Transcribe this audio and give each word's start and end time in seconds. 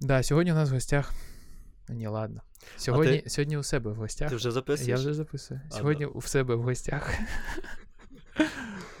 Да, 0.00 0.22
сьогодні 0.22 0.52
у 0.52 0.54
нас 0.54 0.70
в 0.70 0.72
гостях. 0.72 1.14
Ні, 1.88 2.06
ладно. 2.06 2.42
Сьогодні 2.76 3.20
ти... 3.20 3.30
сьогодні 3.30 3.56
у 3.56 3.62
себе 3.62 3.90
в 3.90 3.96
гостях. 3.96 4.30
Ти 4.30 4.36
вже 4.36 4.50
записуєш? 4.50 4.88
Я 4.88 4.94
вже 4.94 5.14
записую. 5.14 5.60
А, 5.68 5.70
сьогодні 5.70 6.04
да. 6.04 6.10
у 6.10 6.22
себе 6.22 6.54
в 6.54 6.62
гостях 6.62 7.14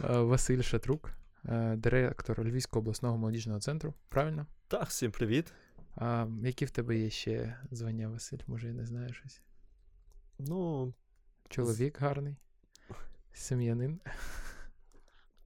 Василь 0.00 0.62
Шатрук, 0.62 1.10
е, 1.44 1.76
директор 1.76 2.44
Львівського 2.44 2.80
обласного 2.80 3.18
молодіжного 3.18 3.60
центру. 3.60 3.94
Правильно? 4.08 4.46
Так, 4.68 4.88
всім 4.88 5.10
привіт. 5.10 5.52
А 5.96 6.26
Які 6.42 6.64
в 6.64 6.70
тебе 6.70 6.98
є 6.98 7.10
ще 7.10 7.58
звання, 7.70 8.08
Василь? 8.08 8.38
Може, 8.46 8.68
я 8.68 8.74
не 8.74 8.86
знаю 8.86 9.12
щось? 9.12 9.42
Ну. 10.38 10.94
Чоловік 11.48 12.00
гарний. 12.00 12.36
Сім'янин. 13.32 14.00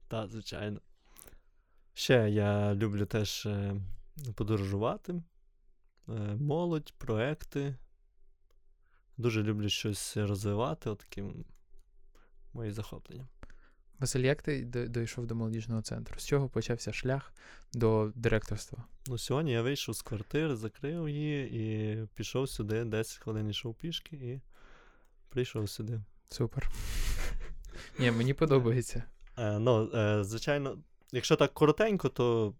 Так, 0.07 0.29
звичайно. 0.29 0.81
Ще 1.93 2.29
я 2.29 2.75
люблю 2.75 3.05
теж 3.05 3.45
е, 3.45 3.75
подорожувати, 4.35 5.23
молодь, 6.39 6.93
проекти. 6.97 7.75
Дуже 9.17 9.43
люблю 9.43 9.69
щось 9.69 10.17
розвивати, 10.17 10.89
отакі 10.89 11.23
мої 12.53 12.71
захоплення. 12.71 13.27
Василь, 13.99 14.19
як 14.19 14.41
ти 14.41 14.61
дійшов 14.89 15.25
до 15.25 15.35
молодіжного 15.35 15.81
центру? 15.81 16.19
З 16.19 16.25
чого 16.25 16.49
почався 16.49 16.93
шлях 16.93 17.33
до 17.73 18.11
директорства? 18.15 18.83
Ну, 19.07 19.17
сьогодні 19.17 19.51
я 19.51 19.61
вийшов 19.61 19.95
з 19.95 20.01
квартири, 20.01 20.55
закрив 20.55 21.09
її 21.09 21.51
і 21.51 21.97
пішов 22.15 22.49
сюди, 22.49 22.83
10 22.85 23.17
хвилин 23.17 23.49
йшов 23.49 23.75
пішки 23.75 24.15
і 24.15 24.41
прийшов 25.29 25.69
сюди. 25.69 26.01
Супер. 26.29 26.71
Ні, 27.99 28.11
мені 28.11 28.33
подобається. 28.33 29.03
Е, 29.37 29.59
ну, 29.59 29.91
е, 29.93 30.23
звичайно, 30.23 30.77
якщо 31.11 31.35
так 31.35 31.53
коротенько, 31.53 32.09
то 32.09 32.53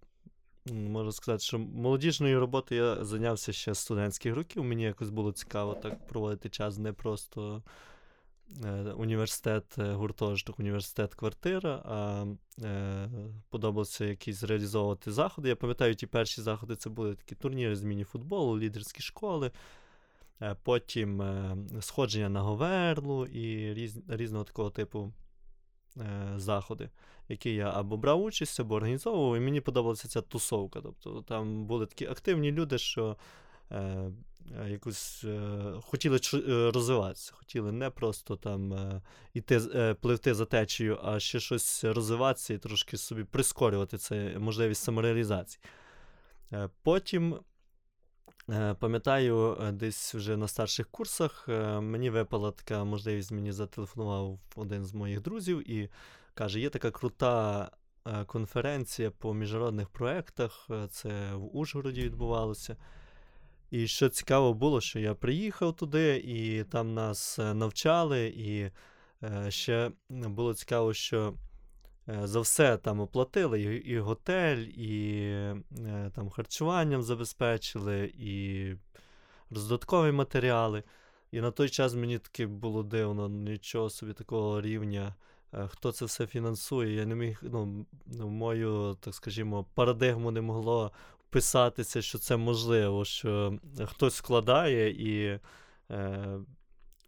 можу 0.65 1.11
сказати, 1.11 1.43
що 1.43 1.59
молодіжною 1.59 2.39
роботою 2.39 2.83
я 2.83 3.05
зайнявся 3.05 3.53
ще 3.53 3.73
з 3.73 3.79
студентських 3.79 4.35
років. 4.35 4.63
Мені 4.63 4.83
якось 4.83 5.09
було 5.09 5.31
цікаво 5.31 5.73
так 5.73 6.07
проводити 6.07 6.49
час 6.49 6.77
не 6.77 6.93
просто 6.93 7.63
е, 8.65 8.69
університет, 8.81 9.63
гуртожиток, 9.77 10.59
університет, 10.59 11.15
квартира, 11.15 11.83
а 11.85 12.25
подобалося 13.49 14.05
якісь 14.05 14.43
реалізовувати 14.43 15.11
заходи. 15.11 15.49
Я 15.49 15.55
пам'ятаю, 15.55 15.95
ті 15.95 16.07
перші 16.07 16.41
заходи 16.41 16.75
це 16.75 16.89
були 16.89 17.15
такі 17.15 17.35
турніри 17.35 17.75
з 17.75 17.83
міні-футболу, 17.83 18.59
лідерські 18.59 19.01
школи. 19.01 19.51
Потім 20.63 21.23
сходження 21.81 22.29
на 22.29 22.41
Говерлу 22.41 23.25
і 23.25 23.73
різ, 23.73 23.99
різного 24.07 24.43
такого 24.43 24.69
типу 24.69 25.13
Е, 25.97 26.33
заходи, 26.37 26.89
які 27.29 27.55
я 27.55 27.69
або 27.69 27.97
брав 27.97 28.23
участь, 28.23 28.59
або 28.59 28.75
організовував, 28.75 29.37
і 29.37 29.39
мені 29.39 29.61
подобалася 29.61 30.07
ця 30.07 30.21
тусовка. 30.21 30.81
Тобто 30.81 31.21
там 31.21 31.65
були 31.65 31.85
такі 31.85 32.05
активні 32.05 32.51
люди, 32.51 32.77
що 32.77 33.17
е, 33.71 34.11
якось 34.67 35.23
е, 35.23 35.49
хотіли 35.81 36.19
е, 36.33 36.71
розвиватися, 36.71 37.33
хотіли 37.33 37.71
не 37.71 37.89
просто 37.89 38.35
там 38.35 38.73
е, 38.73 39.01
іти, 39.33 39.61
е, 39.75 39.93
пливти 39.93 40.33
за 40.33 40.45
течією, 40.45 40.99
а 41.03 41.19
ще 41.19 41.39
щось 41.39 41.83
розвиватися 41.83 42.53
і 42.53 42.57
трошки 42.57 42.97
собі 42.97 43.23
прискорювати 43.23 43.97
це 43.97 44.35
можливість 44.39 44.83
самореалізації. 44.83 45.63
Потім 46.83 47.33
Е, 47.33 47.39
пам'ятаю, 48.79 49.57
е, 49.61 49.71
десь 49.71 50.15
вже 50.15 50.37
на 50.37 50.47
старших 50.47 50.89
курсах 50.89 51.45
е, 51.49 51.79
мені 51.79 52.09
випала 52.09 52.51
така 52.51 52.83
можливість, 52.83 53.31
мені 53.31 53.51
зателефонував 53.51 54.39
один 54.55 54.85
з 54.85 54.93
моїх 54.93 55.21
друзів 55.21 55.71
і 55.71 55.89
каже: 56.33 56.59
є 56.59 56.69
така 56.69 56.91
крута 56.91 57.71
конференція 58.25 59.11
по 59.11 59.33
міжнародних 59.33 59.89
проєктах, 59.89 60.69
це 60.89 61.35
в 61.35 61.57
Ужгороді 61.57 62.01
відбувалося. 62.01 62.77
І 63.71 63.87
що 63.87 64.09
цікаво 64.09 64.53
було, 64.53 64.81
що 64.81 64.99
я 64.99 65.15
приїхав 65.15 65.75
туди, 65.75 66.17
і 66.25 66.63
там 66.63 66.93
нас 66.93 67.37
навчали, 67.37 68.25
і 68.25 68.71
ще 69.49 69.91
було 70.09 70.53
цікаво, 70.53 70.93
що 70.93 71.33
Е, 71.33 71.50
за 72.23 72.39
все 72.39 72.77
там 72.77 72.99
оплатили, 72.99 73.61
і, 73.61 73.75
і 73.75 73.99
готель, 73.99 74.57
і 74.57 75.21
е, 75.79 76.11
там 76.15 76.29
харчуванням 76.29 77.03
забезпечили, 77.03 78.13
і 78.17 78.73
роздаткові 79.49 80.11
матеріали. 80.11 80.83
І 81.31 81.41
на 81.41 81.51
той 81.51 81.69
час 81.69 81.93
мені 81.93 82.19
таки 82.19 82.45
було 82.45 82.83
дивно, 82.83 83.29
нічого 83.29 83.89
собі 83.89 84.13
такого 84.13 84.61
рівня. 84.61 85.15
Е, 85.53 85.67
хто 85.67 85.91
це 85.91 86.05
все 86.05 86.27
фінансує? 86.27 86.95
Я 86.95 87.05
не 87.05 87.15
міг, 87.15 87.39
ну, 87.43 87.85
в 88.05 88.29
мою, 88.29 88.97
так 88.99 89.15
скажімо, 89.15 89.65
парадигму 89.73 90.31
не 90.31 90.41
могло 90.41 90.91
вписатися, 91.29 92.01
що 92.01 92.17
це 92.17 92.37
можливо, 92.37 93.05
що 93.05 93.59
хтось 93.85 94.15
складає 94.15 94.89
і 94.89 95.39
е, 95.91 96.39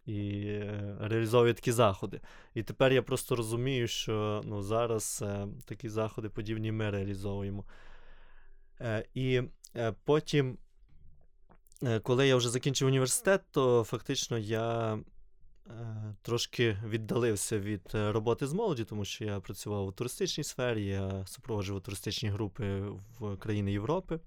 і 0.06 0.46
е, 0.46 0.96
реалізовує 1.00 1.54
такі 1.54 1.72
заходи. 1.72 2.20
І 2.54 2.62
тепер 2.62 2.92
я 2.92 3.02
просто 3.02 3.36
розумію, 3.36 3.88
що 3.88 4.42
ну, 4.44 4.62
зараз 4.62 5.24
е, 5.26 5.48
такі 5.64 5.88
заходи 5.88 6.28
подібні 6.28 6.72
ми 6.72 6.90
реалізовуємо. 6.90 7.64
Е, 8.80 9.04
І 9.14 9.42
потім, 10.04 10.58
коли 12.02 12.28
я 12.28 12.36
вже 12.36 12.48
закінчив 12.48 12.88
університет, 12.88 13.42
то 13.50 13.84
фактично 13.84 14.38
я. 14.38 14.98
Трошки 16.22 16.78
віддалився 16.86 17.58
від 17.58 17.90
роботи 17.92 18.46
з 18.46 18.52
молоді, 18.52 18.84
тому 18.84 19.04
що 19.04 19.24
я 19.24 19.40
працював 19.40 19.86
у 19.86 19.92
туристичній 19.92 20.44
сфері, 20.44 20.84
я 20.84 21.26
супроводжував 21.26 21.82
туристичні 21.82 22.28
групи 22.28 22.80
в 23.18 23.36
країни 23.36 23.72
Європи. 23.72 24.20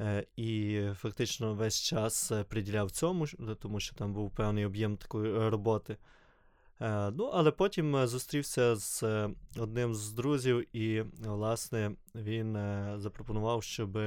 Е, 0.00 0.26
і 0.36 0.80
фактично 0.94 1.54
весь 1.54 1.80
час 1.80 2.32
е, 2.32 2.44
приділяв 2.44 2.90
цьому, 2.90 3.26
тому 3.62 3.80
що 3.80 3.94
там 3.94 4.12
був 4.14 4.30
певний 4.30 4.66
об'єм 4.66 4.96
такої 4.96 5.32
е, 5.32 5.50
роботи. 5.50 5.96
Ну, 7.12 7.30
Але 7.32 7.50
потім 7.50 8.06
зустрівся 8.06 8.76
з 8.76 9.02
одним 9.58 9.94
з 9.94 10.12
друзів, 10.12 10.76
і, 10.76 11.02
власне, 11.20 11.92
він 12.14 12.52
запропонував, 12.98 13.62
щоб 13.62 13.98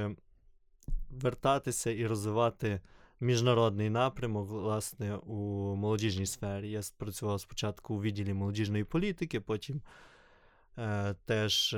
вертатися 1.10 1.90
і 1.90 2.06
розвивати 2.06 2.80
міжнародний 3.20 3.90
напрямок, 3.90 4.48
власне, 4.48 5.16
у 5.16 5.34
молодіжній 5.76 6.26
сфері. 6.26 6.70
Я 6.70 6.80
працював 6.98 7.40
спочатку 7.40 7.94
у 7.94 8.02
відділі 8.02 8.34
молодіжної 8.34 8.84
політики, 8.84 9.40
потім 9.40 9.82
теж, 11.26 11.76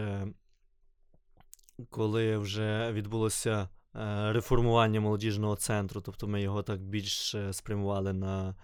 коли 1.91 2.39
вже 2.39 2.93
відбулося. 2.93 3.69
Е, 3.97 4.33
реформування 4.33 5.01
молодіжного 5.01 5.57
центру. 5.57 6.01
Тобто 6.01 6.27
ми 6.27 6.43
його 6.43 6.63
так 6.63 6.81
більш 6.81 7.37
спрямували 7.51 8.13
на 8.13 8.55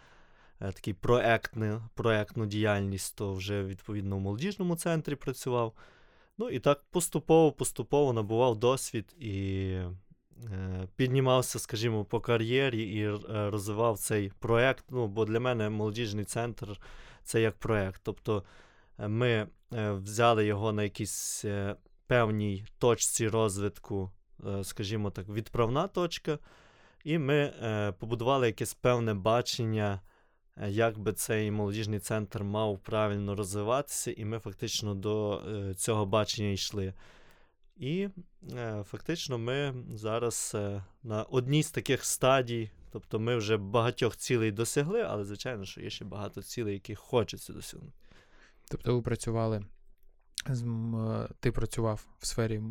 е, 0.61 0.73
такий 0.73 0.95
проектну, 0.95 1.83
проектну 1.95 2.47
діяльність, 2.47 3.17
то 3.17 3.35
вже 3.35 3.65
відповідно 3.65 4.17
в 4.17 4.21
молодіжному 4.21 4.77
центрі 4.77 5.15
працював. 5.15 5.73
Ну 6.39 6.49
і 6.49 6.59
так 6.59 6.85
поступово-поступово 6.91 8.13
набував 8.13 8.57
досвід 8.57 9.15
і 9.19 9.63
е, 10.45 10.89
піднімався, 10.97 11.59
скажімо, 11.59 12.05
по 12.05 12.21
кар'єрі 12.21 12.83
і 12.83 13.09
розвивав 13.29 13.99
цей 13.99 14.33
проект. 14.39 14.85
Ну, 14.91 15.09
бо 15.09 15.25
для 15.25 15.41
мене 15.41 15.71
молодіжний 15.71 16.25
центр 16.25 16.81
це 17.25 17.41
як 17.41 17.59
проект. 17.59 18.01
Тобто 18.05 18.45
ми 18.99 19.49
взяли 19.71 20.47
його 20.47 20.73
на 20.73 20.83
якійсь 20.83 21.45
певній 22.07 22.65
точці 22.79 23.29
розвитку 23.29 24.11
Е, 24.11 24.20
скажімо 24.63 25.11
так, 25.11 25.29
відправна 25.29 25.89
точка, 25.89 26.39
і 27.05 27.19
ми 27.19 27.35
е, 27.35 27.93
побудували 27.93 28.47
якесь 28.47 28.75
певне 28.75 29.15
бачення, 29.15 30.01
е, 30.57 30.71
як 30.71 30.99
би 30.99 31.13
цей 31.13 31.51
молодіжний 31.51 31.99
центр 31.99 32.43
мав 32.43 32.79
правильно 32.79 33.35
розвиватися, 33.35 34.13
і 34.13 34.25
ми 34.25 34.39
фактично 34.39 34.95
до 34.95 35.43
цього 35.77 36.07
бачення 36.07 36.49
йшли. 36.49 36.95
І 37.77 38.09
фактично 38.85 39.39
ми 39.39 39.75
зараз 39.95 40.57
на 41.03 41.23
одній 41.23 41.63
з 41.63 41.71
таких 41.71 42.05
стадій, 42.05 42.71
тобто 42.93 43.21
ми 43.21 43.37
вже 43.37 43.57
багатьох 43.57 44.17
цілей 44.17 44.53
досягли, 44.53 45.03
але, 45.03 45.25
звичайно, 45.25 45.65
що 45.65 45.81
є 45.81 45.91
ще 45.91 46.05
багато 46.05 46.43
цілей, 46.43 46.75
які 46.75 46.95
хочеться 46.95 47.53
досягнути. 47.53 47.93
Тобто 48.71 48.95
ви 48.97 49.03
працювали, 49.03 49.65
ти 51.41 51.53
працював 51.53 52.07
в 52.19 52.27
сфері 52.27 52.63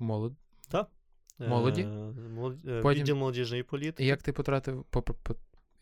молод... 0.00 0.32
Так. 0.68 0.90
Молоді? 1.38 1.82
Е, 1.82 2.80
Потім... 2.82 3.00
Відділ 3.00 3.16
молодіжної 3.16 3.62
політики. 3.62 4.04
Як 4.04 4.22
ти 4.22 4.32
потрапив 4.32 4.84
по, 4.90 5.02
по, 5.02 5.34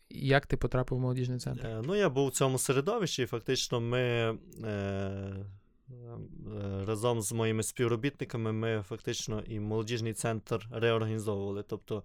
як 0.09 0.45
ти 0.45 0.57
потрапив 0.57 0.97
в 0.97 1.01
молодіжний 1.01 1.39
центр? 1.39 1.67
Е, 1.67 1.81
ну, 1.85 1.95
я 1.95 2.09
був 2.09 2.27
у 2.27 2.31
цьому 2.31 2.57
середовищі, 2.57 3.23
і 3.23 3.25
фактично 3.25 3.79
ми 3.81 3.99
е, 3.99 4.67
е, 4.67 5.45
разом 6.85 7.21
з 7.21 7.31
моїми 7.31 7.63
співробітниками 7.63 8.51
ми 8.51 8.83
фактично 8.87 9.43
і 9.47 9.59
молодіжний 9.59 10.13
центр 10.13 10.67
реорганізовували. 10.71 11.63
Тобто, 11.63 12.03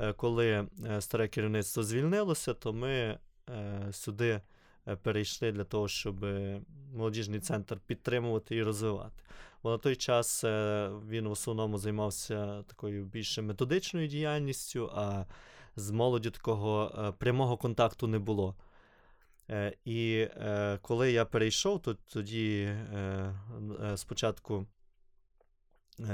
е, 0.00 0.12
коли 0.12 0.66
старе 1.00 1.28
керівництво 1.28 1.82
звільнилося, 1.82 2.54
то 2.54 2.72
ми 2.72 3.18
е, 3.50 3.88
сюди 3.92 4.40
перейшли 5.02 5.52
для 5.52 5.64
того, 5.64 5.88
щоб 5.88 6.26
молодіжний 6.94 7.40
центр 7.40 7.80
підтримувати 7.86 8.56
і 8.56 8.62
розвивати. 8.62 9.22
Бо 9.62 9.70
на 9.70 9.78
той 9.78 9.96
час 9.96 10.44
він 11.08 11.28
в 11.28 11.30
основному 11.30 11.78
займався 11.78 12.62
такою 12.62 13.04
більше 13.04 13.42
методичною 13.42 14.08
діяльністю, 14.08 14.90
а 14.94 15.24
з 15.76 15.90
молоді 15.90 16.30
такого 16.30 17.14
прямого 17.18 17.56
контакту 17.56 18.06
не 18.06 18.18
було. 18.18 18.54
І 19.84 20.28
коли 20.80 21.12
я 21.12 21.24
перейшов, 21.24 21.82
то 21.82 21.94
тоді 21.94 22.74
спочатку 23.96 24.66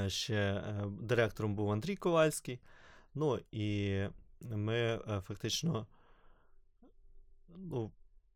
ще 0.06 0.64
директором 1.00 1.54
був 1.54 1.70
Андрій 1.70 1.96
Ковальський. 1.96 2.60
Ну 3.14 3.40
і 3.52 3.98
ми 4.40 5.00
фактично 5.26 5.86
ну, 7.56 7.92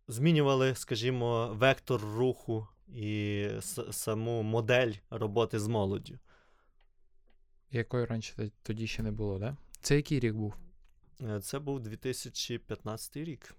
змінювали, 0.08 0.74
скажімо, 0.74 1.54
вектор 1.54 2.00
руху 2.00 2.68
і 2.88 3.48
саму 3.90 4.42
модель 4.42 4.92
роботи 5.10 5.58
з 5.58 5.66
молоддю. 5.66 6.18
Якої 7.70 8.04
раніше 8.04 8.50
тоді 8.62 8.86
ще 8.86 9.02
не 9.02 9.10
було, 9.10 9.38
да? 9.38 9.56
Це 9.80 9.96
який 9.96 10.20
рік 10.20 10.34
був? 10.34 10.54
Е, 11.20 11.40
це 11.40 11.58
був 11.58 11.80
2015 11.80 13.16
рік. 13.16 13.54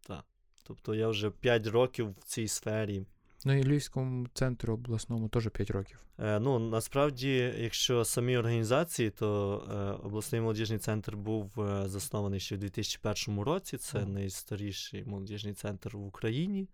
Так. 0.00 0.24
Тобто 0.62 0.94
я 0.94 1.08
вже 1.08 1.30
5 1.30 1.66
років 1.66 2.10
в 2.10 2.24
цій 2.24 2.48
сфері. 2.48 3.06
Ну 3.44 3.58
і 3.58 3.64
Львівському 3.64 4.26
центру 4.34 4.74
обласному 4.74 5.28
теж 5.28 5.48
5 5.48 5.70
років. 5.70 6.00
Е, 6.18 6.40
Ну, 6.40 6.58
насправді, 6.58 7.54
якщо 7.58 8.04
самі 8.04 8.36
організації, 8.36 9.10
то 9.10 9.58
е, 9.70 10.06
обласний 10.06 10.40
молодіжний 10.40 10.78
центр 10.78 11.16
був 11.16 11.60
е, 11.60 11.88
заснований 11.88 12.40
ще 12.40 12.54
в 12.54 12.58
2001 12.58 13.40
році. 13.40 13.76
Це 13.76 13.98
mm. 13.98 14.08
найстаріший 14.08 15.04
молодіжний 15.04 15.54
центр 15.54 15.96
в 15.96 16.06
Україні. 16.06 16.68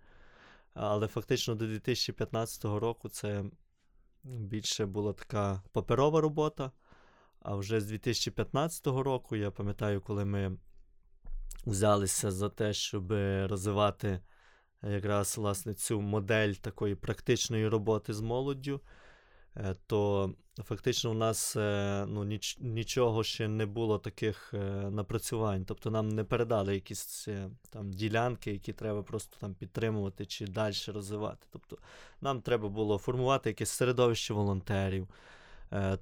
Але 0.74 1.06
фактично 1.06 1.54
до 1.54 1.66
2015 1.66 2.64
року 2.64 3.08
це 3.08 3.44
більше 4.24 4.86
була 4.86 5.12
така 5.12 5.62
паперова 5.72 6.20
робота. 6.20 6.70
А 7.40 7.54
вже 7.56 7.80
з 7.80 7.86
2015 7.86 8.86
року 8.86 9.36
я 9.36 9.50
пам'ятаю, 9.50 10.00
коли 10.00 10.24
ми 10.24 10.56
взялися 11.66 12.30
за 12.30 12.48
те, 12.48 12.72
щоб 12.72 13.12
розвивати 13.46 14.20
якраз 14.90 15.38
власне 15.38 15.74
цю 15.74 16.00
модель 16.00 16.52
такої 16.52 16.94
практичної 16.94 17.68
роботи 17.68 18.14
з 18.14 18.20
молоддю, 18.20 18.80
е, 19.56 19.74
то 19.86 20.30
фактично 20.58 21.10
у 21.10 21.14
нас 21.14 21.56
е, 21.56 22.04
ну, 22.08 22.24
ніч, 22.24 22.58
нічого 22.60 23.24
ще 23.24 23.48
не 23.48 23.66
було 23.66 23.98
таких 23.98 24.54
е, 24.54 24.58
напрацювань. 24.90 25.64
Тобто 25.64 25.90
нам 25.90 26.08
не 26.08 26.24
передали 26.24 26.74
якісь 26.74 27.28
там 27.70 27.90
ділянки, 27.90 28.52
які 28.52 28.72
треба 28.72 29.02
просто 29.02 29.36
там 29.40 29.54
підтримувати 29.54 30.26
чи 30.26 30.46
далі 30.46 30.74
розвивати. 30.86 31.46
Тобто 31.50 31.78
нам 32.20 32.40
треба 32.40 32.68
було 32.68 32.98
формувати 32.98 33.50
якесь 33.50 33.70
середовище 33.70 34.34
волонтерів. 34.34 35.08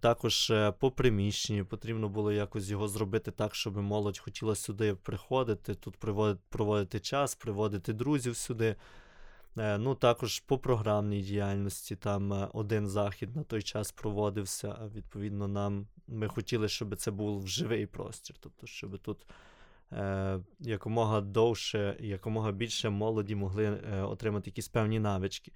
Також 0.00 0.52
по 0.78 0.90
приміщенню 0.90 1.66
потрібно 1.66 2.08
було 2.08 2.32
якось 2.32 2.68
його 2.68 2.88
зробити 2.88 3.30
так, 3.30 3.54
щоб 3.54 3.76
молодь 3.76 4.18
хотіла 4.18 4.54
сюди 4.54 4.94
приходити, 4.94 5.74
тут 5.74 5.96
проводити 6.48 7.00
час, 7.00 7.34
приводити 7.34 7.92
друзів 7.92 8.36
сюди. 8.36 8.76
Е, 9.58 9.78
ну, 9.78 9.94
Також 9.94 10.40
по 10.40 10.58
програмній 10.58 11.20
діяльності 11.20 11.96
там 11.96 12.32
е, 12.32 12.48
один 12.52 12.88
захід 12.88 13.36
на 13.36 13.42
той 13.42 13.62
час 13.62 13.92
проводився. 13.92 14.90
Відповідно, 14.94 15.48
нам 15.48 15.86
ми 16.06 16.28
хотіли, 16.28 16.68
щоб 16.68 16.96
це 16.96 17.10
був 17.10 17.48
живий 17.48 17.86
простір, 17.86 18.36
тобто, 18.40 18.66
щоб 18.66 18.98
тут 18.98 19.26
е, 19.92 20.40
якомога 20.60 21.20
довше, 21.20 21.96
якомога 22.00 22.52
більше 22.52 22.90
молоді 22.90 23.34
могли 23.34 23.64
е, 23.64 24.02
отримати 24.02 24.50
якісь 24.50 24.68
певні 24.68 25.00
навички. 25.00 25.52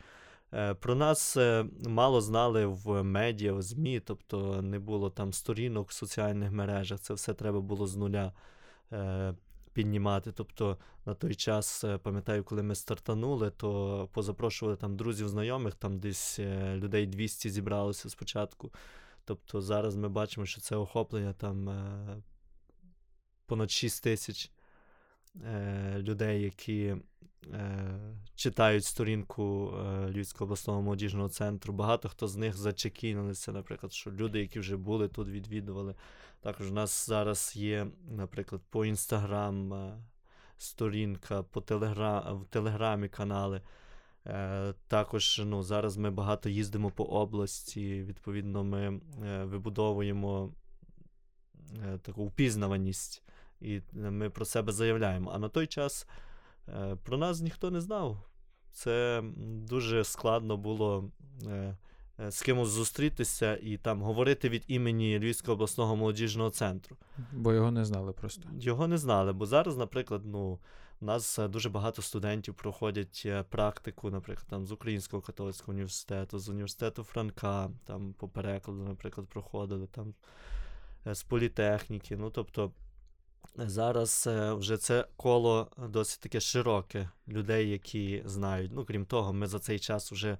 Е, 0.53 0.75
про 0.75 0.95
нас 0.95 1.37
е, 1.37 1.67
мало 1.89 2.21
знали 2.21 2.67
в 2.67 3.03
медіа, 3.03 3.53
в 3.53 3.63
ЗМІ, 3.63 4.01
тобто 4.01 4.63
не 4.63 4.79
було 4.79 5.11
там 5.11 5.33
сторінок 5.33 5.91
в 5.91 5.93
соціальних 5.93 6.51
мережах. 6.51 7.01
Це 7.01 7.15
все 7.15 7.35
треба 7.35 7.61
було 7.61 7.87
з 7.87 7.97
нуля 7.97 8.33
е, 8.93 9.35
піднімати. 9.73 10.33
Тобто 10.33 10.79
на 11.07 11.15
той 11.15 11.35
час, 11.35 11.85
пам'ятаю, 12.03 12.45
коли 12.45 12.63
ми 12.63 12.75
стартанули, 12.75 13.51
то 13.51 14.09
позапрошували 14.13 14.77
там 14.77 14.97
друзів, 14.97 15.29
знайомих, 15.29 15.75
там 15.75 15.99
десь 15.99 16.39
людей 16.75 17.07
200 17.07 17.51
зібралося 17.51 18.11
спочатку. 18.11 18.73
Тобто 19.25 19.61
зараз 19.61 19.97
ми 19.97 20.09
бачимо, 20.09 20.47
що 20.47 20.61
це 20.61 20.77
охоплення 20.77 21.33
там 21.33 21.71
понад 23.47 23.71
6 23.71 24.03
тисяч 24.03 24.51
людей, 25.99 26.43
які 26.43 26.97
читають 28.35 28.85
сторінку 28.85 29.75
е, 29.77 30.11
Львівського 30.11 30.45
обласного 30.45 30.83
молодіжного 30.83 31.29
центру. 31.29 31.75
Багато 31.75 32.09
хто 32.09 32.29
з 32.29 32.37
них 32.37 32.57
зачекінулися, 32.57 33.53
наприклад, 33.53 33.93
що 33.93 34.11
люди, 34.11 34.41
які 34.41 34.61
вже 34.61 34.77
були 34.77 35.09
тут, 35.09 35.29
відвідували. 35.29 35.95
Також 36.41 36.71
у 36.71 36.75
нас 36.75 37.07
зараз 37.07 37.57
є, 37.57 37.87
наприклад, 38.11 38.63
по 38.71 38.85
інстаграм 38.85 39.75
е, 39.75 39.99
сторінка, 40.59 41.43
по 41.43 41.61
телеграм, 41.61 42.39
в 42.39 42.47
телеграмі 42.47 43.09
канали. 43.09 43.63
Також 44.89 45.43
ну, 45.45 45.63
зараз 45.63 45.97
ми 45.97 46.11
багато 46.11 46.49
їздимо 46.49 46.91
по 46.91 47.05
області, 47.05 48.03
відповідно, 48.03 48.65
ми 48.65 49.01
вибудовуємо 49.45 50.53
таку 52.03 52.25
впізнаваність, 52.25 53.23
і 53.61 53.81
ми 53.93 54.31
про 54.31 54.45
себе 54.45 54.73
заявляємо. 54.73 55.31
А 55.35 55.39
на 55.39 55.49
той 55.49 55.67
час. 55.67 56.07
Е, 56.69 56.97
про 57.03 57.17
нас 57.19 57.41
ніхто 57.41 57.71
не 57.71 57.81
знав. 57.81 58.19
Це 58.73 59.23
дуже 59.47 60.05
складно 60.05 60.57
було 60.57 61.11
е, 61.47 61.77
е, 62.21 62.31
з 62.31 62.43
кимось 62.43 62.69
зустрітися 62.69 63.57
і 63.63 63.77
там 63.77 64.03
говорити 64.03 64.49
від 64.49 64.65
імені 64.67 65.19
Львівського 65.19 65.53
обласного 65.53 65.97
молодіжного 65.97 66.51
центру. 66.51 66.97
Бо 67.33 67.53
його 67.53 67.71
не 67.71 67.85
знали 67.85 68.13
просто. 68.13 68.49
Його 68.61 68.89
не 68.89 68.99
знали. 68.99 69.33
Бо 69.33 69.47
зараз, 69.47 69.77
наприклад, 69.77 70.23
ну, 70.25 70.59
у 71.01 71.05
нас 71.05 71.39
дуже 71.49 71.71
багато 71.71 72.03
студентів 72.03 72.55
проходять 72.55 73.27
практику, 73.51 74.11
наприклад, 74.11 74.47
там 74.51 74.67
з 74.67 74.73
Українського 74.73 75.23
католицького 75.23 75.73
університету, 75.73 76.39
з 76.39 76.49
університету 76.49 77.03
Франка, 77.03 77.71
там 77.85 78.12
по 78.12 78.29
перекладу, 78.29 78.83
наприклад, 78.83 79.27
проходили 79.29 79.87
там 79.87 80.15
з 81.05 81.23
політехніки. 81.23 82.17
Ну, 82.17 82.31
тобто. 82.31 82.73
Зараз 83.57 84.27
е, 84.27 84.53
вже 84.53 84.77
це 84.77 85.07
коло 85.17 85.71
досить 85.89 86.21
таке 86.21 86.41
широке 86.41 87.09
людей, 87.29 87.71
які 87.71 88.23
знають. 88.27 88.73
Ну, 88.75 88.85
крім 88.85 89.05
того, 89.05 89.33
ми 89.33 89.47
за 89.47 89.59
цей 89.59 89.79
час 89.79 90.13
вже 90.13 90.39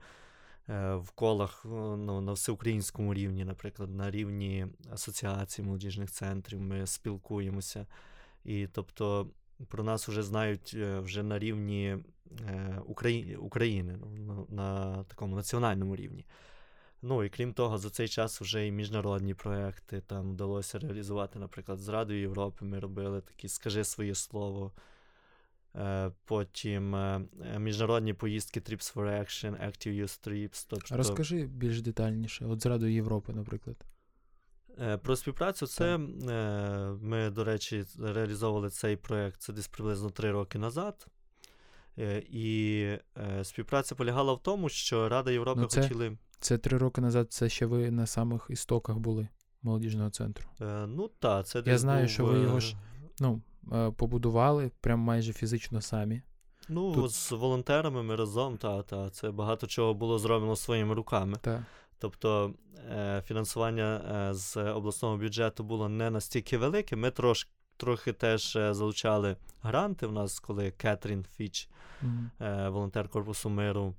е, 0.69 0.95
в 0.95 1.11
колах 1.11 1.63
ну, 1.65 2.21
на 2.21 2.33
всеукраїнському 2.33 3.15
рівні, 3.15 3.45
наприклад, 3.45 3.91
на 3.91 4.11
рівні 4.11 4.67
асоціації 4.93 5.67
молодіжних 5.67 6.11
центрів, 6.11 6.61
ми 6.61 6.87
спілкуємося. 6.87 7.87
І 8.45 8.67
тобто 8.67 9.31
про 9.69 9.85
нас 9.85 10.09
вже 10.09 10.23
знають 10.23 10.73
е, 10.75 11.01
вже 11.01 11.23
на 11.23 11.39
рівні 11.39 11.97
України, 13.39 13.99
ну, 14.17 14.47
на 14.51 15.05
такому 15.05 15.37
національному 15.37 15.97
рівні. 15.97 16.25
Ну 17.03 17.25
і 17.25 17.29
крім 17.29 17.53
того, 17.53 17.79
за 17.79 17.91
цей 17.91 18.09
час 18.09 18.41
вже 18.41 18.67
і 18.67 18.73
міжнародні 18.73 19.35
проекти 19.35 20.01
там 20.01 20.33
вдалося 20.33 20.79
реалізувати. 20.79 21.39
Наприклад, 21.39 21.79
з 21.79 21.89
Радою 21.89 22.21
Європи 22.21 22.65
ми 22.65 22.79
робили 22.81 23.21
такі 23.21 23.49
Скажи 23.49 23.85
своє 23.85 24.15
слово. 24.15 24.73
Е, 25.77 26.11
потім 26.25 26.95
е, 26.95 27.21
міжнародні 27.59 28.15
поїздки 28.15 28.61
Trips 28.61 28.95
for 28.95 29.21
Action, 29.21 29.67
Active 29.67 30.03
Youth 30.03 30.29
Trips. 30.29 30.67
Тобто... 30.71 30.97
Розкажи 30.97 31.47
більш 31.47 31.81
детальніше, 31.81 32.47
от 32.47 32.63
з 32.63 32.67
Радою 32.67 32.93
Європи, 32.93 33.33
наприклад. 33.33 33.77
Е, 34.81 34.99
про 34.99 35.17
співпрацю 35.17 35.67
це 35.67 35.99
ми, 37.01 37.31
до 37.31 37.45
речі, 37.45 37.85
реалізовували 37.99 38.71
цей 38.71 38.97
проєкт 38.97 39.41
це 39.41 39.53
десь 39.53 39.69
приблизно 39.69 40.11
три 40.11 40.31
роки 40.31 40.59
назад. 40.59 41.07
І 42.31 42.89
співпраця 43.43 43.95
полягала 43.95 44.33
в 44.33 44.43
тому, 44.43 44.69
що 44.69 45.09
Рада 45.09 45.31
Європи 45.31 45.61
ну, 45.61 45.67
це... 45.67 45.83
хотіли. 45.83 46.17
Це 46.41 46.59
три 46.59 46.79
роки 46.79 47.01
назад, 47.01 47.33
це 47.33 47.49
ще 47.49 47.67
ви 47.67 47.91
на 47.91 48.07
самих 48.07 48.47
істоках 48.51 48.97
були 48.97 49.29
молодіжного 49.63 50.11
центру. 50.11 50.47
Е, 50.61 50.87
Ну 50.87 51.11
так, 51.19 51.47
це 51.47 51.63
Я 51.67 51.79
знаю, 51.79 52.01
був... 52.01 52.11
що 52.11 52.25
ви 52.25 52.39
його 52.39 52.61
ж 52.61 52.77
ну, 53.21 53.43
е, 53.73 53.91
побудували 53.91 54.71
прям 54.81 55.01
майже 55.01 55.33
фізично 55.33 55.81
самі. 55.81 56.23
Ну, 56.69 56.95
Тут... 56.95 57.11
з 57.11 57.33
волонтерами 57.33 58.03
ми 58.03 58.17
разом, 58.17 58.57
та, 58.57 58.83
та, 58.83 59.11
це 59.11 59.31
багато 59.31 59.67
чого 59.67 59.95
було 59.95 60.19
зроблено 60.19 60.57
своїми 60.57 60.95
руками. 60.95 61.39
Так. 61.41 61.63
Тобто 61.99 62.55
е, 62.91 63.23
фінансування 63.27 63.97
е, 63.97 64.35
з 64.35 64.57
обласного 64.57 65.17
бюджету 65.17 65.65
було 65.65 65.89
не 65.89 66.11
настільки 66.11 66.59
велике. 66.59 66.97
Ми 66.97 67.11
трош, 67.11 67.49
трохи 67.77 68.13
теж 68.13 68.57
е, 68.57 68.75
залучали 68.75 69.37
гранти. 69.63 70.07
У 70.07 70.13
нас, 70.13 70.41
коли 70.41 70.71
Кетрін 70.71 71.25
Фіч, 71.37 71.69
mm-hmm. 72.05 72.71
волонтер 72.71 73.09
Корпусу 73.09 73.51
миру, 73.51 73.95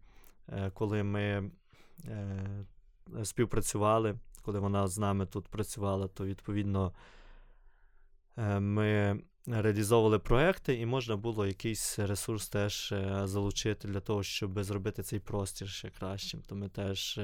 коли 0.73 1.03
ми 1.03 1.21
Е, 1.21 1.43
співпрацювали. 3.23 4.15
Коли 4.41 4.59
вона 4.59 4.87
з 4.87 4.97
нами 4.97 5.25
тут 5.25 5.47
працювала, 5.47 6.07
то 6.07 6.25
відповідно 6.25 6.93
ми 8.59 9.21
реалізовували 9.47 10.19
проекти, 10.19 10.75
і 10.79 10.85
можна 10.85 11.15
було 11.15 11.47
якийсь 11.47 11.99
ресурс 11.99 12.49
теж 12.49 12.93
залучити 13.23 13.87
для 13.87 13.99
того, 13.99 14.23
щоб 14.23 14.63
зробити 14.63 15.03
цей 15.03 15.19
простір 15.19 15.69
ще 15.69 15.89
кращим. 15.89 16.41
То 16.41 16.55
ми 16.55 16.69
теж 16.69 17.19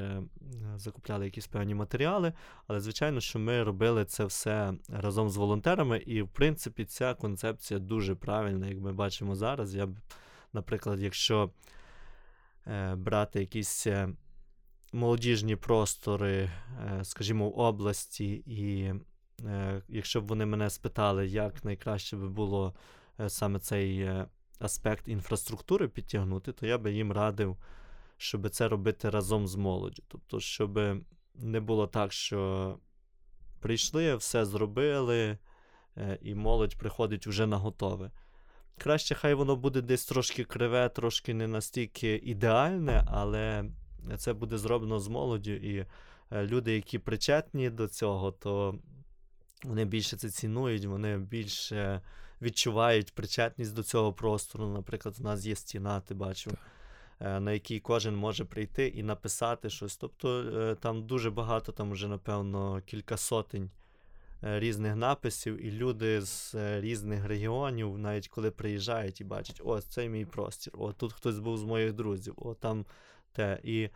закупляли 0.75 1.25
якісь 1.25 1.47
певні 1.47 1.75
матеріали, 1.75 2.33
але 2.67 2.79
звичайно, 2.79 3.21
що 3.21 3.39
ми 3.39 3.63
робили 3.63 4.05
це 4.05 4.25
все 4.25 4.73
разом 4.89 5.29
з 5.29 5.37
волонтерами, 5.37 5.97
і 5.97 6.21
в 6.21 6.29
принципі 6.29 6.85
ця 6.85 7.13
концепція 7.13 7.79
дуже 7.79 8.15
правильна, 8.15 8.67
як 8.67 8.79
ми 8.79 8.93
бачимо 8.93 9.35
зараз. 9.35 9.75
Я 9.75 9.85
б, 9.85 9.95
наприклад, 10.53 10.99
якщо 10.99 11.51
брати 12.95 13.39
якісь 13.39 13.87
молодіжні 14.93 15.55
простори, 15.55 16.33
е, 16.33 17.03
скажімо, 17.03 17.49
області, 17.49 18.33
і 18.33 18.93
е, 19.45 19.81
якщо 19.87 20.21
б 20.21 20.27
вони 20.27 20.45
мене 20.45 20.69
спитали, 20.69 21.27
як 21.27 21.65
найкраще 21.65 22.17
би 22.17 22.29
було 22.29 22.73
е, 23.19 23.29
саме 23.29 23.59
цей 23.59 24.09
аспект 24.59 25.07
інфраструктури 25.07 25.87
підтягнути, 25.87 26.51
то 26.51 26.65
я 26.65 26.77
би 26.77 26.93
їм 26.93 27.11
радив, 27.11 27.57
щоб 28.17 28.49
це 28.49 28.67
робити 28.67 29.09
разом 29.09 29.47
з 29.47 29.55
молоддю. 29.55 30.03
Тобто, 30.07 30.39
щоб 30.39 30.79
не 31.35 31.59
було 31.59 31.87
так, 31.87 32.13
що 32.13 32.79
прийшли, 33.59 34.15
все 34.15 34.45
зробили, 34.45 35.37
і 36.21 36.35
молодь 36.35 36.75
приходить 36.75 37.27
вже 37.27 37.47
на 37.47 37.57
готове. 37.57 38.11
Краще, 38.77 39.15
хай 39.15 39.33
воно 39.33 39.55
буде 39.55 39.81
десь 39.81 40.05
трошки 40.05 40.43
криве, 40.43 40.89
трошки 40.89 41.33
не 41.33 41.47
настільки 41.47 42.15
ідеальне, 42.15 43.03
але 43.07 43.65
це 44.17 44.33
буде 44.33 44.57
зроблено 44.57 44.99
з 44.99 45.07
молоддю, 45.07 45.51
і 45.51 45.85
е, 46.31 46.47
люди, 46.47 46.75
які 46.75 46.99
причетні 46.99 47.69
до 47.69 47.87
цього, 47.87 48.31
то 48.31 48.79
вони 49.63 49.85
більше 49.85 50.17
це 50.17 50.29
цінують, 50.29 50.85
вони 50.85 51.17
більше 51.17 52.01
відчувають 52.41 53.15
причетність 53.15 53.73
до 53.73 53.83
цього 53.83 54.13
простору. 54.13 54.67
Наприклад, 54.67 55.15
у 55.19 55.23
нас 55.23 55.45
є 55.45 55.55
стіна, 55.55 55.99
ти 55.99 56.13
бачив. 56.13 56.53
Е, 57.19 57.39
на 57.39 57.51
якій 57.51 57.79
кожен 57.79 58.15
може 58.15 58.45
прийти 58.45 58.87
і 58.87 59.03
написати 59.03 59.69
щось. 59.69 59.97
Тобто 59.97 60.39
е, 60.39 60.75
там 60.75 61.03
дуже 61.03 61.31
багато, 61.31 61.71
там 61.71 61.91
вже, 61.91 62.07
напевно, 62.07 62.81
кілька 62.85 63.17
сотень 63.17 63.71
різних 64.43 64.95
написів, 64.95 65.65
і 65.65 65.71
люди 65.71 66.21
з 66.21 66.55
різних 66.81 67.25
регіонів, 67.25 67.97
навіть 67.97 68.27
коли 68.27 68.51
приїжджають 68.51 69.21
і 69.21 69.23
бачать, 69.23 69.61
о, 69.65 69.81
це 69.81 70.09
мій 70.09 70.25
простір, 70.25 70.73
о, 70.77 70.93
тут 70.93 71.13
хтось 71.13 71.39
був 71.39 71.57
з 71.57 71.63
моїх 71.63 71.93
друзів, 71.93 72.33
о, 72.37 72.53
там 72.53 72.85
те. 73.33 73.59
І 73.63 73.89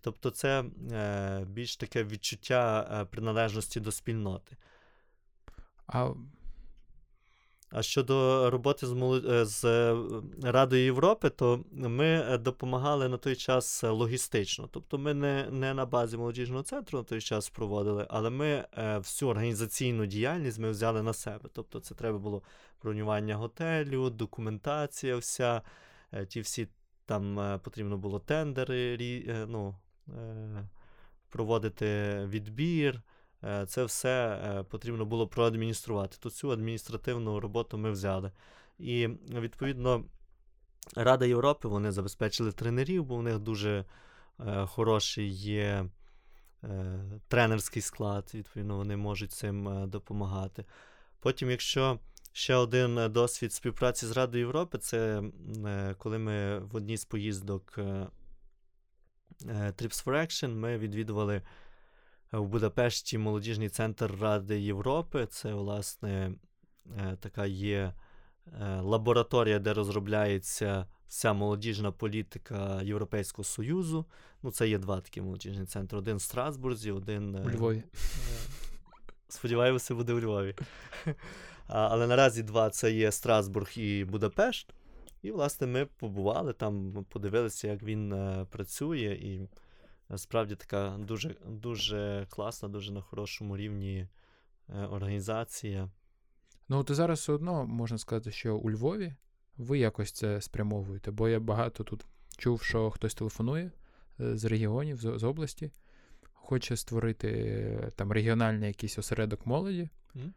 Тобто, 0.00 0.30
це 0.30 0.64
е, 0.92 1.44
більш 1.48 1.76
таке 1.76 2.04
відчуття 2.04 2.88
е, 2.92 3.04
приналежності 3.04 3.80
до 3.80 3.92
спільноти. 3.92 4.56
А 5.86 6.10
а 7.72 7.82
щодо 7.82 8.50
роботи 8.50 8.86
з 8.86 8.92
молод... 8.92 9.26
Е, 9.26 9.44
з 9.44 9.64
е, 9.64 9.96
Радою 10.42 10.84
Європи, 10.84 11.30
то 11.30 11.64
ми 11.72 12.38
допомагали 12.38 13.08
на 13.08 13.16
той 13.16 13.36
час 13.36 13.82
логістично. 13.82 14.68
Тобто 14.72 14.98
ми 14.98 15.14
не 15.14 15.48
не 15.50 15.74
на 15.74 15.86
базі 15.86 16.16
молодіжного 16.16 16.62
центру 16.62 16.98
на 16.98 17.04
той 17.04 17.20
час 17.20 17.48
проводили, 17.48 18.06
але 18.10 18.30
ми 18.30 18.64
всю 18.76 19.28
організаційну 19.28 20.06
діяльність 20.06 20.58
ми 20.58 20.70
взяли 20.70 21.02
на 21.02 21.12
себе. 21.12 21.48
Тобто, 21.52 21.80
це 21.80 21.94
треба 21.94 22.18
було 22.18 22.42
бронювання 22.82 23.36
готелю, 23.36 24.10
документація, 24.10 25.16
вся, 25.16 25.62
ті 26.28 26.40
всі 26.40 26.68
там 27.10 27.40
е, 27.40 27.58
потрібно 27.58 27.98
було 27.98 28.18
тендери 28.18 28.96
е, 29.28 29.46
ну, 29.48 29.76
е, 30.08 30.68
проводити 31.28 32.18
відбір. 32.26 33.02
Це 33.66 33.84
все 33.84 34.64
потрібно 34.70 35.04
було 35.04 35.28
проадмініструвати. 35.28 36.16
То 36.20 36.30
цю 36.30 36.50
адміністративну 36.50 37.40
роботу 37.40 37.78
ми 37.78 37.90
взяли. 37.90 38.32
І 38.78 39.06
відповідно 39.28 40.04
Рада 40.96 41.26
Європи 41.26 41.68
вони 41.68 41.92
забезпечили 41.92 42.52
тренерів, 42.52 43.04
бо 43.04 43.16
в 43.16 43.22
них 43.22 43.38
дуже 43.38 43.84
хороший 44.66 45.28
є 45.30 45.86
тренерський 47.28 47.82
склад, 47.82 48.30
відповідно, 48.34 48.76
вони 48.76 48.96
можуть 48.96 49.32
цим 49.32 49.84
допомагати. 49.90 50.64
Потім, 51.20 51.50
якщо 51.50 51.98
Ще 52.32 52.54
один 52.54 52.98
е, 52.98 53.08
досвід 53.08 53.52
співпраці 53.52 54.06
з 54.06 54.10
Радою 54.10 54.44
Європи 54.44 54.78
це 54.78 55.22
е, 55.66 55.94
коли 55.98 56.18
ми 56.18 56.58
в 56.58 56.76
одній 56.76 56.96
з 56.96 57.04
поїздок 57.04 57.74
е, 57.78 58.06
Trips 59.46 60.04
for 60.04 60.12
Action 60.12 60.54
ми 60.54 60.78
відвідували 60.78 61.42
в 62.32 62.46
Будапешті 62.46 63.18
молодіжний 63.18 63.68
центр 63.68 64.12
Ради 64.20 64.60
Європи. 64.60 65.26
Це, 65.26 65.54
власне, 65.54 66.32
така 67.20 67.46
є 67.46 67.94
лабораторія, 68.80 69.58
де 69.58 69.72
розробляється 69.72 70.86
вся 71.08 71.32
молодіжна 71.32 71.92
політика 71.92 72.82
Європейського 72.82 73.44
Союзу. 73.44 74.06
Ну, 74.42 74.50
це 74.50 74.68
є 74.68 74.78
два 74.78 75.00
такі 75.00 75.20
молодіжні 75.20 75.66
центри: 75.66 75.98
один 75.98 76.16
в 76.16 76.22
Страсбурзі, 76.22 76.90
один 76.90 77.34
у 77.34 77.50
Львові. 77.50 77.82
Сподіваємося, 79.28 79.94
буде 79.94 80.12
у 80.12 80.20
Львові. 80.20 80.54
Але 81.72 82.06
наразі 82.06 82.42
два 82.42 82.70
це 82.70 82.92
є 82.92 83.12
Страсбург 83.12 83.70
і 83.76 84.04
Будапешт. 84.04 84.74
І, 85.22 85.30
власне, 85.30 85.66
ми 85.66 85.86
побували 85.86 86.52
там, 86.52 87.04
подивилися, 87.08 87.68
як 87.68 87.82
він 87.82 88.12
е, 88.12 88.46
працює, 88.50 89.18
і 89.22 89.48
справді 90.18 90.54
така 90.56 90.96
дуже 90.98 91.36
дуже 91.48 92.26
класна, 92.30 92.68
дуже 92.68 92.92
на 92.92 93.00
хорошому 93.00 93.56
рівні 93.56 94.08
е, 94.68 94.86
організація. 94.86 95.90
Ну, 96.68 96.84
то 96.84 96.94
зараз 96.94 97.18
все 97.18 97.32
одно 97.32 97.66
можна 97.66 97.98
сказати, 97.98 98.30
що 98.30 98.56
у 98.56 98.70
Львові 98.70 99.14
ви 99.56 99.78
якось 99.78 100.12
це 100.12 100.40
спрямовуєте, 100.40 101.10
бо 101.10 101.28
я 101.28 101.40
багато 101.40 101.84
тут 101.84 102.06
чув, 102.36 102.62
що 102.62 102.90
хтось 102.90 103.14
телефонує 103.14 103.70
е, 104.20 104.36
з 104.36 104.44
регіонів, 104.44 104.96
з, 104.96 105.18
з 105.18 105.24
області, 105.24 105.70
хоче 106.32 106.76
створити 106.76 107.92
там 107.96 108.12
регіональний 108.12 108.68
якийсь 108.68 108.98
осередок 108.98 109.46
молоді. 109.46 109.88
Mm 110.16 110.30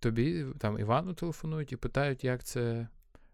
тобі 0.00 0.46
там 0.58 0.78
Івану 0.78 1.14
телефонують 1.14 1.72
і 1.72 1.76
питають, 1.76 2.24
як 2.24 2.44
це 2.44 2.88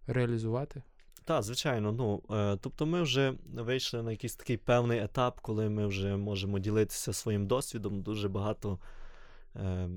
реалізувати? 0.07 0.83
Так, 1.25 1.43
звичайно. 1.43 1.93
Ну, 1.93 2.23
е, 2.37 2.57
Тобто 2.61 2.87
ми 2.87 3.03
вже 3.03 3.35
вийшли 3.55 4.03
на 4.03 4.11
якийсь 4.11 4.37
такий 4.37 4.57
певний 4.57 4.99
етап, 4.99 5.41
коли 5.41 5.69
ми 5.69 5.87
вже 5.87 6.17
можемо 6.17 6.59
ділитися 6.59 7.13
своїм 7.13 7.47
досвідом. 7.47 8.03
Дуже 8.03 8.29
багато 8.29 8.79
е, 9.57 9.89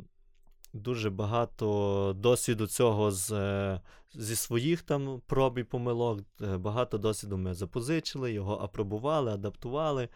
дуже 0.74 1.10
багато 1.10 2.15
досвіду 2.17 2.67
цього 2.67 3.12
з, 3.12 3.31
е, 3.31 3.81
зі 4.13 4.36
своїх 4.36 4.81
там 4.81 5.22
проб 5.25 5.57
і 5.57 5.63
помилок. 5.63 6.19
Багато 6.39 6.98
досвіду 6.98 7.38
ми 7.38 7.53
запозичили, 7.53 8.34
його 8.34 8.55
апробували, 8.55 9.31
адаптували. 9.31 10.10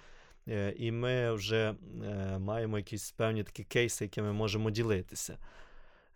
І 0.77 0.91
ми 0.91 1.33
вже 1.33 1.75
маємо 2.39 2.77
якісь 2.77 3.11
певні 3.11 3.43
такі 3.43 3.63
кейси, 3.63 4.05
якими 4.05 4.33
можемо 4.33 4.71
ділитися. 4.71 5.37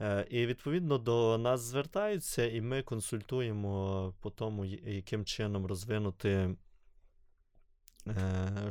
Е, 0.03 0.25
і 0.29 0.45
відповідно 0.45 0.97
до 0.97 1.37
нас 1.37 1.61
звертаються, 1.61 2.45
і 2.45 2.61
ми 2.61 2.81
консультуємо 2.81 4.13
по 4.21 4.29
тому, 4.29 4.65
яким 4.65 5.25
чином 5.25 5.65
розвинути 5.65 6.55
е, 8.07 8.15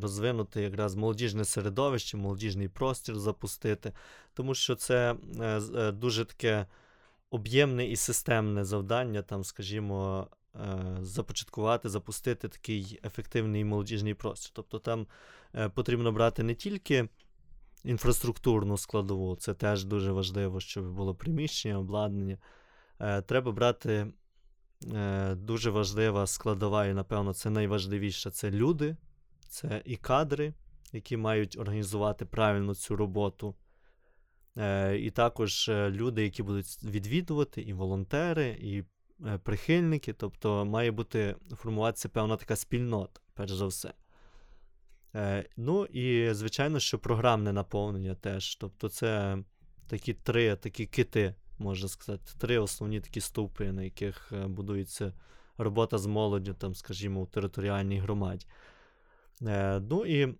розвинути 0.00 0.62
якраз 0.62 0.94
молодіжне 0.94 1.44
середовище, 1.44 2.16
молодіжний 2.16 2.68
простір 2.68 3.18
запустити, 3.18 3.92
тому 4.34 4.54
що 4.54 4.74
це 4.74 5.16
е, 5.40 5.92
дуже 5.92 6.24
таке 6.24 6.66
об'ємне 7.30 7.86
і 7.86 7.96
системне 7.96 8.64
завдання, 8.64 9.22
там, 9.22 9.44
скажімо, 9.44 10.28
започаткувати, 11.00 11.88
запустити 11.88 12.48
такий 12.48 13.00
ефективний 13.04 13.64
молодіжний 13.64 14.14
простір. 14.14 14.50
Тобто 14.54 14.78
там 14.78 15.06
потрібно 15.74 16.12
брати 16.12 16.42
не 16.42 16.54
тільки 16.54 17.08
інфраструктурну 17.84 18.76
складову. 18.76 19.36
Це 19.36 19.54
теж 19.54 19.84
дуже 19.84 20.12
важливо, 20.12 20.60
щоб 20.60 20.92
було 20.94 21.14
приміщення, 21.14 21.78
обладнання. 21.78 22.38
Е, 23.00 23.22
треба 23.22 23.52
брати 23.52 24.12
е, 24.92 25.34
дуже 25.34 25.70
важлива 25.70 26.26
складова, 26.26 26.86
і, 26.86 26.94
напевно, 26.94 27.34
це 27.34 27.50
найважливіше 27.50 28.30
це 28.30 28.50
люди, 28.50 28.96
це 29.48 29.82
і 29.84 29.96
кадри, 29.96 30.54
які 30.92 31.16
мають 31.16 31.58
організувати 31.58 32.24
правильно 32.24 32.74
цю 32.74 32.96
роботу. 32.96 33.54
Е, 34.56 34.98
і 34.98 35.10
також 35.10 35.68
люди, 35.68 36.22
які 36.22 36.42
будуть 36.42 36.84
відвідувати, 36.84 37.62
і 37.62 37.72
волонтери, 37.72 38.58
і 38.60 38.84
прихильники. 39.42 40.12
Тобто 40.12 40.64
має 40.64 40.90
бути 40.90 41.36
формуватися 41.56 42.08
певна 42.08 42.36
така 42.36 42.56
спільнота, 42.56 43.20
перш 43.34 43.52
за 43.52 43.66
все. 43.66 43.92
Е, 45.14 45.44
Ну 45.56 45.84
і, 45.84 46.34
звичайно, 46.34 46.80
що 46.80 46.98
програмне 46.98 47.52
наповнення 47.52 48.14
теж. 48.14 48.56
Тобто, 48.56 48.88
це 48.88 49.38
такі 49.86 50.14
три 50.14 50.56
такі 50.56 50.86
кити, 50.86 51.34
можна 51.58 51.88
сказати, 51.88 52.32
три 52.38 52.58
основні 52.58 53.00
такі 53.00 53.20
стовпи, 53.20 53.72
на 53.72 53.82
яких 53.82 54.32
е, 54.32 54.46
будується 54.46 55.12
робота 55.58 55.98
з 55.98 56.06
молоддю, 56.06 56.54
там, 56.54 56.74
скажімо, 56.74 57.20
у 57.20 57.26
територіальній 57.26 57.98
громаді. 57.98 58.46
Е, 59.42 59.80
Ну 59.80 60.06
і 60.06 60.34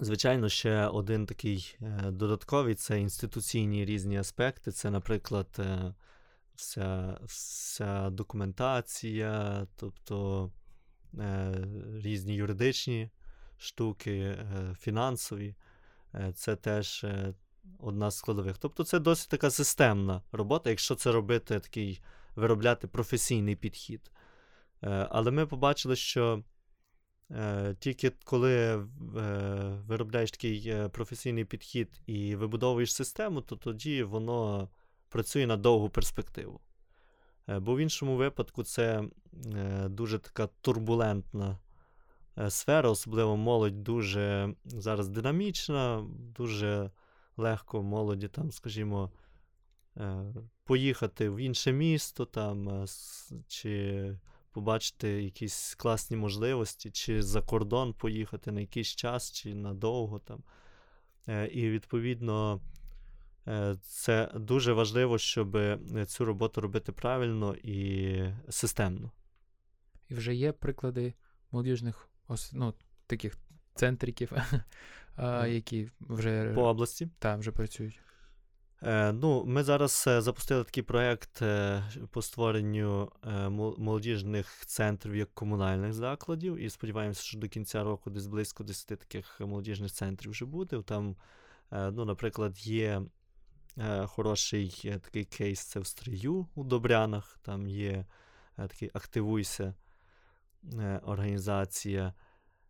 Звичайно, 0.00 0.48
ще 0.48 0.86
один 0.86 1.26
такий 1.26 1.78
додатковий 2.10 2.74
це 2.74 3.00
інституційні 3.00 3.84
різні 3.84 4.18
аспекти. 4.18 4.72
Це, 4.72 4.90
наприклад, 4.90 5.60
вся 6.54 7.18
вся 7.22 8.10
документація, 8.10 9.66
тобто 9.76 10.50
різні 12.02 12.34
юридичні 12.34 13.10
штуки, 13.58 14.36
фінансові. 14.78 15.54
Це 16.34 16.56
теж 16.56 17.06
одна 17.78 18.10
з 18.10 18.16
складових. 18.16 18.58
Тобто, 18.58 18.84
це 18.84 18.98
досить 18.98 19.28
така 19.28 19.50
системна 19.50 20.22
робота, 20.32 20.70
якщо 20.70 20.94
це 20.94 21.12
робити 21.12 21.60
такий 21.60 22.00
виробляти 22.36 22.86
професійний 22.86 23.56
підхід. 23.56 24.10
Але 25.10 25.30
ми 25.30 25.46
побачили, 25.46 25.96
що. 25.96 26.42
Е, 27.30 27.74
тільки 27.78 28.12
коли 28.24 28.54
е, 28.54 28.86
виробляєш 29.86 30.30
такий 30.30 30.68
е, 30.68 30.88
професійний 30.88 31.44
підхід 31.44 32.00
і 32.06 32.36
вибудовуєш 32.36 32.94
систему, 32.94 33.40
то 33.40 33.56
тоді 33.56 34.02
воно 34.02 34.68
працює 35.08 35.46
на 35.46 35.56
довгу 35.56 35.90
перспективу. 35.90 36.60
Бо 37.60 37.74
в 37.74 37.78
іншому 37.78 38.16
випадку 38.16 38.64
це 38.64 39.04
дуже 39.86 40.18
така 40.18 40.46
турбулентна 40.46 41.58
сфера, 42.48 42.90
особливо 42.90 43.36
молодь 43.36 43.82
дуже 43.82 44.54
зараз 44.64 45.08
динамічна, 45.08 46.06
дуже 46.36 46.90
легко 47.36 47.82
молоді, 47.82 48.28
там, 48.28 48.52
скажімо, 48.52 49.10
поїхати 50.64 51.30
в 51.30 51.36
інше 51.36 51.72
місто 51.72 52.24
там, 52.24 52.86
чи 53.48 54.18
побачити 54.52 55.22
якісь 55.22 55.74
класні 55.74 56.16
можливості, 56.16 56.90
чи 56.90 57.22
за 57.22 57.42
кордон 57.42 57.94
поїхати 57.94 58.52
на 58.52 58.60
якийсь 58.60 58.88
час, 58.88 59.32
чи 59.32 59.54
надовго 59.54 60.18
там. 60.18 60.42
Е, 61.28 61.46
і 61.46 61.70
відповідно. 61.70 62.60
Е, 63.48 63.76
це 63.82 64.30
дуже 64.34 64.72
важливо, 64.72 65.18
щоб 65.18 65.58
цю 66.06 66.24
роботу 66.24 66.60
робити 66.60 66.92
правильно 66.92 67.54
і 67.54 68.18
системно. 68.48 69.10
І 70.08 70.14
вже 70.14 70.34
є 70.34 70.52
приклади 70.52 71.14
молодіжних 71.50 72.08
ну, 72.52 72.74
таких 73.06 73.36
центриків, 73.74 74.32
які 75.46 75.90
вже 76.00 76.52
по 76.54 76.62
області 76.62 77.08
та, 77.18 77.36
вже 77.36 77.52
працюють. 77.52 78.00
Е, 78.82 79.12
ну, 79.12 79.44
Ми 79.44 79.62
зараз 79.62 80.04
е, 80.08 80.20
запустили 80.20 80.64
такий 80.64 80.82
проєкт 80.82 81.42
е, 81.42 81.82
по 82.10 82.22
створенню 82.22 83.12
молодіжних 83.78 84.66
центрів 84.66 85.16
як 85.16 85.34
комунальних 85.34 85.92
закладів, 85.92 86.56
і 86.56 86.70
сподіваємося, 86.70 87.22
що 87.22 87.38
до 87.38 87.48
кінця 87.48 87.84
року 87.84 88.10
десь 88.10 88.26
близько 88.26 88.64
10 88.64 88.86
таких 88.98 89.40
молодіжних 89.40 89.92
центрів 89.92 90.30
вже 90.30 90.44
буде. 90.44 90.82
Там, 90.82 91.16
ну, 91.70 92.04
наприклад, 92.04 92.66
є 92.66 93.02
хороший 94.04 94.70
такий 95.02 95.24
кейс 95.24 95.60
це 95.60 95.80
в 95.80 95.86
Стрию 95.86 96.46
у 96.54 96.64
Добрянах, 96.64 97.38
там 97.42 97.66
є 97.66 98.06
такий 98.56 98.90
Активуйся 98.94 99.74
організація. 101.02 102.14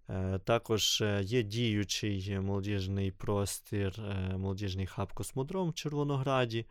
Е, 0.08 0.38
також 0.38 1.00
е, 1.00 1.22
є 1.22 1.42
діючий 1.42 2.40
молодіжний 2.40 3.10
простір, 3.10 4.00
е, 4.00 4.36
молодіжний 4.36 4.86
хаб 4.86 5.12
Космодром 5.12 5.70
в 5.70 5.74
Червонограді. 5.74 6.66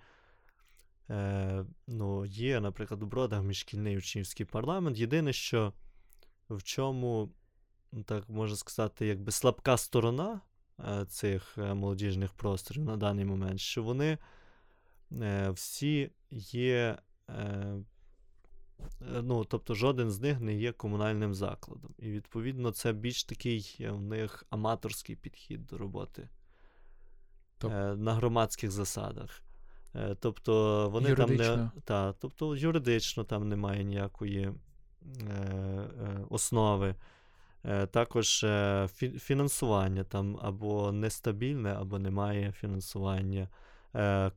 Ну, 1.87 2.25
Є, 2.25 2.59
наприклад, 2.59 3.03
у 3.03 3.05
Бродах 3.05 3.43
міжшкільний 3.43 3.97
учнівський 3.97 4.45
парламент. 4.45 4.97
Єдине, 4.97 5.33
що 5.33 5.73
в 6.49 6.63
чому, 6.63 7.29
так 8.05 8.29
можна 8.29 8.55
сказати, 8.55 9.07
якби 9.07 9.31
слабка 9.31 9.77
сторона 9.77 10.41
цих 11.07 11.57
молодіжних 11.57 12.33
просторів 12.33 12.85
на 12.85 12.97
даний 12.97 13.25
момент, 13.25 13.59
що 13.59 13.83
вони 13.83 14.17
всі 15.53 16.11
є 16.31 16.97
Е, 17.29 17.77
ну, 18.99 19.45
тобто 19.45 19.75
жоден 19.75 20.11
з 20.11 20.21
них 20.21 20.39
не 20.39 20.53
є 20.53 20.71
комунальним 20.71 21.33
закладом. 21.33 21.91
І, 21.99 22.11
відповідно, 22.11 22.71
це 22.71 22.93
більш 22.93 23.23
такий 23.23 23.87
у 23.91 23.99
них 23.99 24.45
аматорський 24.49 25.15
підхід 25.15 25.67
до 25.67 25.77
роботи 25.77 26.29
Топ. 27.57 27.71
Е, 27.71 27.95
на 27.95 28.13
громадських 28.13 28.71
засадах. 28.71 29.41
Е, 29.95 30.15
тобто 30.19 30.89
вони 30.89 31.09
юридично. 31.09 31.45
там 31.45 31.71
не. 31.75 31.81
Та, 31.81 32.13
тобто 32.13 32.55
юридично 32.55 33.23
там 33.23 33.49
немає 33.49 33.83
ніякої 33.83 34.51
основи. 36.29 36.95
Також 37.91 38.45
фінансування 39.19 40.03
там 40.03 40.39
або 40.41 40.91
нестабільне, 40.91 41.73
або 41.73 41.99
немає 41.99 42.51
фінансування. 42.51 43.49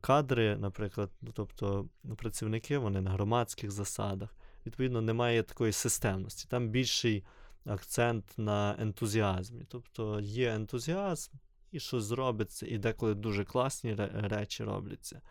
Кадри, 0.01 0.57
наприклад, 0.57 1.09
ну, 1.21 1.31
тобто 1.33 1.85
працівники 2.17 2.77
вони 2.77 3.01
на 3.01 3.11
громадських 3.11 3.71
засадах 3.71 4.29
відповідно, 4.65 5.01
немає 5.01 5.43
такої 5.43 5.71
системності. 5.71 6.47
Там 6.49 6.69
більший 6.69 7.23
акцент 7.65 8.33
на 8.37 8.75
ентузіазмі. 8.79 9.65
Тобто 9.67 10.19
є 10.19 10.53
ентузіазм, 10.53 11.31
і 11.71 11.79
щось 11.79 12.03
зробиться, 12.03 12.67
і 12.67 12.77
деколи 12.77 13.15
дуже 13.15 13.45
класні 13.45 13.95
речі 14.13 14.63
робляться. 14.63 15.21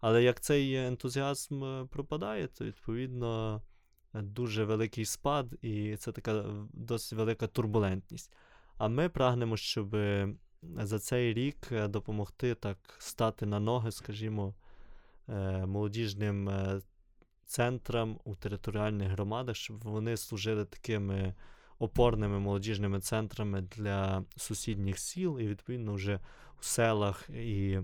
Але 0.00 0.22
як 0.22 0.40
цей 0.40 0.74
ентузіазм 0.74 1.64
е, 1.64 1.86
пропадає, 1.90 2.46
то 2.46 2.64
відповідно 2.64 3.62
дуже 4.14 4.64
великий 4.64 5.04
спад, 5.04 5.54
і 5.62 5.96
це 5.96 6.12
така 6.12 6.44
досить 6.72 7.18
велика 7.18 7.46
турбулентність. 7.46 8.32
А 8.76 8.88
ми 8.88 9.08
прагнемо, 9.08 9.56
щоб 9.56 9.96
за 10.62 10.98
цей 10.98 11.34
рік 11.34 11.56
е, 11.72 11.88
допомогти 11.88 12.54
так 12.54 12.78
стати 12.98 13.46
на 13.46 13.60
ноги, 13.60 13.90
скажімо, 13.90 14.54
е, 15.28 15.66
молодіжним 15.66 16.50
центрам 17.50 18.18
у 18.24 18.34
територіальних 18.34 19.08
громадах, 19.08 19.56
щоб 19.56 19.84
вони 19.84 20.16
служили 20.16 20.64
такими 20.64 21.34
опорними 21.78 22.38
молодіжними 22.38 23.00
центрами 23.00 23.60
для 23.60 24.24
сусідніх 24.36 24.98
сіл, 24.98 25.40
і, 25.40 25.48
відповідно, 25.48 25.94
вже 25.94 26.20
у 26.60 26.62
селах 26.62 27.30
і 27.30 27.80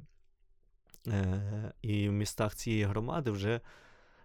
е, 1.08 1.72
і 1.82 2.08
в 2.08 2.12
містах 2.12 2.54
цієї 2.54 2.84
громади 2.84 3.30
вже 3.30 3.60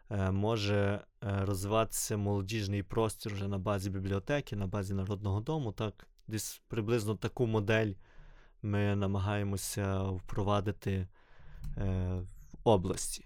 е, 0.09 0.31
може 0.31 0.75
е, 1.23 1.45
розвиватися 1.45 2.17
молодіжний 2.17 2.83
простір 2.83 3.33
вже 3.33 3.47
на 3.47 3.57
базі 3.57 3.89
бібліотеки, 3.89 4.55
на 4.55 4.67
базі 4.67 4.93
народного 4.93 5.39
дому. 5.39 5.71
Так, 5.71 6.07
Десь 6.27 6.61
приблизно 6.67 7.15
таку 7.15 7.47
модель 7.47 7.93
ми 8.61 8.95
намагаємося 8.95 10.03
впровадити 10.03 11.07
в 11.75 12.25
області. 12.63 13.25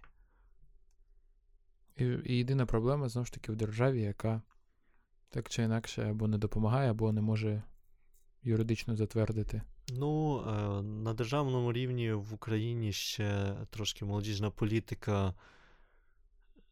І, 1.98 2.36
єдина 2.38 2.66
проблема 2.66 3.10
знову 3.10 3.26
ж 3.26 3.34
таки 3.34 3.52
в 3.52 3.56
державі, 3.56 4.02
яка 4.02 4.42
так 5.30 5.50
чи 5.50 5.64
інакше 5.64 6.04
або 6.10 6.28
не 6.28 6.38
допомагає, 6.38 6.92
або 6.92 7.12
не 7.12 7.22
може 7.22 7.64
юридично 8.44 8.96
затвердити. 8.96 9.62
Ну, 9.90 10.40
е, 10.40 10.82
на 10.82 11.14
державному 11.14 11.74
рівні 11.74 12.12
в 12.12 12.34
Україні 12.34 12.94
ще 12.94 13.56
трошки 13.70 14.06
молодіжна 14.06 14.50
політика 14.50 15.34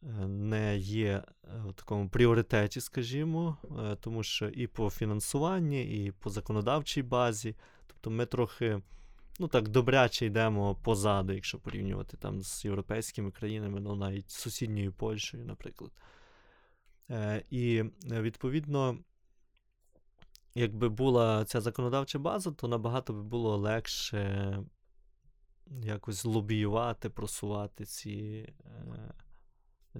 е, 0.02 0.06
не 0.28 0.78
є 0.78 1.12
е, 1.12 1.24
в 1.68 1.74
такому 1.74 2.08
пріоритеті, 2.08 2.80
скажімо, 2.80 3.56
тому 4.00 4.22
що 4.22 4.48
і 4.48 4.66
по 4.66 4.90
фінансуванні, 4.90 6.04
і 6.04 6.12
по 6.12 6.30
законодавчій 6.30 7.02
базі, 7.02 7.56
тобто 7.86 8.10
ми 8.10 8.26
трохи 8.26 8.80
ну 9.38 9.48
так 9.48 9.68
добряче 9.68 10.26
йдемо 10.26 10.74
позаду, 10.74 11.32
якщо 11.32 11.58
порівнювати 11.58 12.16
там 12.16 12.42
з 12.42 12.64
європейськими 12.64 13.30
країнами, 13.30 13.80
ну 13.80 13.96
навіть 13.96 14.30
з 14.30 14.34
сусідньою 14.34 14.92
Польщею, 14.92 15.44
наприклад. 15.44 15.90
Е, 17.10 17.44
І 17.50 17.82
відповідно, 18.10 18.98
якби 20.54 20.88
була 20.88 21.44
ця 21.44 21.60
законодавча 21.60 22.18
база, 22.18 22.50
то 22.50 22.68
набагато 22.68 23.12
би 23.12 23.22
було 23.22 23.56
легше 23.56 24.58
якось 25.82 26.24
лобіювати, 26.24 27.10
просувати 27.10 27.84
ці. 27.84 28.48
Е, 28.66 29.14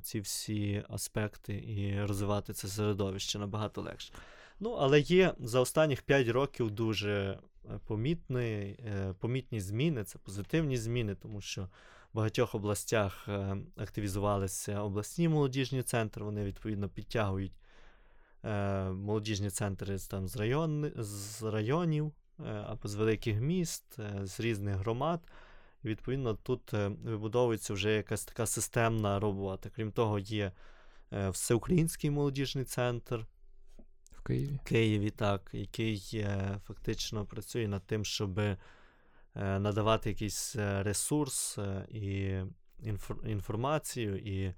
ці 0.02 0.20
всі 0.20 0.84
аспекти 0.88 1.54
і 1.54 2.04
розвивати 2.04 2.52
це 2.52 2.68
середовище 2.68 3.38
набагато 3.38 3.82
легше. 3.82 4.14
Ну, 4.60 4.70
але 4.70 5.00
є 5.00 5.34
за 5.38 5.60
останніх 5.60 6.02
5 6.02 6.28
років 6.28 6.70
дуже 6.70 7.10
Е, 7.20 7.53
помітні, 7.86 8.76
е, 8.86 9.14
помітні 9.18 9.60
зміни, 9.60 10.04
це 10.04 10.18
позитивні 10.18 10.76
зміни, 10.76 11.14
тому 11.14 11.40
що 11.40 11.62
в 11.62 11.68
багатьох 12.16 12.54
областях 12.54 13.28
е, 13.28 13.56
активізувалися 13.76 14.80
обласні 14.80 15.28
молодіжні 15.28 15.82
центри, 15.82 16.24
вони 16.24 16.44
відповідно 16.44 16.88
підтягують 16.88 17.52
молодіжні 18.92 19.50
центри 19.50 19.98
там, 19.98 20.28
з, 20.28 20.36
район, 20.36 20.92
з 20.96 21.42
районів 21.42 22.12
або 22.66 22.88
з 22.88 22.94
великих 22.94 23.40
міст, 23.40 23.98
з 24.22 24.40
різних 24.40 24.76
громад. 24.76 25.20
І 25.84 25.88
відповідно 25.88 26.34
тут 26.34 26.72
вибудовується 27.04 27.74
вже 27.74 27.92
якась 27.92 28.24
така 28.24 28.46
системна 28.46 29.20
робота. 29.20 29.70
Крім 29.76 29.92
того, 29.92 30.18
є 30.18 30.52
всеукраїнський 31.10 32.10
молодіжний 32.10 32.64
центр 32.64 33.26
Києві. 34.24 34.58
Києві, 34.64 35.10
так, 35.10 35.50
який 35.52 36.10
е, 36.14 36.60
фактично 36.66 37.26
працює 37.26 37.68
над 37.68 37.86
тим, 37.86 38.04
щоб 38.04 38.38
е, 38.38 38.56
надавати 39.34 40.08
якийсь 40.08 40.56
е, 40.56 40.82
ресурс 40.82 41.58
і 41.88 42.40
інфор- 42.82 43.26
інформацію, 43.26 44.18
і 44.18 44.54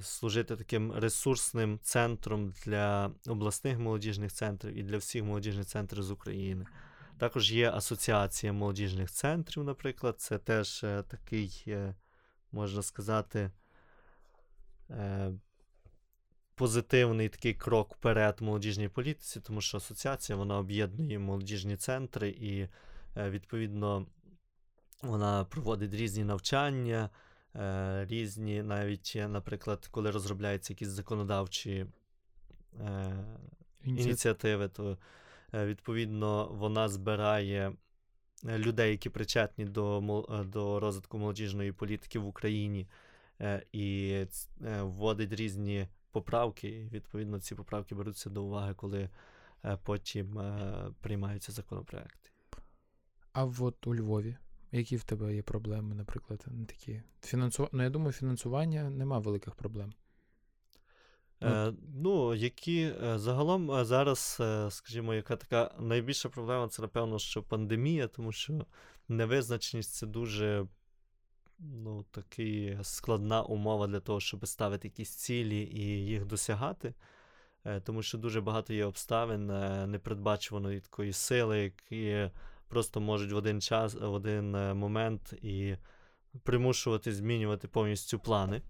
служити 0.00 0.56
таким 0.56 0.92
ресурсним 0.92 1.78
центром 1.82 2.52
для 2.64 3.10
обласних 3.26 3.78
молодіжних 3.78 4.32
центрів 4.32 4.74
і 4.74 4.82
для 4.82 4.96
всіх 4.96 5.24
молодіжних 5.24 5.66
центрів 5.66 6.02
з 6.02 6.10
України. 6.10 6.66
Також 7.18 7.52
є 7.52 7.70
асоціація 7.70 8.52
молодіжних 8.52 9.10
центрів, 9.10 9.64
наприклад, 9.64 10.20
це 10.20 10.38
теж 10.38 10.80
такий, 11.08 11.76
можна 12.52 12.82
сказати, 12.82 13.50
позитивний 16.58 17.28
такий 17.28 17.54
крок 17.54 17.94
вперед 17.94 18.36
молодіжній 18.40 18.88
політиці, 18.88 19.40
тому 19.40 19.60
що 19.60 19.76
асоціація 19.76 20.38
вона 20.38 20.58
об'єднує 20.58 21.18
молодіжні 21.18 21.76
центри 21.76 22.28
і, 22.28 22.68
е, 23.16 23.30
відповідно, 23.30 24.06
вона 25.02 25.44
проводить 25.44 25.94
різні 25.94 26.24
навчання, 26.24 27.10
е, 27.56 28.06
різні, 28.10 28.62
навіть, 28.62 29.12
е, 29.16 29.28
наприклад, 29.28 29.88
коли 29.90 30.10
розробляються 30.10 30.72
якісь 30.72 30.88
законодавчі 30.88 31.86
ініціативи, 33.84 34.68
то 34.68 34.98
відповідно 35.52 36.48
вона 36.52 36.88
збирає 36.88 37.72
людей, 38.44 38.90
які 38.90 39.10
причетні 39.10 39.64
до, 39.64 40.44
до 40.46 40.80
розвитку 40.80 41.18
молодіжної 41.18 41.72
політики 41.72 42.18
в 42.18 42.26
Україні, 42.26 42.88
і 43.72 44.16
вводить 44.80 45.32
різні 45.32 45.88
поправки. 46.18 46.68
І, 46.68 46.88
відповідно, 46.88 47.40
ці 47.40 47.54
поправки 47.54 47.94
беруться 47.94 48.30
до 48.30 48.44
уваги, 48.44 48.74
коли 48.74 49.10
е, 49.64 49.78
потім 49.84 50.38
е, 50.38 50.92
приймаються 51.00 51.52
законопроекти. 51.52 52.30
А 53.32 53.44
от 53.44 53.86
у 53.86 53.94
Львові, 53.94 54.36
які 54.72 54.96
в 54.96 55.04
тебе 55.04 55.34
є 55.34 55.42
проблеми, 55.42 55.94
наприклад, 55.94 56.44
такі 56.68 57.02
фінансу... 57.22 57.68
Ну, 57.72 57.82
я 57.82 57.90
думаю, 57.90 58.12
фінансування 58.12 58.90
нема 58.90 59.18
великих 59.18 59.54
проблем. 59.54 59.92
Е, 61.42 61.72
ну, 61.94 62.34
які 62.34 62.80
е, 62.82 63.18
загалом 63.18 63.84
зараз, 63.84 64.42
скажімо, 64.68 65.14
яка 65.14 65.36
така 65.36 65.74
найбільша 65.78 66.28
проблема, 66.28 66.68
це 66.68 66.82
напевно, 66.82 67.18
що 67.18 67.42
пандемія, 67.42 68.08
тому 68.08 68.32
що 68.32 68.66
невизначеність 69.08 69.94
це 69.94 70.06
дуже 70.06 70.66
ну, 71.58 72.04
таки 72.10 72.78
складна 72.82 73.42
умова 73.42 73.86
для 73.86 74.00
того, 74.00 74.20
щоб 74.20 74.48
ставити 74.48 74.88
якісь 74.88 75.14
цілі 75.14 75.62
і 75.72 76.06
їх 76.06 76.26
досягати. 76.26 76.94
Е, 77.64 77.80
Тому 77.80 78.02
що 78.02 78.18
дуже 78.18 78.40
багато 78.40 78.72
є 78.72 78.84
обставин 78.84 79.50
е, 79.50 79.86
непередбачуваної 79.86 80.80
такої 80.80 81.12
сили, 81.12 81.58
які 81.58 82.30
просто 82.68 83.00
можуть 83.00 83.32
в 83.32 83.36
один 83.36 83.60
час, 83.60 83.94
в 83.94 84.12
один 84.12 84.54
е, 84.54 84.74
момент 84.74 85.32
і 85.32 85.76
примушувати 86.42 87.12
змінювати 87.12 87.68
повністю 87.68 88.18
плани. 88.18 88.62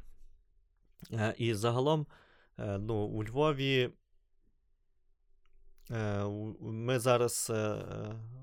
І 1.37 1.55
загалом, 1.55 2.07
ну, 2.59 2.95
у 2.95 3.25
Львові 3.25 3.91
ми 6.61 6.99
зараз 6.99 7.53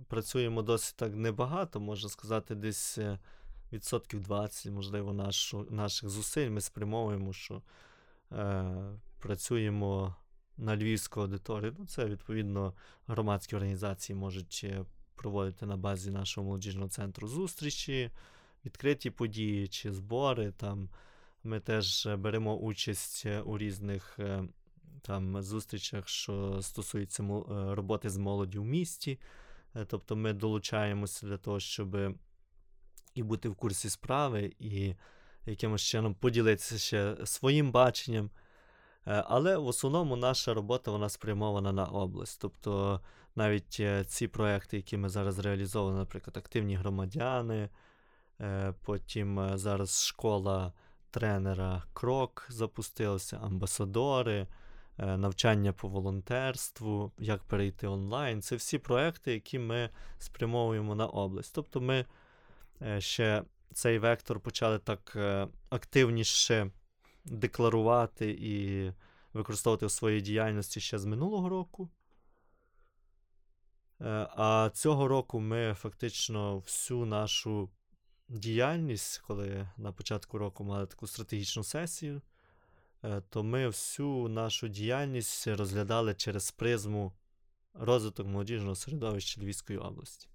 працюємо 0.07 0.61
досить 0.61 0.95
так 0.95 1.15
небагато, 1.15 1.79
можна 1.79 2.09
сказати, 2.09 2.55
десь 2.55 2.99
відсотків 3.73 4.21
20, 4.21 4.71
можливо, 4.71 5.13
нашу, 5.13 5.67
наших 5.69 6.09
зусиль 6.09 6.49
ми 6.49 6.61
спрямовуємо, 6.61 7.33
що 7.33 7.61
е, 8.31 8.65
працюємо 9.19 10.15
на 10.57 10.77
львівську 10.77 11.21
аудиторію. 11.21 11.75
Ну, 11.79 11.85
це, 11.85 12.05
відповідно, 12.05 12.73
громадські 13.07 13.55
організації 13.55 14.15
можуть 14.15 14.65
проводити 15.15 15.65
на 15.65 15.77
базі 15.77 16.11
нашого 16.11 16.47
молодіжного 16.47 16.89
центру 16.89 17.27
зустрічі, 17.27 18.11
відкриті 18.65 19.09
події 19.09 19.67
чи 19.67 19.93
збори. 19.93 20.51
Там 20.51 20.89
ми 21.43 21.59
теж 21.59 22.07
беремо 22.17 22.57
участь 22.57 23.25
у 23.45 23.57
різних 23.57 24.19
е, 24.19 24.43
там 25.01 25.41
зустрічах, 25.41 26.07
що 26.07 26.61
стосуються 26.61 27.23
е, 27.23 27.27
роботи 27.75 28.09
з 28.09 28.17
молоддю 28.17 28.61
в 28.61 28.65
місті. 28.65 29.19
Е, 29.75 29.85
Тобто 29.85 30.15
ми 30.15 30.33
долучаємося 30.33 31.27
для 31.27 31.37
того, 31.37 31.59
щоб 31.59 32.15
і 33.15 33.23
бути 33.23 33.49
в 33.49 33.55
курсі 33.55 33.89
справи, 33.89 34.53
і 34.59 34.95
якимось 35.45 35.81
чином 35.81 36.13
поділитися 36.13 36.77
ще 36.77 37.15
своїм 37.25 37.71
баченням. 37.71 38.29
Е, 39.07 39.23
Але 39.27 39.57
в 39.57 39.67
основному 39.67 40.15
наша 40.15 40.53
робота 40.53 40.91
вона 40.91 41.09
спрямована 41.09 41.71
на 41.71 41.85
область. 41.85 42.41
Тобто 42.41 43.01
навіть 43.35 43.77
е, 43.79 44.03
ці 44.05 44.27
проекти, 44.27 44.77
які 44.77 44.97
ми 44.97 45.09
зараз 45.09 45.39
реалізовуємо, 45.39 45.99
наприклад, 45.99 46.37
активні 46.37 46.75
громадяни, 46.75 47.69
е, 48.41 48.73
потім 48.83 49.57
зараз 49.57 50.05
школа 50.05 50.73
тренера 51.11 51.83
Крок 51.93 52.47
запустилася, 52.49 53.39
амбасадори, 53.43 54.47
навчання 54.97 55.73
по 55.73 55.87
волонтерству, 55.87 57.11
як 57.19 57.43
перейти 57.43 57.87
онлайн. 57.87 58.41
Це 58.41 58.55
всі 58.55 58.77
проекти, 58.77 59.33
які 59.33 59.59
ми 59.59 59.89
спрямовуємо 60.19 60.95
на 60.95 61.07
область. 61.07 61.55
Тобто 61.55 61.81
ми 61.81 62.05
ще 62.99 63.43
цей 63.75 63.99
вектор 63.99 64.39
почали 64.39 64.79
так 64.79 65.13
е, 65.15 65.47
активніше 65.69 66.71
декларувати 67.25 68.37
і 68.39 68.91
використовувати 69.33 69.85
у 69.85 69.89
своїй 69.89 70.21
діяльності 70.21 70.79
ще 70.79 70.99
з 70.99 71.05
минулого 71.05 71.49
року. 71.49 71.89
Е, 74.01 74.27
А 74.35 74.69
цього 74.73 75.07
року 75.07 75.39
ми 75.39 75.73
фактично 75.77 76.57
всю 76.57 77.05
нашу 77.05 77.69
діяльність, 78.29 79.17
коли 79.17 79.69
на 79.77 79.91
початку 79.91 80.37
року 80.37 80.63
мали 80.63 80.85
таку 80.85 81.07
стратегічну 81.07 81.63
сесію, 81.63 82.21
е, 83.03 83.21
то 83.29 83.43
ми 83.43 83.67
всю 83.67 84.27
нашу 84.27 84.67
діяльність 84.67 85.47
розглядали 85.47 86.15
через 86.15 86.51
призму 86.51 87.13
розвиток 87.73 88.27
молодіжного 88.27 88.75
середовища 88.75 89.41
Львівської 89.41 89.79
області. 89.79 90.29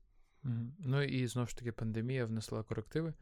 Ну 0.79 1.03
і 1.03 1.27
знову 1.27 1.49
ж 1.49 1.57
таки, 1.57 1.73
пандемія 1.73 2.27
внесла 2.27 2.63
корективи. 2.63 3.15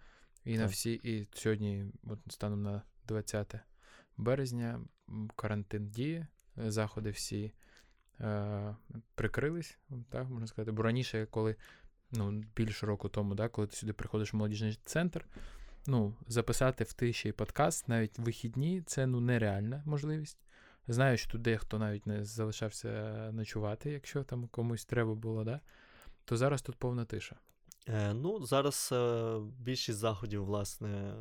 І 0.45 0.59
на 0.59 0.67
всі, 0.67 0.93
і 0.93 1.29
сьогодні, 1.33 1.87
от 2.05 2.19
станом 2.29 2.63
на 2.63 2.83
20 3.09 3.55
березня, 4.17 4.81
карантин 5.37 5.89
діє, 5.89 6.27
е, 6.59 6.71
заходи 6.71 7.11
всі 7.11 7.53
е, 8.21 8.77
прикрились, 9.15 9.79
так 10.09 10.29
можна 10.29 10.47
сказати. 10.47 10.73
Бо 10.73 10.83
раніше, 10.83 11.27
коли 11.31 11.57
ну, 12.11 12.45
більше 12.57 12.87
року 12.87 13.09
тому, 13.09 13.35
да, 13.35 13.49
коли 13.49 13.67
ти 13.67 13.77
сюди 13.77 13.93
приходиш 13.93 14.33
в 14.33 14.37
молодіжний 14.37 14.79
центр, 14.85 15.27
ну, 15.87 16.15
записати 16.29 16.85
в 16.85 16.93
тиші 16.93 17.33
подкаст, 17.33 17.89
навіть 17.89 18.19
вихідні, 18.19 18.83
це 18.83 19.07
ну, 19.07 19.21
нереальна 19.21 19.83
можливість. 19.87 20.39
Знаю, 20.89 21.17
що 21.17 21.31
тут 21.31 21.43
дехто 21.43 21.79
навіть 21.79 22.07
не 22.07 22.25
залишався 22.25 22.91
ночувати, 23.33 23.91
якщо 23.91 24.25
там 24.25 24.49
комусь 24.49 24.85
треба 24.85 25.15
було, 25.15 25.45
да? 25.45 25.61
То 26.29 26.37
зараз 26.37 26.63
тут 26.63 26.77
повна 26.77 27.05
тиша. 27.05 27.37
Е, 27.89 28.15
ну, 28.15 28.47
зараз 28.47 28.91
е, 28.93 29.39
більшість 29.59 29.99
заходів, 29.99 30.45
власне, 30.45 30.89
е, 30.89 31.15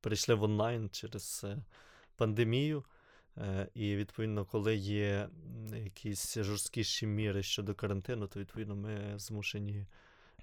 перейшли 0.00 0.34
в 0.34 0.42
онлайн 0.42 0.88
через 0.90 1.42
е, 1.44 1.58
пандемію. 2.16 2.84
Е, 3.36 3.68
і, 3.74 3.96
відповідно, 3.96 4.44
коли 4.44 4.76
є 4.76 5.28
якісь 5.84 6.38
жорсткіші 6.38 7.06
міри 7.06 7.42
щодо 7.42 7.74
карантину, 7.74 8.26
то 8.26 8.40
відповідно 8.40 8.76
ми 8.76 9.18
змушені 9.18 9.86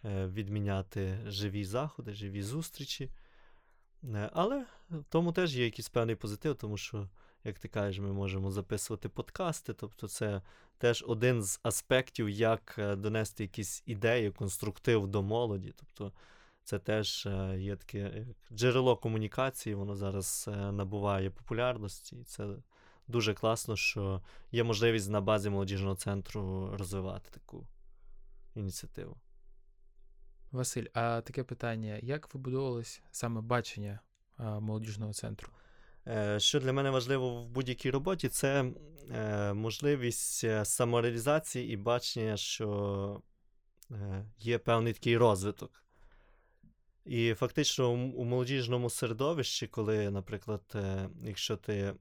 відміняти 0.03 1.19
живі 1.27 1.65
заходи, 1.65 2.13
живі 2.13 2.43
зустрічі. 2.43 3.09
Але 4.33 4.65
в 4.89 5.03
тому 5.09 5.31
теж 5.31 5.57
є 5.57 5.65
якийсь 5.65 5.89
певний 5.89 6.15
позитив, 6.15 6.55
тому 6.55 6.77
що, 6.77 7.09
як 7.43 7.59
ти 7.59 7.67
кажеш, 7.67 7.99
ми 7.99 8.13
можемо 8.13 8.51
записувати 8.51 9.09
подкасти. 9.09 9.73
Тобто, 9.73 10.07
це 10.07 10.41
теж 10.77 11.05
один 11.07 11.43
з 11.43 11.59
аспектів, 11.63 12.29
як 12.29 12.75
е, 12.77 12.95
донести 12.95 13.43
якісь 13.43 13.83
ідеї, 13.85 14.31
конструктив 14.31 15.07
до 15.07 15.23
молоді. 15.23 15.73
Тобто, 15.75 16.11
це 16.63 16.79
теж 16.79 17.25
е, 17.25 17.59
є 17.59 17.75
таке 17.75 18.25
джерело 18.51 18.97
комунікації, 18.97 19.75
воно 19.75 19.95
зараз 19.95 20.49
е, 20.53 20.71
набуває 20.71 21.29
популярності. 21.29 22.15
І 22.15 22.23
це 22.23 22.47
дуже 23.07 23.33
класно, 23.33 23.75
що 23.75 24.21
є 24.51 24.63
можливість 24.63 25.09
на 25.09 25.21
базі 25.21 25.49
молодіжного 25.49 25.95
центру 25.95 26.69
розвивати 26.77 27.29
таку 27.31 27.67
ініціативу. 28.55 29.17
Василь, 30.51 30.85
а 30.93 31.21
таке 31.21 31.43
питання: 31.43 31.99
як 32.01 32.33
вибудовувалось 32.33 33.01
саме 33.11 33.41
бачення 33.41 33.99
молодіжного 34.37 35.13
центру? 35.13 35.49
Е, 36.09 36.39
Що 36.39 36.59
для 36.59 36.73
мене 36.73 36.89
важливо 36.89 37.41
в 37.41 37.49
будь-якій 37.49 37.91
роботі, 37.91 38.29
це 38.29 38.71
е, 39.11 39.53
можливість 39.53 40.43
е, 40.43 40.65
самореалізації 40.65 41.73
і 41.73 41.77
бачення, 41.77 42.37
що 42.37 43.21
є 44.39 44.57
певний 44.57 44.93
такий 44.93 45.17
розвиток. 45.17 45.83
І 47.05 47.33
фактично 47.33 47.91
у, 47.91 48.23
молодіжному 48.23 48.89
середовищі, 48.89 49.67
коли, 49.67 50.09
наприклад, 50.09 50.61
якщо 51.23 51.57
ти 51.57 51.93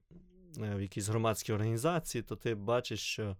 в 0.57 0.81
якійсь 0.81 1.07
громадській 1.07 1.53
організації, 1.53 2.21
то 2.21 2.35
ти 2.35 2.55
бачиш, 2.55 2.99
що 2.99 3.37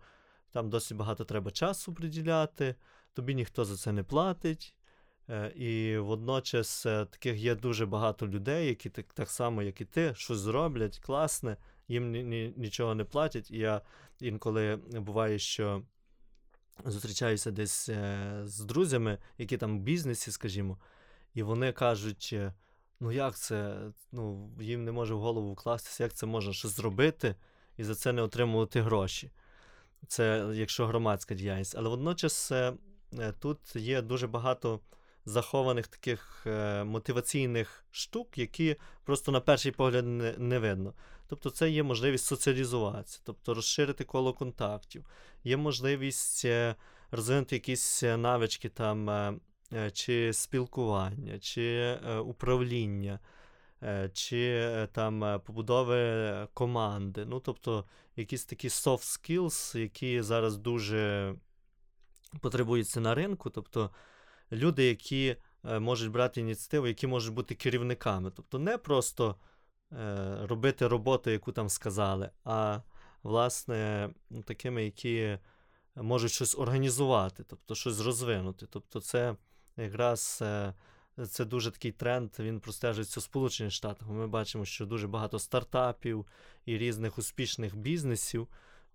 там 0.51 0.69
досить 0.69 0.97
багато 0.97 1.25
треба 1.25 1.51
часу 1.51 1.93
приділяти, 1.93 2.75
тобі 3.13 3.35
ніхто 3.35 3.65
за 3.65 3.77
це 3.77 3.91
не 3.91 4.03
платить. 4.03 4.76
Е, 5.29 5.51
і 5.55 5.97
водночас 5.97 6.85
е, 6.85 7.05
таких 7.05 7.37
є 7.37 7.55
дуже 7.55 7.85
багато 7.85 8.27
людей, 8.27 8.67
які 8.67 8.89
так 8.89 9.13
так 9.13 9.29
само, 9.29 9.63
як 9.63 9.81
і 9.81 9.85
ти, 9.85 10.13
щось 10.15 10.39
зроблять, 10.39 10.99
класне, 10.99 11.57
їм 11.87 12.11
ні, 12.11 12.23
ні, 12.23 12.53
нічого 12.57 12.95
не 12.95 13.03
платять. 13.03 13.51
І 13.51 13.57
я 13.57 13.81
інколи 14.19 14.75
буває, 14.75 15.39
що 15.39 15.83
зустрічаюся 16.85 17.51
десь 17.51 17.89
е, 17.89 18.41
з 18.45 18.59
друзями, 18.59 19.17
які 19.37 19.57
там 19.57 19.79
в 19.79 19.81
бізнесі, 19.81 20.31
скажімо, 20.31 20.77
і 21.33 21.43
вони 21.43 21.71
кажуть: 21.71 22.35
ну 22.99 23.11
як 23.11 23.37
це? 23.37 23.77
Ну, 24.11 24.51
їм 24.61 24.83
не 24.83 24.91
може 24.91 25.13
в 25.13 25.19
голову 25.19 25.53
вкластися, 25.53 26.03
як 26.03 26.13
це 26.13 26.25
можна 26.25 26.53
щось 26.53 26.71
зробити 26.71 27.35
і 27.77 27.83
за 27.83 27.95
це 27.95 28.13
не 28.13 28.21
отримувати 28.21 28.81
гроші. 28.81 29.31
Це 30.07 30.49
якщо 30.53 30.87
громадська 30.87 31.35
діяльність. 31.35 31.75
Але 31.77 31.89
водночас 31.89 32.51
тут 33.39 33.75
є 33.75 34.01
дуже 34.01 34.27
багато 34.27 34.79
захованих 35.27 35.87
таких 35.87 36.43
е, 36.47 36.83
мотиваційних 36.83 37.85
штук, 37.91 38.37
які 38.37 38.75
просто 39.03 39.31
на 39.31 39.39
перший 39.39 39.71
погляд 39.71 40.07
не, 40.07 40.35
не 40.37 40.59
видно. 40.59 40.93
Тобто, 41.27 41.49
це 41.49 41.69
є 41.69 41.83
можливість 41.83 42.25
соціалізуватися, 42.25 43.21
тобто 43.23 43.53
розширити 43.53 44.03
коло 44.03 44.33
контактів, 44.33 45.05
є 45.43 45.57
можливість 45.57 46.45
е, 46.45 46.75
розвинути 47.11 47.55
якісь 47.55 48.03
е, 48.03 48.17
навички 48.17 48.69
там, 48.69 49.39
чи 49.93 50.33
спілкування, 50.33 51.39
чи 51.39 51.97
управління, 52.25 53.19
чи 54.13 54.71
там 54.91 55.41
побудови 55.45 56.47
команди. 56.53 57.25
Ну, 57.25 57.39
тобто, 57.39 57.85
якісь 58.15 58.45
такі 58.45 58.67
soft 58.67 59.19
skills, 59.19 59.77
які 59.77 60.21
зараз 60.21 60.57
дуже 60.57 61.33
потребуються 62.41 62.99
на 62.99 63.15
ринку. 63.15 63.49
тобто 63.49 63.91
люди, 64.51 64.85
які 64.85 65.35
е, 65.65 65.79
можуть 65.79 66.11
брати 66.11 66.41
ініціативу, 66.41 66.87
які 66.87 67.07
можуть 67.07 67.33
бути 67.33 67.55
керівниками. 67.55 68.31
Тобто 68.35 68.59
не 68.59 68.77
просто 68.77 69.35
е, 69.91 70.37
робити 70.41 70.87
роботу, 70.87 71.29
яку 71.29 71.51
там 71.51 71.69
сказали, 71.69 72.29
а 72.43 72.79
власне 73.23 74.09
такими, 74.45 74.85
які 74.85 75.37
можуть 75.95 76.31
щось 76.31 76.57
організувати, 76.57 77.43
тобто 77.47 77.75
щось 77.75 78.01
розвинути. 78.01 78.65
Тобто, 78.69 79.01
це 79.01 79.35
якраз. 79.77 80.39
Е, 80.41 80.73
це 81.25 81.45
дуже 81.45 81.71
такий 81.71 81.91
тренд, 81.91 82.31
він 82.39 82.59
простежується 82.59 83.19
у 83.19 83.23
Сполучених 83.23 83.73
Штатах. 83.73 84.09
Ми 84.09 84.27
бачимо, 84.27 84.65
що 84.65 84.85
дуже 84.85 85.07
багато 85.07 85.39
стартапів 85.39 86.25
і 86.65 86.77
різних 86.77 87.17
успішних 87.17 87.75
бізнесів 87.75 88.47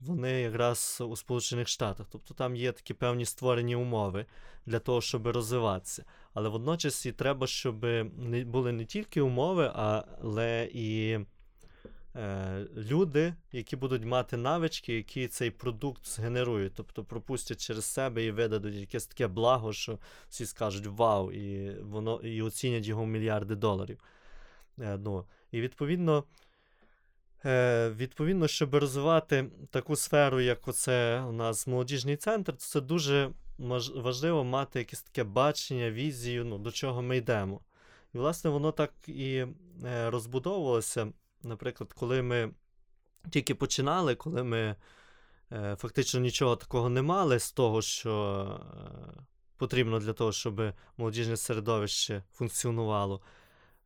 вони 0.06 0.40
якраз 0.40 1.02
у 1.08 1.16
Сполучених 1.16 1.68
Штатах. 1.68 2.06
Тобто 2.10 2.34
там 2.34 2.56
є 2.56 2.72
такі 2.72 2.94
певні 2.94 3.24
створені 3.24 3.76
умови 3.76 4.26
для 4.66 4.78
того, 4.78 5.00
щоб 5.00 5.26
розвиватися. 5.26 6.04
Але 6.34 6.48
водночас 6.48 7.06
і 7.06 7.12
треба, 7.12 7.46
щоб 7.46 7.86
були 8.46 8.72
не 8.72 8.84
тільки 8.84 9.20
умови, 9.20 9.72
але 9.74 10.68
і 10.72 11.18
е, 12.16 12.66
люди, 12.76 13.34
які 13.52 13.76
будуть 13.76 14.04
мати 14.04 14.36
навички, 14.36 14.94
які 14.96 15.28
цей 15.28 15.50
продукт 15.50 16.06
згенерують, 16.06 16.72
тобто 16.76 17.04
пропустять 17.04 17.60
через 17.60 17.84
себе 17.84 18.24
і 18.24 18.30
видадуть 18.30 18.74
якесь 18.74 19.06
таке 19.06 19.26
благо, 19.26 19.72
що 19.72 19.98
всі 20.28 20.46
скажуть 20.46 20.86
вау, 20.86 21.32
і 21.32 21.76
воно 21.80 22.20
і 22.20 22.42
оцінять 22.42 22.86
його 22.86 23.02
в 23.02 23.06
мільярди 23.06 23.54
доларів. 23.54 23.98
Е, 24.80 24.98
ну, 24.98 25.24
І 25.52 25.60
відповідно. 25.60 26.24
Е, 27.44 27.90
Відповідно, 27.90 28.48
щоб 28.48 28.74
розвивати 28.74 29.50
таку 29.70 29.96
сферу, 29.96 30.40
як 30.40 30.68
оце 30.68 31.20
у 31.20 31.32
нас 31.32 31.66
молодіжний 31.66 32.16
центр, 32.16 32.56
це 32.56 32.80
дуже 32.80 33.30
важливо 33.94 34.44
мати 34.44 34.78
якесь 34.78 35.02
таке 35.02 35.24
бачення, 35.24 35.90
візію, 35.90 36.44
ну, 36.44 36.58
до 36.58 36.72
чого 36.72 37.02
ми 37.02 37.16
йдемо. 37.16 37.60
І, 38.14 38.18
власне, 38.18 38.50
воно 38.50 38.72
так 38.72 38.92
і 39.06 39.46
е, 39.84 40.10
розбудовувалося. 40.10 41.12
Наприклад, 41.42 41.92
коли 41.92 42.22
ми 42.22 42.50
тільки 43.30 43.54
починали, 43.54 44.14
коли 44.14 44.42
ми 44.44 44.76
е, 45.52 45.76
фактично 45.78 46.20
нічого 46.20 46.56
такого 46.56 46.88
не 46.88 47.02
мали 47.02 47.38
з 47.38 47.52
того, 47.52 47.82
що 47.82 48.46
е, 49.16 49.22
потрібно 49.56 49.98
для 49.98 50.12
того, 50.12 50.32
щоб 50.32 50.62
молодіжне 50.96 51.36
середовище 51.36 52.22
функціонувало, 52.32 53.20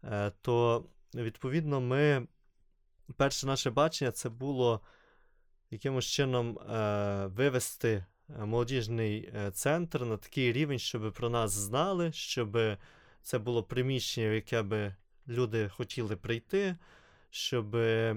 е, 0.04 0.32
то 0.42 0.84
відповідно 1.14 1.80
ми 1.80 2.26
перше 3.12 3.46
наше 3.46 3.70
бачення 3.70 4.10
це 4.12 4.28
було 4.28 4.80
якимось 5.70 6.04
чином 6.04 6.58
е, 6.58 7.26
вивести 7.26 8.04
е, 8.40 8.44
молодіжний 8.44 9.30
е, 9.34 9.50
центр 9.50 10.04
на 10.04 10.16
такий 10.16 10.52
рівень, 10.52 10.78
щоб 10.78 11.12
про 11.12 11.28
нас 11.28 11.52
знали, 11.52 12.12
щоб 12.12 12.58
це 13.22 13.38
було 13.38 13.62
приміщення, 13.62 14.30
в 14.30 14.34
яке 14.34 14.62
би 14.62 14.94
люди 15.28 15.68
хотіли 15.68 16.16
прийти, 16.16 16.76
щоб 17.30 17.76
е, 17.76 18.16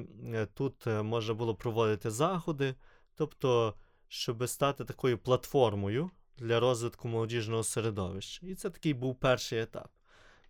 тут 0.54 0.86
можна 0.86 1.34
було 1.34 1.56
проводити 1.56 2.12
заходи, 2.12 2.76
тобто, 3.16 3.74
щоб 4.08 4.50
стати 4.50 4.86
такою 4.86 5.18
платформою 5.18 6.12
для 6.38 6.60
розвитку 6.60 7.08
молодіжного 7.08 7.64
середовища. 7.64 8.48
І 8.48 8.56
це 8.56 8.70
такий 8.70 8.94
був 8.94 9.16
перший 9.16 9.60
етап. 9.60 9.90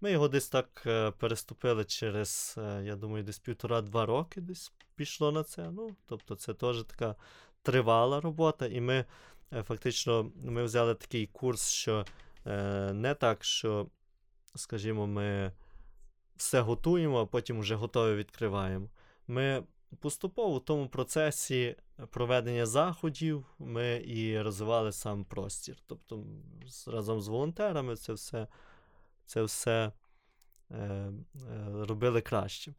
Ми 0.02 0.12
його 0.12 0.28
десь 0.28 0.50
так 0.50 0.84
е, 0.86 1.12
переступили 1.12 1.86
через, 1.86 2.56
е, 2.58 2.84
я 2.86 2.96
думаю, 2.96 3.24
десь 3.24 3.40
півтора-два 3.40 4.06
роки 4.06 4.42
десь 4.42 4.74
пішло 4.96 5.32
на 5.32 5.44
це. 5.44 5.72
Ну, 5.72 5.96
Тобто, 6.06 6.36
це 6.36 6.54
теж 6.54 6.84
така 6.84 7.16
тривала 7.62 8.22
робота, 8.22 8.66
і 8.66 8.82
ми 8.82 9.06
е, 9.54 9.64
фактично 9.64 10.32
ми 10.44 10.64
взяли 10.64 10.96
такий 10.96 11.28
курс, 11.28 11.70
що 11.70 12.06
не 12.94 13.16
так, 13.20 13.44
що, 13.44 13.88
скажімо, 14.56 15.08
ми 15.08 15.54
все 16.36 16.62
готуємо, 16.62 17.20
а 17.20 17.26
потім 17.26 17.60
вже 17.60 17.76
готове 17.76 18.16
відкриваємо. 18.16 18.90
Ми 19.28 19.64
поступово 20.00 20.58
в 20.58 20.66
тому 20.66 20.90
процесі 20.90 21.76
проведення 22.10 22.66
заходів 22.66 23.46
ми 23.60 24.04
і 24.06 24.42
розвивали 24.42 24.92
сам 24.92 25.24
простір. 25.24 25.76
Тобто, 25.88 26.24
разом 26.88 27.22
з 27.22 27.28
волонтерами 27.28 27.96
це 27.96 28.14
все 28.14 28.48
це 29.30 29.44
все 29.44 29.92
е, 30.72 30.76
е, 30.76 31.12
робили 31.72 32.22
кращим. 32.22 32.76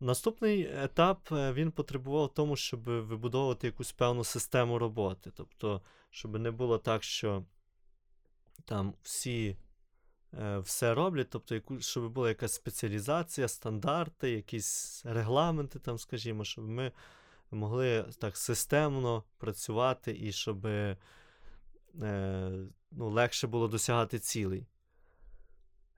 Наступний 0.00 0.62
етап 0.62 1.32
е, 1.32 1.52
він 1.52 1.70
потребував 1.70 2.34
тому, 2.34 2.56
щоб 2.56 2.82
вибудовувати 2.82 3.66
якусь 3.66 3.92
певну 3.92 4.24
систему 4.24 4.78
роботи. 4.78 5.30
Тобто, 5.36 5.82
щоб 6.10 6.38
не 6.38 6.50
було 6.50 6.78
так, 6.78 7.02
що 7.02 7.44
там 8.64 8.94
всі 9.02 9.56
все 10.58 10.94
роблять, 10.94 11.30
тобто, 11.30 11.54
яку, 11.54 11.80
щоб 11.80 12.12
була 12.12 12.28
якась 12.28 12.54
спеціалізація, 12.54 13.48
стандарти, 13.48 14.30
якісь 14.30 15.02
регламенти, 15.04 15.78
там, 15.78 15.98
скажімо, 15.98 16.44
щоб 16.44 16.64
ми 16.64 16.92
могли 17.50 18.04
так 18.18 18.36
системно 18.36 19.24
працювати 19.38 20.16
і 20.20 20.32
щоб 20.32 20.66
ну, 22.90 23.08
легше 23.10 23.46
було 23.46 23.68
досягати 23.68 24.18
цілей. 24.18 24.66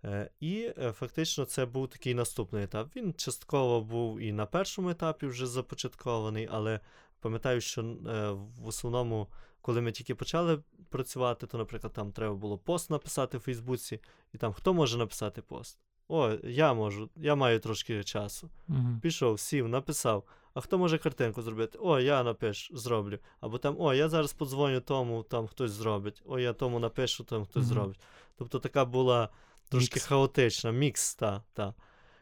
Е, 0.04 0.30
і 0.40 0.72
е, 0.78 0.92
фактично 0.92 1.44
це 1.44 1.66
був 1.66 1.88
такий 1.88 2.14
наступний 2.14 2.64
етап. 2.64 2.88
Він 2.96 3.14
частково 3.14 3.80
був 3.80 4.20
і 4.20 4.32
на 4.32 4.46
першому 4.46 4.90
етапі 4.90 5.26
вже 5.26 5.46
започаткований, 5.46 6.48
але 6.50 6.80
пам'ятаю, 7.20 7.60
що 7.60 7.82
е, 7.82 8.30
в 8.30 8.66
основному, 8.66 9.28
коли 9.60 9.80
ми 9.80 9.92
тільки 9.92 10.14
почали 10.14 10.62
працювати, 10.90 11.46
то, 11.46 11.58
наприклад, 11.58 11.92
там 11.92 12.12
треба 12.12 12.34
було 12.34 12.58
пост 12.58 12.90
написати 12.90 13.38
в 13.38 13.40
Фейсбуці, 13.40 14.00
і 14.32 14.38
там 14.38 14.52
хто 14.52 14.74
може 14.74 14.98
написати 14.98 15.42
пост? 15.42 15.78
О, 16.08 16.30
я 16.44 16.74
можу, 16.74 17.10
я 17.16 17.34
маю 17.34 17.60
трошки 17.60 18.04
часу. 18.04 18.50
uh 18.68 19.00
Пішов, 19.00 19.40
сів, 19.40 19.68
написав. 19.68 20.24
А 20.54 20.60
хто 20.60 20.78
може 20.78 20.98
картинку 20.98 21.42
зробити? 21.42 21.78
О, 21.82 22.00
я 22.00 22.22
напишу, 22.22 22.76
зроблю. 22.76 23.18
Або 23.40 23.58
там, 23.58 23.76
о, 23.78 23.94
я 23.94 24.08
зараз 24.08 24.32
подзвоню 24.32 24.80
тому, 24.80 25.22
там 25.22 25.46
хтось 25.46 25.70
зробить. 25.70 26.22
О, 26.26 26.38
я 26.38 26.52
тому 26.52 26.78
напишу, 26.78 27.24
там 27.24 27.44
хтось 27.44 27.64
uh 27.64 27.68
зробить. 27.68 28.00
Тобто 28.36 28.58
така 28.58 28.84
була 28.84 29.28
трошки 29.74 29.96
мікс. 29.96 30.06
хаотична, 30.06 30.72
мікс, 30.72 31.14
та, 31.14 31.42
та. 31.52 31.74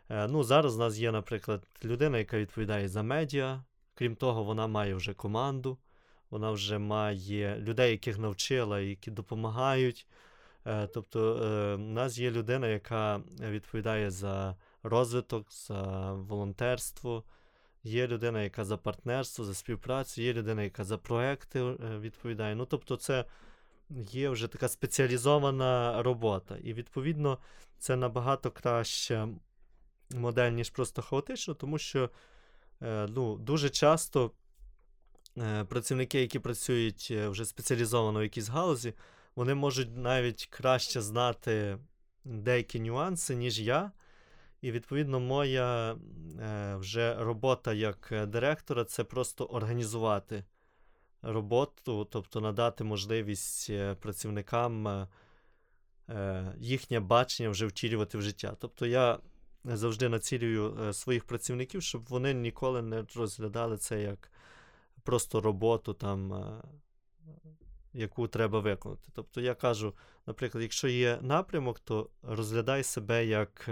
Е, 0.09 0.29
ну, 0.29 0.43
Зараз 0.43 0.77
у 0.77 0.79
нас 0.79 0.99
є, 0.99 1.13
наприклад, 1.13 1.67
людина, 1.85 2.19
яка 2.19 2.39
відповідає 2.39 2.89
за 2.89 3.03
медіа. 3.03 3.65
Крім 3.95 4.17
того, 4.17 4.45
вона 4.45 4.67
має 4.67 4.95
вже 4.95 5.15
команду, 5.15 5.79
вона 6.31 6.51
вже 6.51 6.79
має 6.79 7.57
людей, 7.59 7.91
яких 7.91 8.19
навчила, 8.19 8.81
які 8.81 9.11
допомагають. 9.11 10.07
Е, 10.67 10.87
тобто, 10.87 11.37
е, 11.37 11.75
у 11.75 11.79
нас 11.79 12.19
є 12.19 12.31
людина, 12.31 12.69
яка 12.69 13.21
відповідає 13.41 14.11
за 14.11 14.57
розвиток, 14.83 15.53
за 15.53 16.13
волонтерство. 16.13 17.25
Є 17.85 18.07
людина, 18.07 18.43
яка 18.43 18.65
за 18.65 18.77
партнерство, 18.77 19.45
за 19.45 19.55
співпрацю, 19.55 20.23
є 20.23 20.33
людина, 20.33 20.63
яка 20.63 20.85
за 20.85 20.99
проекти 20.99 21.63
відповідає. 22.01 22.55
Ну, 22.55 22.67
тобто, 22.67 22.97
це 22.97 23.25
є 23.97 24.31
вже 24.31 24.49
така 24.49 24.69
спеціалізована 24.69 26.03
робота. 26.03 26.57
І, 26.63 26.73
відповідно, 26.73 27.39
це 27.79 27.97
набагато 27.97 28.51
краща 28.51 29.29
модель, 30.11 30.51
ніж 30.51 30.71
просто 30.71 31.03
хаотично, 31.03 31.55
тому 31.55 31.79
що 31.79 32.11
е, 32.83 33.07
ну, 33.11 33.37
дуже 33.37 33.71
часто 33.71 34.31
е, 35.39 35.65
працівники, 35.65 36.21
які 36.21 36.39
працюють 36.39 37.09
е, 37.11 37.29
вже 37.29 37.45
спеціалізовано 37.45 38.21
в 38.21 38.23
якійсь 38.23 38.49
галузі, 38.49 38.95
вони 39.37 39.55
можуть 39.55 39.97
навіть 39.97 40.47
краще 40.47 41.01
знати 41.01 41.79
деякі 42.25 42.81
нюанси, 42.81 43.35
ніж 43.35 43.61
я. 43.61 43.93
І, 44.61 44.73
відповідно, 44.73 45.21
моя 45.21 45.97
вже 46.79 47.15
робота 47.15 47.73
як 47.73 48.13
директора 48.27 48.85
це 48.85 49.05
просто 49.05 49.45
організувати 49.45 50.45
роботу, 51.23 52.09
тобто 52.11 52.41
надати 52.41 52.85
можливість 52.85 53.71
е, 53.71 53.95
працівникам 53.95 54.89
е, 54.89 55.09
е, 56.09 56.55
їхнє 56.59 57.01
бачення 57.01 57.49
вже 57.49 57.67
втілювати 57.67 58.19
в 58.19 58.23
життя. 58.23 58.57
Тобто 58.61 58.87
я 58.87 59.19
завжди 59.65 60.09
націлюю 60.09 60.93
своїх 60.93 61.25
працівників, 61.25 61.83
щоб 61.83 62.05
вони 62.09 62.35
ніколи 62.35 62.83
не 62.83 63.05
розглядали 63.17 63.77
це 63.77 64.03
як 64.03 64.33
просто 65.03 65.41
роботу, 65.41 65.95
там, 65.95 66.45
яку 67.93 68.29
треба 68.29 68.61
виконати. 68.61 69.09
Тобто 69.15 69.41
я 69.41 69.55
кажу, 69.55 69.95
наприклад, 70.27 70.63
якщо 70.63 70.89
є 70.89 71.19
напрямок, 71.21 71.81
то 71.81 72.11
розглядай 72.23 72.83
себе 72.83 73.27
як. 73.27 73.71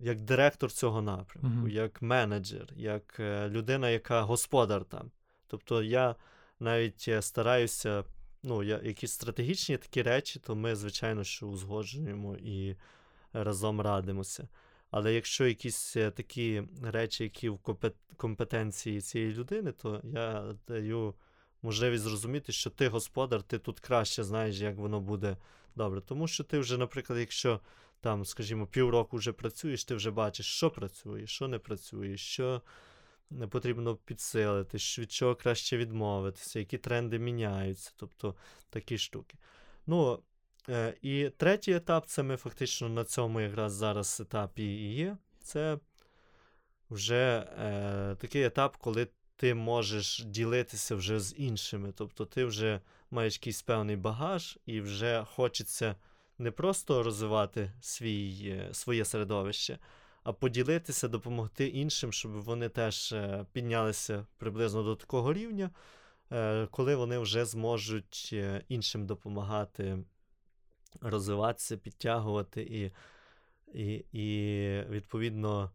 Як 0.00 0.20
директор 0.20 0.72
цього 0.72 1.02
напрямку, 1.02 1.48
uh-huh. 1.48 1.68
як 1.68 2.02
менеджер, 2.02 2.72
як 2.76 3.20
людина, 3.48 3.90
яка 3.90 4.22
господар 4.22 4.84
там. 4.84 5.10
Тобто 5.46 5.82
я 5.82 6.16
навіть 6.60 7.04
е, 7.08 7.22
стараюся, 7.22 8.04
ну, 8.42 8.62
я, 8.62 8.80
якісь 8.82 9.12
стратегічні 9.12 9.76
такі 9.76 10.02
речі, 10.02 10.40
то 10.40 10.54
ми, 10.54 10.76
звичайно, 10.76 11.24
що 11.24 11.46
узгоджуємо 11.46 12.36
і 12.36 12.76
разом 13.32 13.80
радимося. 13.80 14.48
Але 14.90 15.14
якщо 15.14 15.46
якісь 15.46 15.96
е, 15.96 16.10
такі 16.10 16.62
речі, 16.82 17.24
які 17.24 17.48
в 17.48 17.58
компетенції 18.16 19.00
цієї 19.00 19.32
людини, 19.32 19.72
то 19.72 20.00
я 20.04 20.54
даю 20.68 21.14
можливість 21.62 22.04
зрозуміти, 22.04 22.52
що 22.52 22.70
ти 22.70 22.88
господар, 22.88 23.42
ти 23.42 23.58
тут 23.58 23.80
краще 23.80 24.24
знаєш, 24.24 24.60
як 24.60 24.76
воно 24.76 25.00
буде 25.00 25.36
добре. 25.76 26.00
Тому 26.00 26.28
що 26.28 26.44
ти 26.44 26.58
вже, 26.58 26.78
наприклад, 26.78 27.18
якщо 27.18 27.60
там, 28.04 28.24
скажімо, 28.24 28.66
півроку 28.66 29.16
вже 29.16 29.32
працюєш, 29.32 29.84
ти 29.84 29.94
вже 29.94 30.10
бачиш, 30.10 30.46
що 30.46 30.70
працює, 30.70 31.26
що 31.26 31.48
не 31.48 31.58
працює, 31.58 32.16
що 32.16 32.62
не 33.30 33.46
потрібно 33.46 33.96
підсилити, 33.96 34.78
від 34.78 35.12
чого 35.12 35.34
краще 35.34 35.76
відмовитися, 35.76 36.58
які 36.58 36.78
тренди 36.78 37.18
міняються, 37.18 37.92
тобто 37.96 38.34
такі 38.70 38.98
штуки. 38.98 39.38
Ну, 39.86 40.22
е, 40.68 40.94
І 41.02 41.30
третій 41.36 41.72
етап 41.72 42.06
це 42.06 42.22
ми 42.22 42.36
фактично 42.36 42.88
на 42.88 43.04
цьому 43.04 43.40
якраз 43.40 43.72
зараз 43.72 44.20
етапі 44.20 44.62
і 44.62 44.94
є. 44.94 45.16
Це 45.42 45.78
вже 46.90 47.46
е, 47.58 48.16
такий 48.20 48.44
етап, 48.44 48.76
коли 48.76 49.08
ти 49.36 49.54
можеш 49.54 50.24
ділитися 50.24 50.94
вже 50.94 51.20
з 51.20 51.34
іншими. 51.36 51.92
Тобто 51.96 52.24
ти 52.24 52.44
вже 52.44 52.80
маєш 53.10 53.34
якийсь 53.34 53.62
певний 53.62 53.96
багаж, 53.96 54.58
і 54.66 54.80
вже 54.80 55.24
хочеться 55.34 55.96
не 56.38 56.50
просто 56.50 57.02
розвивати 57.02 57.72
свій, 57.80 58.48
е, 58.48 58.74
своє 58.74 59.04
середовище 59.04 59.78
а 60.24 60.32
поділитися, 60.32 61.08
допомогти 61.08 61.66
іншим, 61.66 62.12
щоб 62.12 62.32
вони 62.32 62.68
теж 62.68 63.12
е, 63.12 63.46
піднялися 63.52 64.26
приблизно 64.36 64.82
до 64.82 64.96
такого 64.96 65.32
рівня, 65.32 65.70
е, 66.32 66.66
коли 66.70 66.96
вони 66.96 67.18
вже 67.18 67.44
зможуть 67.44 68.34
іншим 68.68 69.06
допомагати 69.06 69.98
розвиватися, 71.00 71.76
підтягувати 71.76 72.62
і, 72.62 72.92
і, 73.80 74.04
і 74.12 74.84
відповідно. 74.90 75.70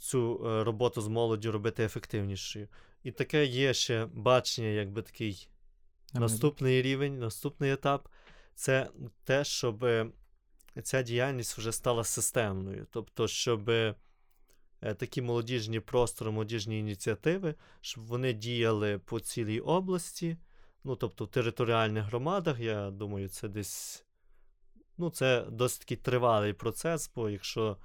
Цю 0.00 0.40
роботу 0.64 1.00
з 1.00 1.08
молоддю 1.08 1.52
робити 1.52 1.84
ефективнішою. 1.84 2.68
І 3.02 3.10
таке 3.10 3.44
є 3.44 3.74
ще 3.74 4.06
бачення, 4.06 4.68
якби 4.68 5.02
такий 5.02 5.48
наступний 6.14 6.82
рівень, 6.82 7.18
наступний 7.18 7.72
етап 7.72 8.08
це 8.54 8.90
те, 9.24 9.44
щоб 9.44 9.86
ця 10.82 11.02
діяльність 11.02 11.58
вже 11.58 11.72
стала 11.72 12.04
системною. 12.04 12.86
Тобто, 12.90 13.28
щоб 13.28 13.70
е, 13.70 13.94
такі 14.80 15.22
молодіжні 15.22 15.80
простори, 15.80 16.30
молодіжні 16.30 16.78
ініціативи, 16.78 17.54
щоб 17.80 18.04
вони 18.04 18.32
діяли 18.32 18.98
по 18.98 19.20
цілій 19.20 19.60
області, 19.60 20.36
ну, 20.84 20.96
тобто 20.96 21.24
в 21.24 21.28
територіальних 21.28 22.04
громадах, 22.04 22.60
я 22.60 22.90
думаю, 22.90 23.28
це 23.28 23.48
десь 23.48 24.04
ну, 24.98 25.10
це 25.10 25.46
досить 25.50 25.80
такий 25.80 25.96
тривалий 25.96 26.52
процес, 26.52 27.10
бо 27.14 27.30
якщо 27.30 27.76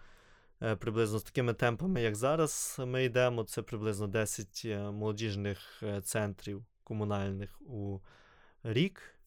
е, 0.62 0.76
приблизно 0.76 1.20
з 1.20 1.24
такими 1.24 1.54
темпами, 1.54 2.02
як 2.02 2.16
зараз 2.16 2.76
ми 2.86 3.04
йдемо, 3.04 3.44
це 3.44 3.62
приблизно 3.62 4.08
10 4.08 4.62
е, 4.66 4.92
молодіжних 4.92 5.84
центрів 6.04 6.66
комунальних 6.84 7.62
у 7.62 8.00
рік. 8.64 9.19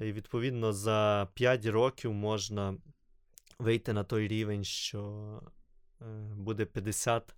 І 0.00 0.12
відповідно 0.12 0.72
за 0.72 1.28
5 1.34 1.66
років 1.66 2.12
можна 2.12 2.76
вийти 3.58 3.92
на 3.92 4.04
той 4.04 4.28
рівень, 4.28 4.64
що 4.64 5.42
е, 6.00 6.04
буде 6.34 6.64
50 6.64 7.34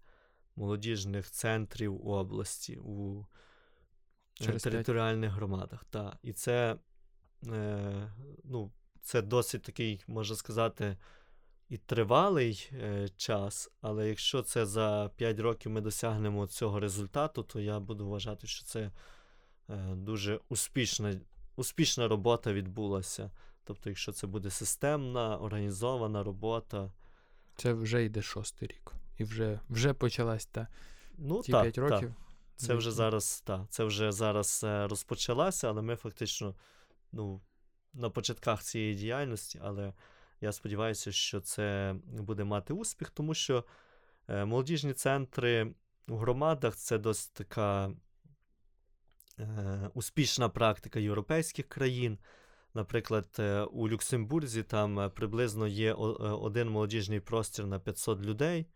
молодіжних 0.56 1.30
центрів 1.30 2.06
у 2.06 2.12
області 2.12 2.76
у 2.76 3.20
е, 4.40 4.44
Через 4.44 4.62
територіальних 4.62 5.30
5. 5.30 5.36
громадах. 5.36 5.84
Та. 5.84 6.18
І 6.22 6.32
це 6.32 6.76
е, 7.46 8.12
ну, 8.44 8.72
це 9.02 9.22
досить 9.22 9.62
такий, 9.62 10.04
можна 10.06 10.36
сказати, 10.36 10.96
і 11.68 11.76
тривалий 11.76 12.70
е, 12.72 13.08
час, 13.16 13.70
але 13.80 14.08
якщо 14.08 14.42
це 14.42 14.66
за 14.66 15.10
5 15.16 15.38
років 15.38 15.72
ми 15.72 15.80
досягнемо 15.80 16.46
цього 16.46 16.80
результату, 16.80 17.42
то 17.42 17.60
я 17.60 17.80
буду 17.80 18.08
вважати, 18.08 18.46
що 18.46 18.64
це 18.64 18.90
е, 19.68 19.94
дуже 19.94 20.40
успішна 20.48 21.20
успішна 21.56 22.08
робота 22.08 22.52
відбулася. 22.52 23.30
Тобто, 23.64 23.90
якщо 23.90 24.12
це 24.12 24.26
буде 24.26 24.50
системна, 24.50 25.38
організована 25.38 26.22
робота. 26.22 26.92
Це 27.56 27.72
вже 27.72 28.04
йде 28.04 28.22
шостий 28.22 28.68
рік. 28.68 28.92
І 29.18 29.24
вже 29.24 29.60
вже 29.70 29.94
почалась 29.94 30.46
та 30.46 30.68
ну, 31.18 31.42
ті 31.42 31.52
та, 31.52 31.62
5 31.62 31.78
років. 31.78 32.08
Та. 32.08 32.66
Це 32.66 32.74
вже 32.74 32.90
зараз 32.90 33.40
та, 33.40 33.66
це 33.70 33.84
вже 33.84 34.12
зараз 34.12 34.60
е, 34.64 34.86
розпочалося, 34.86 35.68
але 35.68 35.82
ми 35.82 35.96
фактично 35.96 36.54
ну, 37.12 37.40
на 37.94 38.10
початках 38.10 38.62
цієї 38.62 38.94
діяльності, 38.94 39.60
але 39.62 39.92
я 40.40 40.52
сподіваюся, 40.52 41.12
що 41.12 41.40
це 41.40 41.94
буде 42.06 42.44
мати 42.44 42.72
успіх, 42.72 43.10
тому 43.10 43.34
що 43.34 43.64
е, 44.28 44.44
молодіжні 44.44 44.92
центри 44.92 45.74
у 46.08 46.16
громадах 46.16 46.76
це 46.76 46.98
досить 46.98 47.32
така 47.32 47.92
Е, 49.38 49.90
успішна 49.94 50.48
практика 50.48 51.00
європейських 51.00 51.68
країн. 51.68 52.18
Наприклад, 52.74 53.36
е, 53.38 53.62
у 53.62 53.88
Люксембурзі 53.88 54.62
там 54.62 55.00
е, 55.00 55.08
приблизно 55.08 55.66
є 55.66 55.92
один 55.92 56.70
молодіжний 56.70 57.20
простір 57.20 57.66
на 57.66 57.78
500 57.78 58.20
людей, 58.20 58.66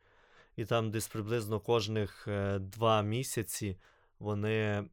і 0.57 0.65
там 0.65 0.91
десь 0.91 1.09
приблизно 1.09 1.61
кожних 1.61 2.29
два 2.61 3.03
місяці 3.03 3.79
вони 4.19 4.89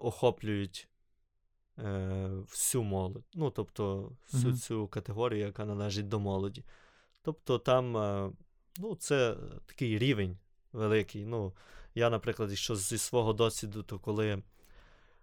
охоплюють 0.00 0.88
всю 2.50 2.82
молодь, 2.84 3.24
ну, 3.34 3.50
тобто 3.50 4.12
всю 4.32 4.52
mm-hmm. 4.52 4.58
цю 4.58 4.88
категорію, 4.88 5.46
яка 5.46 5.64
належить 5.64 6.08
до 6.08 6.20
молоді. 6.20 6.64
Тобто 7.22 7.58
там 7.58 7.92
ну, 8.78 8.96
це 8.96 9.36
такий 9.66 9.98
рівень 9.98 10.38
великий. 10.72 11.26
Ну, 11.26 11.52
Я, 11.98 12.10
наприклад, 12.10 12.50
якщо 12.50 12.76
зі 12.76 12.98
свого 12.98 13.32
досвіду, 13.32 13.82
то 13.82 13.98
коли 13.98 14.42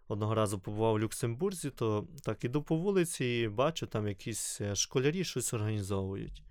одного 0.08 0.36
разу 0.36 0.60
побував 0.60 0.94
в 0.94 1.00
Люксембурзі, 1.00 1.70
то 1.70 2.08
так 2.24 2.44
іду 2.44 2.64
по 2.64 2.76
вулиці 2.76 3.26
і 3.26 3.48
бачу, 3.48 3.88
там 3.88 4.08
якісь 4.08 4.62
е, 4.62 4.76
школярі 4.76 5.24
щось 5.24 5.54
організовують. 5.54 6.44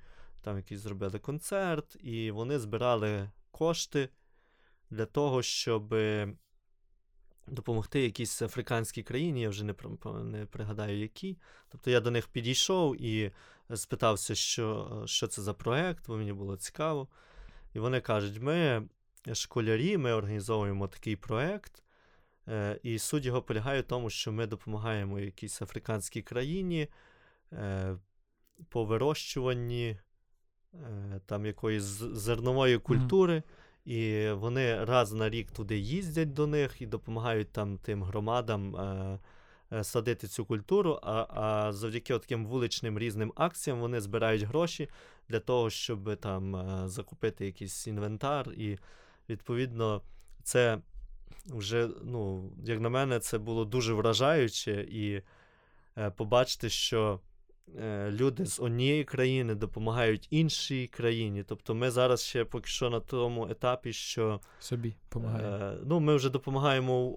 Там 0.42 0.56
якийсь 0.56 0.80
зробили 0.80 1.18
концерт, 1.18 1.96
і 2.00 2.30
вони 2.30 2.58
збирали 2.58 3.30
кошти 3.50 4.08
для 4.90 5.06
того, 5.06 5.42
щоб 5.42 5.94
допомогти 7.46 8.00
якійсь 8.00 8.42
африканській 8.42 9.02
країні, 9.02 9.40
я 9.40 9.48
вже 9.48 9.64
не 9.64 9.74
не 10.24 10.46
пригадаю, 10.46 10.98
які. 10.98 11.38
Тобто 11.68 11.90
я 11.90 12.00
до 12.00 12.10
них 12.10 12.28
підійшов 12.28 13.02
і 13.02 13.32
спитався, 13.74 14.34
що 14.34 15.02
що 15.06 15.26
це 15.26 15.42
за 15.42 15.54
проект, 15.54 16.06
бо 16.06 16.16
мені 16.16 16.32
було 16.32 16.56
цікаво. 16.56 17.08
І 17.74 17.78
вони 17.78 18.00
кажуть: 18.00 18.40
ми 18.40 18.88
школярі, 19.32 19.98
ми 19.98 20.12
організовуємо 20.12 20.88
такий 20.88 21.16
проект. 21.16 21.82
Е, 22.48 22.80
і 22.82 22.98
суть 22.98 23.24
його 23.24 23.42
полягає 23.42 23.80
в 23.80 23.84
тому, 23.84 24.10
що 24.10 24.32
ми 24.32 24.46
допомагаємо 24.46 25.20
якійсь 25.20 25.62
африканській 25.62 26.22
країні 26.22 26.88
е, 27.52 27.96
по 28.68 28.84
вирощуванні 28.84 29.98
е, 30.74 31.20
там 31.26 31.46
якоїсь 31.46 31.82
зернової 31.82 32.78
культури. 32.78 33.42
І 33.84 34.28
вони 34.30 34.84
раз 34.84 35.12
на 35.12 35.30
рік 35.30 35.50
туди 35.50 35.78
їздять 35.78 36.32
до 36.32 36.46
них 36.46 36.82
і 36.82 36.86
допомагають 36.86 37.52
там 37.52 37.78
тим 37.78 38.02
громадам 38.02 38.76
е, 38.76 39.18
садити 39.84 40.26
цю 40.26 40.44
культуру, 40.44 40.98
а 41.02 41.26
а 41.30 41.72
завдяки 41.72 42.18
таким 42.18 42.46
вуличним 42.46 42.98
різним 42.98 43.32
акціям 43.36 43.80
вони 43.80 44.00
збирають 44.00 44.42
гроші 44.42 44.88
для 45.28 45.40
того, 45.40 45.70
щоб 45.70 46.16
там 46.16 46.56
е, 46.56 46.88
закупити 46.88 47.46
якийсь 47.46 47.86
інвентар. 47.86 48.52
І 48.52 48.78
відповідно 49.28 50.02
це 50.42 50.78
вже, 51.46 51.88
ну, 52.02 52.50
як 52.64 52.80
на 52.80 52.88
мене, 52.88 53.18
це 53.18 53.38
було 53.38 53.64
дуже 53.64 53.94
вражаюче 53.94 54.86
і 54.90 55.22
е, 55.98 56.10
побачити, 56.10 56.68
що. 56.68 57.20
Е, 57.80 58.10
люди 58.10 58.46
з 58.46 58.60
однієї 58.60 59.04
країни 59.04 59.54
допомагають 59.54 60.26
іншій 60.30 60.86
країні. 60.86 61.44
Тобто 61.48 61.74
ми 61.74 61.90
зараз 61.90 62.22
ще 62.22 62.44
поки 62.44 62.66
що 62.66 62.90
на 62.90 63.00
тому 63.00 63.48
етапі, 63.50 63.92
що 63.92 64.40
собі 64.58 64.94
допомагаємо. 65.02 65.56
Е, 65.56 65.78
ну, 65.84 66.00
ми 66.00 66.16
вже 66.16 66.30
допомагаємо 66.30 67.14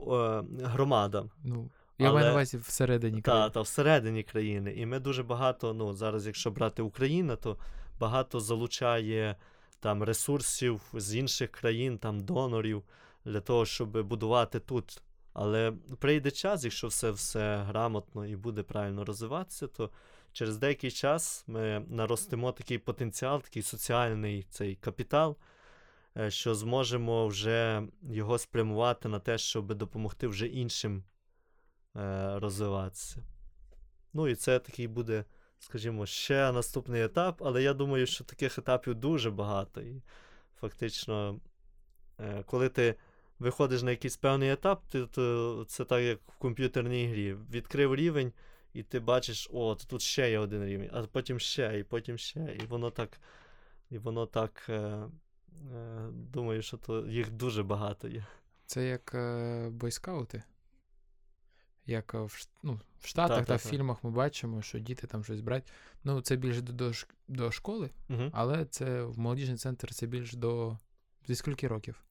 е, 0.62 0.66
громадам. 0.66 1.30
Ну, 1.44 1.70
я 1.98 2.14
маю 2.14 2.26
на 2.26 2.32
увазі 2.32 2.58
всередині 2.58 3.22
країни. 3.22 3.46
Так, 3.46 3.54
та, 3.54 3.62
всередині 3.62 4.24
країни. 4.24 4.74
І 4.74 4.86
ми 4.86 5.00
дуже 5.00 5.24
багато, 5.24 5.74
ну, 5.74 5.94
зараз, 5.94 6.26
якщо 6.26 6.52
брати 6.52 6.82
Україну, 6.82 7.36
то 7.36 7.58
багато 8.00 8.40
залучає 8.40 9.36
там 9.80 10.04
ресурсів 10.04 10.82
з 10.94 11.16
інших 11.16 11.52
країн, 11.52 11.98
там 11.98 12.20
донорів, 12.20 12.84
для 13.26 13.42
того, 13.42 13.66
щоб 13.66 14.08
будувати 14.08 14.60
тут. 14.60 15.02
Але 15.34 15.74
прийде 16.00 16.32
час, 16.32 16.64
якщо 16.64 16.88
все 16.88 17.12
все 17.12 17.58
грамотно 17.58 18.26
і 18.26 18.36
буде 18.36 18.64
правильно 18.64 19.06
розвиватися, 19.06 19.68
то 19.68 19.90
через 20.32 20.58
деякий 20.58 20.92
час 20.92 21.44
ми 21.48 21.86
наростимо 21.90 22.52
такий 22.52 22.78
потенціал, 22.78 23.42
такий 23.42 23.62
соціальний 23.62 24.46
цей 24.50 24.76
капітал, 24.76 25.38
е, 26.18 26.32
що 26.32 26.56
зможемо 26.56 27.28
вже 27.28 27.84
його 28.02 28.38
спрямувати 28.38 29.10
на 29.10 29.20
те, 29.20 29.38
щоб 29.38 29.74
допомогти 29.74 30.28
вже 30.28 30.48
іншим 30.48 31.04
е, 31.96 32.40
розвиватися. 32.40 33.24
Ну 34.14 34.28
і 34.28 34.36
це 34.36 34.60
такий 34.60 34.88
буде, 34.88 35.26
скажімо, 35.60 36.06
ще 36.06 36.52
наступний 36.52 37.04
етап, 37.04 37.42
але 37.46 37.64
я 37.64 37.74
думаю, 37.74 38.06
що 38.06 38.24
таких 38.24 38.58
етапів 38.58 38.96
дуже 38.96 39.32
багато. 39.32 39.82
І 39.82 40.02
фактично, 40.60 41.40
е, 42.20 42.44
коли 42.46 42.70
ти 42.70 42.96
виходиш 43.40 43.82
на 43.82 43.92
якийсь 43.92 44.18
певний 44.18 44.52
етап, 44.52 44.84
ти, 44.92 45.06
то 45.06 45.66
це 45.68 45.86
так, 45.86 46.02
як 46.02 46.20
в 46.28 46.38
комп'ютерній 46.38 47.08
грі. 47.08 47.34
Відкрив 47.52 47.96
рівень 47.96 48.34
і 48.74 48.84
ти 48.84 49.00
бачиш, 49.00 49.50
о, 49.54 49.76
тут 49.76 50.02
ще 50.02 50.32
є 50.32 50.40
один 50.40 50.66
рівень, 50.66 50.90
а 50.94 51.04
потім 51.04 51.40
ще, 51.40 51.80
і 51.80 51.84
потім 51.84 52.18
ще. 52.18 52.58
І 52.64 52.66
воно 52.66 52.92
так. 52.92 53.20
І 53.90 53.98
воно 53.98 54.26
так. 54.26 54.66
Е, 54.70 54.74
е, 54.74 55.10
Думаю, 56.12 56.62
що 56.62 56.78
то 56.78 57.08
їх 57.08 57.32
дуже 57.32 57.64
багато 57.64 58.08
є. 58.08 58.26
Це 58.66 58.88
як 58.88 59.16
бойскаути. 59.72 60.44
Як 61.88 62.14
в 62.14 62.48
ну, 62.64 62.80
в 63.00 63.08
Штатах 63.08 63.40
та, 63.40 63.46
та, 63.46 63.56
в 63.56 63.60
фільмах 63.60 64.04
ми 64.04 64.12
бачимо, 64.12 64.62
що 64.62 64.80
діти 64.80 65.08
там 65.08 65.24
щось 65.24 65.42
брать. 65.42 65.72
Ну, 66.04 66.22
це 66.22 66.36
більше 66.36 66.62
до 66.62 66.74
до, 66.74 66.92
до 67.28 67.52
школи, 67.52 67.90
угу. 68.10 68.30
але 68.34 68.66
це 68.66 69.04
в 69.04 69.20
молодіжний 69.20 69.58
центр 69.58 69.94
це 69.94 70.08
більш 70.08 70.34
до 70.34 70.78
зі 71.28 71.36
скільки 71.36 71.68
років? 71.68 72.04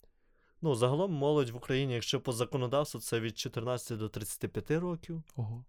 Ну, 0.63 0.75
загалом 0.75 1.13
молодь 1.13 1.51
в 1.51 1.57
Україні, 1.57 1.95
якщо 1.95 2.21
по 2.21 2.33
законодавству, 2.33 3.01
це 3.01 3.21
від 3.21 3.39
14 3.39 3.99
до 3.99 4.09
35 4.09 4.71
років. 4.71 5.23
Ого. 5.37 5.65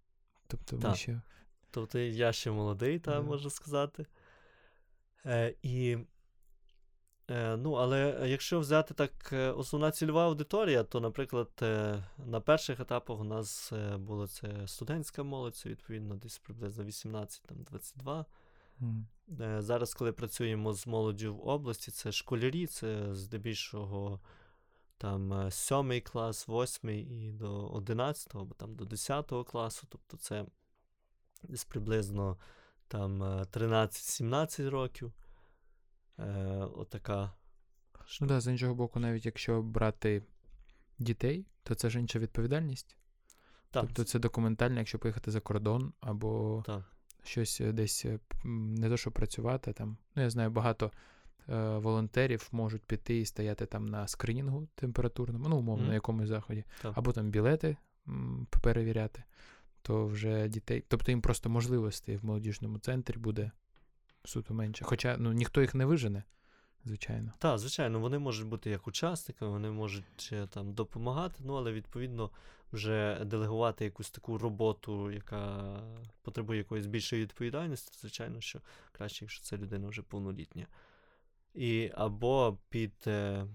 Тобто 0.46 0.76
ми 0.76 0.94
ще... 0.94 1.20
Тобто 1.70 1.98
я 1.98 2.32
ще 2.32 2.50
молодий, 2.50 2.98
та, 2.98 3.20
можу 3.20 3.50
сказати. 3.50 4.06
Е, 5.26 5.54
І, 5.62 5.90
е, 5.90 6.00
ну, 7.56 7.72
Але 7.72 8.20
якщо 8.26 8.60
взяти 8.60 8.94
так 8.94 9.32
е, 9.32 9.50
основна 9.50 9.90
цільова 9.90 10.24
аудиторія, 10.24 10.84
то, 10.84 11.00
наприклад, 11.00 11.50
е, 11.62 12.04
на 12.26 12.40
перших 12.40 12.80
етапах 12.80 13.20
у 13.20 13.24
нас 13.24 13.72
е, 13.72 13.96
було 13.96 14.26
це 14.26 14.66
студентська 14.66 15.22
молодь, 15.22 15.56
це 15.56 15.68
відповідно 15.68 16.14
десь 16.14 16.38
приблизно 16.38 16.84
18-22. 16.84 18.24
Mm. 18.80 19.62
Зараз, 19.62 19.94
коли 19.94 20.12
працюємо 20.12 20.72
з 20.72 20.86
молоддю 20.86 21.34
в 21.34 21.48
області, 21.48 21.90
це 21.90 22.12
школярі, 22.12 22.66
це 22.66 23.14
здебільшого 23.14 24.20
там 24.98 25.50
сьомий 25.50 26.00
клас, 26.00 26.48
восьмий 26.48 27.00
і 27.00 27.32
до 27.32 27.66
11 27.66 28.34
або 28.34 28.54
там 28.54 28.74
до 28.74 28.84
10 28.84 29.32
класу. 29.46 29.86
Тобто 29.90 30.16
це 30.16 30.46
десь 31.42 31.64
приблизно 31.64 32.36
там 32.88 33.22
13-17 33.22 34.70
років. 34.70 35.12
Е, 36.18 36.24
Отака. 36.76 37.32
Ну 38.20 38.26
так, 38.26 38.40
з 38.40 38.46
іншого 38.46 38.74
боку, 38.74 39.00
навіть 39.00 39.26
якщо 39.26 39.62
брати 39.62 40.22
дітей, 40.98 41.46
то 41.62 41.74
це 41.74 41.90
ж 41.90 41.98
інша 41.98 42.18
відповідальність. 42.18 42.96
Так. 43.70 43.82
Тобто 43.82 44.04
це 44.04 44.18
документально, 44.18 44.78
якщо 44.78 44.98
поїхати 44.98 45.30
за 45.30 45.40
кордон, 45.40 45.92
або 46.00 46.62
так. 46.66 46.82
щось 47.22 47.62
десь 47.64 48.06
не 48.44 48.88
то, 48.88 48.96
що 48.96 49.10
працювати 49.10 49.72
там. 49.72 49.96
Ну, 50.16 50.22
я 50.22 50.30
знаю, 50.30 50.50
багато 50.50 50.90
Е, 51.50 51.78
волонтерів 51.78 52.48
можуть 52.52 52.82
піти 52.82 53.18
і 53.18 53.24
стояти 53.24 53.66
там 53.66 53.86
на 53.86 54.08
скринінгу 54.08 54.68
температурному, 54.74 55.48
ну, 55.48 55.56
умовно, 55.56 55.84
mm. 55.84 55.88
на 55.88 55.94
якомусь 55.94 56.28
заході, 56.28 56.64
так. 56.82 56.98
або 56.98 57.12
там 57.12 57.30
білети 57.30 57.76
м, 58.08 58.46
перевіряти, 58.62 59.24
то 59.82 60.06
вже 60.06 60.48
дітей. 60.48 60.84
Тобто 60.88 61.12
їм 61.12 61.20
просто 61.20 61.50
можливостей 61.50 62.16
в 62.16 62.24
молодіжному 62.24 62.78
центрі 62.78 63.18
буде 63.18 63.50
суто 64.28 64.54
менше. 64.54 64.84
Хоча 64.84 65.16
ну, 65.18 65.32
ніхто 65.32 65.60
їх 65.60 65.74
не 65.74 65.84
вижене. 65.84 66.22
Звичайно. 66.84 67.32
Так, 67.38 67.58
звичайно, 67.58 68.00
вони 68.00 68.18
можуть 68.18 68.46
бути 68.46 68.70
як 68.70 68.88
учасниками, 68.88 69.50
вони 69.50 69.70
можуть 69.70 70.34
там 70.50 70.72
допомагати, 70.72 71.42
ну 71.44 71.54
але 71.54 71.72
відповідно 71.72 72.30
вже 72.72 73.24
делегувати 73.24 73.84
якусь 73.84 74.10
таку 74.10 74.38
роботу, 74.38 75.10
яка 75.10 75.80
потребує 76.22 76.58
якоїсь 76.58 76.86
більшої 76.86 77.22
відповідальності, 77.22 77.98
звичайно, 78.00 78.40
що 78.40 78.60
краще, 78.92 79.24
якщо 79.24 79.44
це 79.44 79.56
людина 79.56 79.88
вже 79.88 80.02
повнолітня 80.02 80.66
і 81.54 81.90
або 81.94 82.58
під 82.68 82.94
е, 83.06 83.46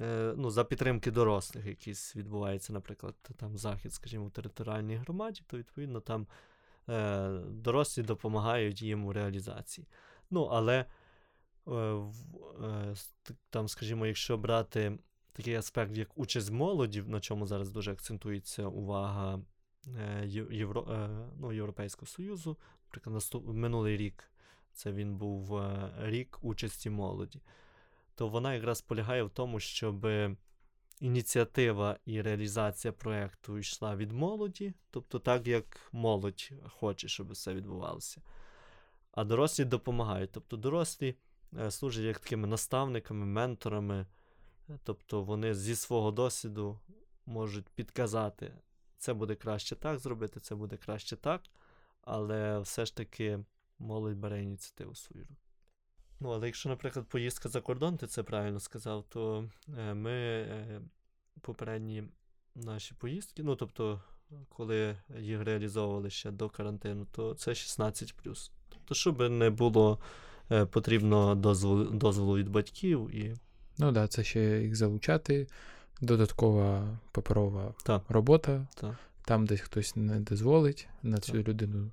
е, 0.00 0.34
ну, 0.36 0.50
за 0.50 0.64
підтримки 0.64 1.10
дорослих, 1.10 1.66
якісь 1.66 2.16
відбувається, 2.16 2.72
наприклад, 2.72 3.14
там 3.36 3.58
захід, 3.58 3.92
скажімо, 3.92 4.26
в 4.26 4.30
територіальній 4.30 4.96
громаді, 4.96 5.42
то 5.46 5.58
відповідно 5.58 6.00
там 6.00 6.26
е, 6.88 7.28
дорослі 7.50 8.02
допомагають 8.02 8.82
їм 8.82 9.04
у 9.04 9.12
реалізації. 9.12 9.86
Ну, 10.30 10.42
але 10.42 10.84
е, 11.66 11.72
е, 11.72 12.94
там, 13.50 13.68
скажімо, 13.68 14.06
якщо 14.06 14.36
брати 14.36 14.98
такий 15.32 15.54
аспект, 15.54 15.96
як 15.96 16.18
участь 16.18 16.50
молоді, 16.50 17.02
на 17.02 17.20
чому 17.20 17.46
зараз 17.46 17.70
дуже 17.70 17.92
акцентується 17.92 18.66
увага 18.66 19.40
Євро, 20.50 21.10
ну, 21.38 21.52
Європейського 21.52 22.06
Союзу, 22.06 22.56
наприклад, 22.86 23.14
наступ, 23.14 23.48
минулий 23.48 23.96
рік 23.96 24.24
це 24.72 24.92
він 24.92 25.16
був 25.16 25.62
рік 26.00 26.38
участі 26.42 26.90
молоді, 26.90 27.40
то 28.14 28.28
вона 28.28 28.54
якраз 28.54 28.80
полягає 28.80 29.22
в 29.22 29.30
тому, 29.30 29.60
щоб 29.60 30.06
ініціатива 31.00 31.98
і 32.04 32.22
реалізація 32.22 32.92
проєкту 32.92 33.58
йшла 33.58 33.96
від 33.96 34.12
молоді, 34.12 34.74
тобто 34.90 35.18
так, 35.18 35.46
як 35.46 35.80
молодь 35.92 36.50
хоче, 36.68 37.08
щоб 37.08 37.30
все 37.30 37.54
відбувалося. 37.54 38.22
А 39.12 39.24
дорослі 39.24 39.64
допомагають. 39.64 40.32
Тобто 40.32 40.56
дорослі 40.56 41.16
е, 41.58 41.70
служать 41.70 42.04
як 42.04 42.18
такими 42.18 42.48
наставниками, 42.48 43.26
менторами, 43.26 44.06
тобто 44.84 45.22
вони 45.22 45.54
зі 45.54 45.76
свого 45.76 46.10
досвіду 46.10 46.80
можуть 47.26 47.68
підказати, 47.68 48.52
це 48.98 49.14
буде 49.14 49.34
краще 49.34 49.76
так 49.76 49.98
зробити, 49.98 50.40
це 50.40 50.54
буде 50.54 50.76
краще 50.76 51.16
так, 51.16 51.42
але 52.02 52.58
все 52.58 52.86
ж 52.86 52.96
таки 52.96 53.44
молодь 53.78 54.16
бере 54.16 54.42
ініціативу 54.42 54.94
свою. 54.94 55.26
Ну, 56.20 56.30
але 56.30 56.46
якщо, 56.46 56.68
наприклад, 56.68 57.06
поїздка 57.08 57.48
за 57.48 57.60
кордон, 57.60 57.96
ти 57.96 58.06
це 58.06 58.22
правильно 58.22 58.60
сказав, 58.60 59.04
то 59.08 59.44
е, 59.78 59.94
ми 59.94 60.12
е, 60.12 60.80
попередні 61.40 62.04
наші 62.54 62.94
поїздки, 62.94 63.42
ну 63.42 63.56
тобто, 63.56 64.02
коли 64.48 64.96
їх 65.18 65.42
реалізовували 65.42 66.10
ще 66.10 66.30
до 66.30 66.48
карантину, 66.48 67.06
то 67.12 67.34
це 67.34 67.54
16. 67.54 68.14
Тобто, 68.68 68.94
щоб 68.94 69.30
не 69.30 69.50
було 69.50 69.98
е, 70.50 70.66
потрібно 70.66 71.34
дозволу, 71.34 71.84
дозволу 71.84 72.36
від 72.36 72.48
батьків 72.48 73.10
і. 73.14 73.28
Ну 73.78 73.86
так, 73.86 73.94
да, 73.94 74.08
це 74.08 74.24
ще 74.24 74.62
їх 74.62 74.76
залучати, 74.76 75.46
додаткова 76.00 76.98
паперова 77.12 77.74
так. 77.84 78.02
робота. 78.08 78.66
Так. 78.74 78.94
Там, 79.24 79.46
десь 79.46 79.60
хтось 79.60 79.96
не 79.96 80.20
дозволить 80.20 80.88
на 81.02 81.18
цю 81.18 81.32
так. 81.32 81.48
людину 81.48 81.90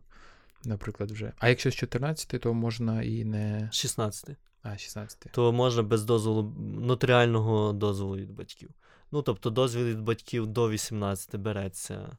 наприклад, 0.66 1.12
вже. 1.12 1.34
А 1.38 1.50
якщо 1.50 1.72
з 1.72 1.76
14, 1.76 2.42
то 2.42 2.54
можна 2.54 3.04
і 3.04 3.26
не. 3.26 3.70
16. 3.72 4.30
А, 4.64 4.78
16. 4.78 5.28
То 5.32 5.52
можна 5.52 5.84
без 5.84 6.06
дозволу 6.06 6.54
нотаріального 6.80 7.74
дозволу 7.74 8.16
від 8.16 8.32
батьків. 8.32 8.70
Ну, 9.12 9.22
тобто, 9.22 9.50
дозвіл 9.50 9.86
від 9.86 10.02
батьків 10.02 10.48
до 10.48 10.70
18 10.70 11.36
береться. 11.36 12.18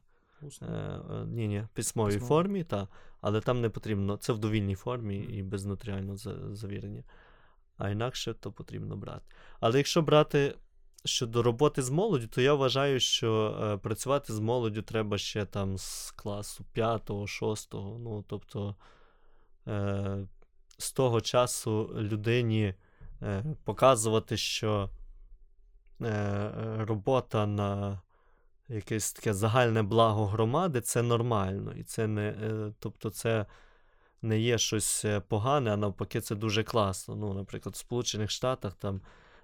Е, 0.61 0.65
е, 0.65 1.25
ні, 1.25 1.47
ні, 1.47 1.67
письмовій 1.73 2.13
Письмові. 2.13 2.27
формі, 2.27 2.63
та, 2.63 2.87
але 3.21 3.41
там 3.41 3.61
не 3.61 3.69
потрібно. 3.69 4.17
Це 4.17 4.33
в 4.33 4.39
довільній 4.39 4.75
формі 4.75 5.17
і 5.17 5.43
без 5.43 5.65
нотаріального 5.65 6.17
завірення. 6.55 7.03
А 7.77 7.89
інакше 7.89 8.33
то 8.33 8.51
потрібно 8.51 8.97
брати. 8.97 9.25
Але 9.59 9.77
якщо 9.77 10.01
брати 10.01 10.55
щодо 11.05 11.43
роботи 11.43 11.81
з 11.81 11.89
молоддю, 11.89 12.27
то 12.27 12.41
я 12.41 12.53
вважаю, 12.53 12.99
що 12.99 13.59
е, 13.63 13.77
працювати 13.77 14.33
з 14.33 14.39
молоддю 14.39 14.81
треба 14.81 15.17
ще 15.17 15.45
там 15.45 15.77
з 15.77 16.11
класу 16.11 16.65
5, 16.73 17.11
6. 17.25 17.73
Ну, 17.73 18.25
тобто 18.27 18.75
е, 19.67 20.27
з 20.77 20.91
того 20.91 21.21
часу 21.21 21.89
людині 21.95 22.73
е, 23.21 23.43
показувати, 23.63 24.37
що 24.37 24.89
е, 26.01 26.51
робота 26.77 27.45
на 27.45 28.01
якесь 28.69 29.13
таке 29.13 29.33
загальне 29.33 29.83
благо 29.83 30.25
громади 30.25 30.81
це 30.81 31.01
нормально. 31.01 31.73
І 31.73 31.83
це 31.83 32.07
не, 32.07 32.27
е, 32.27 32.73
тобто 32.79 33.09
це 33.09 33.45
не 34.21 34.39
є 34.39 34.57
щось 34.57 35.05
е, 35.05 35.19
погане, 35.19 35.73
а 35.73 35.77
навпаки, 35.77 36.21
це 36.21 36.35
дуже 36.35 36.63
класно. 36.63 37.15
Ну, 37.15 37.33
Наприклад, 37.33 37.75
в 37.75 37.77
Сполучених 37.77 38.31
Штатах 38.31 38.73
там 38.73 39.01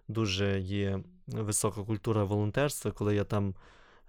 дуже 0.07 0.59
є 0.59 0.99
висока 1.31 1.83
культура 1.83 2.23
волонтерства, 2.23 2.91
коли 2.91 3.15
я 3.15 3.23
там 3.23 3.55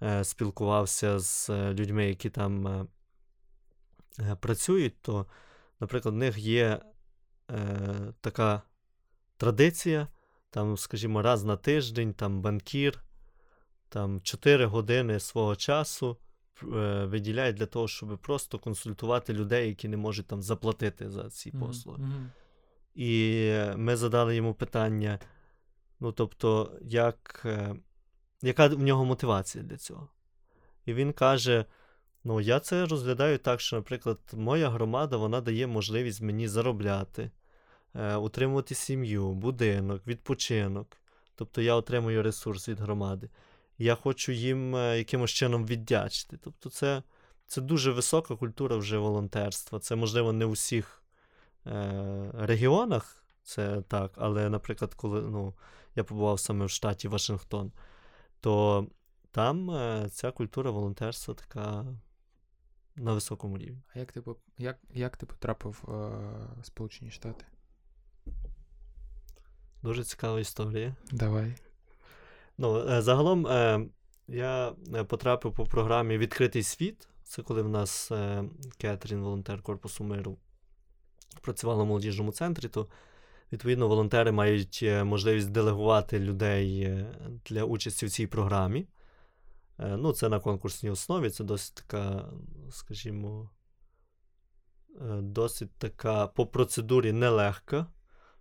е, 0.01 0.23
спілкувався 0.23 1.19
з 1.19 1.49
е, 1.49 1.73
людьми, 1.73 2.07
які 2.07 2.29
там 2.29 2.67
е, 2.67 4.35
працюють, 4.35 5.01
то, 5.01 5.25
наприклад, 5.79 6.15
в 6.15 6.17
них 6.17 6.37
є 6.37 6.79
е, 7.51 7.79
така 8.21 8.61
традиція, 9.37 10.07
там, 10.49 10.77
скажімо, 10.77 11.21
раз 11.21 11.43
на 11.43 11.57
тиждень, 11.57 12.13
там 12.13 12.41
банкір, 12.41 13.03
там 13.89 14.21
4 14.21 14.65
години 14.65 15.19
свого 15.19 15.55
часу. 15.55 16.17
Виділяють 17.03 17.55
для 17.55 17.65
того, 17.65 17.87
щоб 17.87 18.17
просто 18.17 18.59
консультувати 18.59 19.33
людей, 19.33 19.67
які 19.67 19.87
не 19.87 19.97
можуть 19.97 20.27
там 20.27 20.41
заплатити 20.41 21.09
за 21.09 21.29
ці 21.29 21.51
послуги. 21.51 22.03
Mm-hmm. 22.03 22.27
І 22.95 23.51
ми 23.77 23.95
задали 23.95 24.35
йому 24.35 24.53
питання: 24.53 25.19
ну, 26.03 26.11
тобто, 26.11 26.71
як, 26.81 27.41
е, 27.45 27.75
яка 28.41 28.67
в 28.67 28.79
нього 28.79 29.05
мотивація 29.05 29.63
для 29.63 29.77
цього? 29.77 30.09
І 30.85 30.93
він 30.93 31.13
каже: 31.13 31.65
ну, 32.23 32.41
я 32.41 32.59
це 32.59 32.85
розглядаю 32.85 33.37
так, 33.37 33.61
що, 33.61 33.75
наприклад, 33.75 34.19
моя 34.33 34.69
громада 34.69 35.17
вона 35.17 35.41
дає 35.41 35.67
можливість 35.67 36.21
мені 36.21 36.47
заробляти, 36.47 37.31
е, 37.95 38.15
утримувати 38.15 38.75
сім'ю, 38.75 39.31
будинок, 39.31 40.07
відпочинок. 40.07 40.97
Тобто 41.35 41.61
я 41.61 41.75
отримую 41.75 42.23
ресурс 42.23 42.69
від 42.69 42.79
громади 42.79 43.29
я 43.77 43.95
хочу 43.95 44.31
їм 44.31 44.75
е, 44.75 44.97
якимось 44.97 45.31
чином 45.31 45.65
віддячити. 45.65 46.37
Тобто, 46.43 46.69
це 46.69 47.03
це 47.47 47.61
дуже 47.61 47.91
висока 47.91 48.35
культура 48.35 48.77
вже 48.77 48.97
волонтерства. 48.97 49.79
Це, 49.79 49.95
можливо, 49.95 50.33
не 50.33 50.45
у 50.45 50.51
всіх 50.51 51.03
е, 51.67 52.31
регіонах, 52.33 53.23
це 53.43 53.81
так, 53.81 54.11
але, 54.15 54.49
наприклад, 54.49 54.93
коли 54.93 55.21
ну, 55.21 55.53
я 55.95 56.03
побував 56.03 56.39
саме 56.39 56.65
в 56.65 56.69
штаті 56.69 57.07
Вашингтон, 57.07 57.71
то 58.39 58.87
там 59.31 59.71
е, 59.71 60.09
ця 60.11 60.31
культура 60.31 60.71
волонтерства 60.71 61.33
така 61.33 61.85
на 62.95 63.13
високому 63.13 63.57
рівні. 63.57 63.81
А 63.95 63.99
як 63.99 64.11
ти 64.11 64.21
як, 64.57 64.77
як 64.93 65.17
ти 65.17 65.25
потрапив 65.25 65.83
е, 65.87 65.91
в 66.61 66.65
Сполучені 66.65 67.11
Штати? 67.11 67.45
Дуже 69.83 70.03
цікава 70.03 70.39
історія. 70.39 70.95
Давай. 71.11 71.55
Ну, 72.57 72.89
е, 72.89 73.01
Загалом 73.01 73.47
я 74.27 74.73
потрапив 75.07 75.53
по 75.53 75.65
програмі 75.65 76.17
Відкритий 76.17 76.63
світ. 76.63 77.07
Це 77.23 77.41
коли 77.41 77.61
в 77.61 77.69
нас 77.69 78.11
Кетрін, 78.77 79.21
волонтер 79.21 79.61
Корпусу 79.61 80.03
миру, 80.03 80.37
працювала 81.41 81.83
в 81.83 81.87
молодіжному 81.87 82.31
центрі, 82.31 82.67
то 82.67 82.87
відповідно 83.53 83.87
волонтери 83.87 84.31
мають 84.31 84.85
можливість 85.03 85.51
делегувати 85.51 86.19
людей 86.19 86.97
для 87.45 87.63
участі 87.63 88.05
в 88.05 88.09
цій 88.09 88.27
програмі. 88.27 88.87
Ну, 89.77 90.13
Це 90.13 90.29
на 90.29 90.39
конкурсній 90.39 90.89
основі, 90.89 91.29
це 91.29 91.43
досить 91.43 91.75
така, 91.75 92.25
скажімо, 92.71 93.49
досить 95.21 95.71
така 95.77 96.27
по 96.27 96.45
процедурі 96.45 97.11
нелегка 97.11 97.87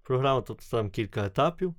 програма, 0.02 0.42
тобто 0.42 0.64
там 0.70 0.90
кілька 0.90 1.26
етапів. 1.26 1.74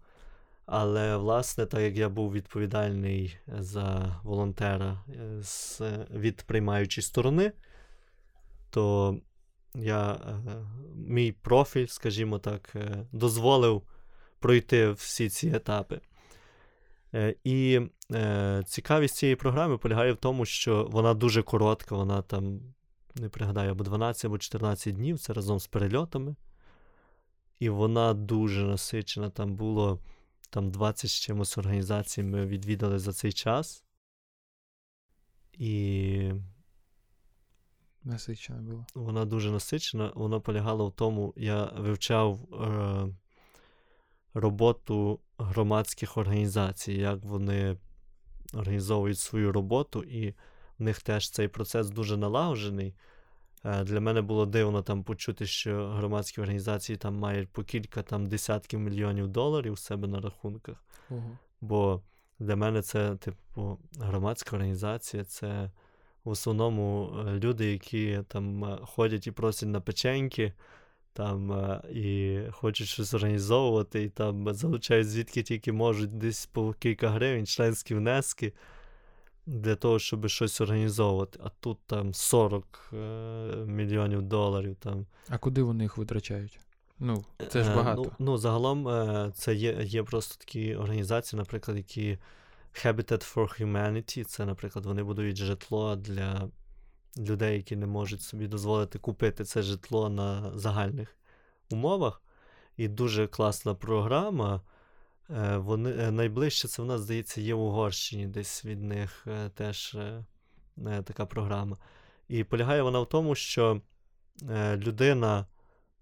Але, 0.66 1.18
власне, 1.18 1.66
так 1.66 1.82
як 1.82 1.98
я 1.98 2.10
був 2.10 2.32
відповідальний 2.32 3.38
за 3.48 4.16
волонтера 4.24 5.04
е, 5.10 5.44
з, 5.44 5.82
від 6.10 6.44
приймаючої 6.44 7.04
сторони, 7.06 7.52
то 8.70 9.18
я, 9.76 10.12
е, 10.14 10.42
мій 10.96 11.32
профіль, 11.32 11.88
скажімо 11.88 12.40
так, 12.40 12.72
е, 12.76 13.06
дозволив 13.12 13.84
пройти 14.40 14.92
всі 14.92 15.30
ці 15.30 15.48
етапи. 15.48 16.02
І 17.44 17.82
цікавість 18.66 19.16
цієї 19.16 19.36
програми 19.36 19.78
полягає 19.78 20.14
в 20.14 20.18
тому, 20.18 20.46
що 20.46 20.88
вона 20.92 21.14
дуже 21.14 21.44
коротка, 21.44 21.96
вона 21.96 22.22
там, 22.22 22.60
не 23.16 23.30
пригадаю, 23.30 23.72
або 23.72 23.84
12 23.84 24.26
або 24.26 24.38
14 24.38 24.96
днів, 24.96 25.20
це 25.20 25.34
разом 25.34 25.60
з 25.60 25.68
перельотами. 25.68 26.36
І 27.60 27.70
вона 27.70 28.14
дуже 28.14 28.64
насичена. 28.64 29.30
Там 29.30 29.56
було 29.56 30.00
там 30.50 30.72
20 30.72 31.10
з 31.10 31.14
чимось 31.14 31.58
організацій 31.58 32.24
ми 32.24 32.46
відвідали 32.46 33.00
за 33.00 33.14
цей 33.14 33.34
час. 33.34 33.84
І. 35.54 36.32
Насичена 38.04 38.62
була. 38.62 38.86
Вона 38.96 39.26
дуже 39.26 39.52
насичена. 39.52 40.12
Вона 40.16 40.40
полягала 40.40 40.86
в 40.86 40.92
тому, 40.92 41.34
я 41.38 41.66
вивчав 41.66 42.40
е, 42.54 43.08
роботу 44.34 45.20
громадських 45.38 46.18
організацій, 46.18 46.94
як 46.94 47.24
вони 47.24 47.78
організовують 48.54 49.20
свою 49.20 49.52
роботу, 49.52 50.04
і 50.04 50.34
в 50.80 50.84
них 50.84 51.02
теж 51.02 51.30
цей 51.30 51.48
процес 51.48 51.90
дуже 51.90 52.18
налагоджений. 52.18 52.96
Е, 53.66 53.84
для 53.84 54.00
мене 54.00 54.22
було 54.22 54.46
дивно 54.46 54.82
там 54.82 55.04
почути, 55.04 55.46
що 55.46 55.88
громадські 55.88 56.42
організації 56.42 56.98
там 56.98 57.16
мають 57.16 57.50
по 57.50 57.64
кілька 57.64 58.02
там 58.02 58.26
десятків 58.26 58.80
мільйонів 58.80 59.28
доларів 59.28 59.74
у 59.74 59.78
себе 59.78 60.08
на 60.08 60.22
рахунках. 60.22 60.84
Угу. 61.10 61.38
Бо 61.62 62.02
для 62.40 62.56
мене 62.56 62.82
це, 62.82 63.16
типу, 63.16 63.80
громадська 64.00 64.56
організація, 64.56 65.24
це 65.24 65.72
в 66.24 66.30
основному 66.30 67.14
е, 67.20 67.40
люди, 67.40 67.72
які 67.72 68.20
там 68.28 68.64
е, 68.64 68.78
ходять 68.82 69.28
і 69.28 69.32
просять 69.32 69.70
на 69.70 69.82
печеньки, 69.82 70.54
там 71.14 71.52
і 71.92 72.40
хочуть 72.52 72.88
щось 72.88 73.14
організовувати, 73.14 74.04
і 74.04 74.10
там 74.10 74.54
залучають 74.54 75.10
звідки 75.10 75.44
тільки 75.44 75.72
можуть 75.72 76.18
десь 76.18 76.46
по 76.46 76.74
кілька 76.74 77.10
гривень, 77.10 77.46
членські 77.46 77.96
внески 77.96 78.54
для 79.46 79.76
того, 79.76 80.00
щоб 80.00 80.28
щось 80.28 80.62
організовувати. 80.62 81.40
А 81.44 81.50
тут 81.50 81.78
там 81.86 82.14
40 82.14 82.90
е, 82.94 82.98
мільйонів 83.66 84.22
доларів. 84.22 84.76
Там. 84.80 85.06
А 85.30 85.38
куди 85.38 85.64
вони 85.64 85.84
їх 85.84 85.98
витрачають? 85.98 86.60
Ну, 87.00 87.26
це 87.50 87.64
ж 87.64 87.72
е, 87.72 87.76
багато. 87.76 88.02
Ну, 88.02 88.12
ну 88.20 88.38
загалом, 88.38 88.88
е, 88.88 89.32
це 89.36 89.56
є 89.56 89.78
є 89.84 90.04
просто 90.04 90.36
такі 90.46 90.76
організації, 90.76 91.38
наприклад, 91.38 91.78
які 91.78 92.18
Habitat 92.74 93.34
for 93.34 93.62
Humanity. 93.62 94.24
Це, 94.24 94.46
наприклад, 94.46 94.86
вони 94.86 95.04
будують 95.04 95.38
житло 95.38 95.96
для 95.96 96.50
людей, 97.18 97.58
які 97.58 97.76
не 97.76 97.88
можуть 97.88 98.22
собі 98.22 98.48
дозволити 98.48 99.00
купити 99.00 99.44
це 99.44 99.62
житло 99.62 100.10
на 100.10 100.58
загальних 100.58 101.18
умовах. 101.70 102.22
І 102.78 102.88
дуже 102.88 103.28
класна 103.28 103.76
програма. 103.76 104.62
Е, 105.30 105.58
вони 105.58 105.92
е, 105.92 106.12
найближче 106.12 106.68
це 106.68 106.82
в 106.82 106.86
нас, 106.86 107.02
здається, 107.02 107.42
є 107.42 107.54
в 107.54 107.60
Угорщині, 107.60 108.28
десь 108.28 108.66
від 108.66 108.84
них 108.84 109.28
е, 109.28 109.50
теж 109.50 109.98
така 111.04 111.26
програма. 111.26 111.78
І 112.28 112.44
полягає 112.44 112.82
вона 112.82 113.00
в 113.00 113.10
тому, 113.10 113.36
що 113.36 113.82
людина 114.76 115.46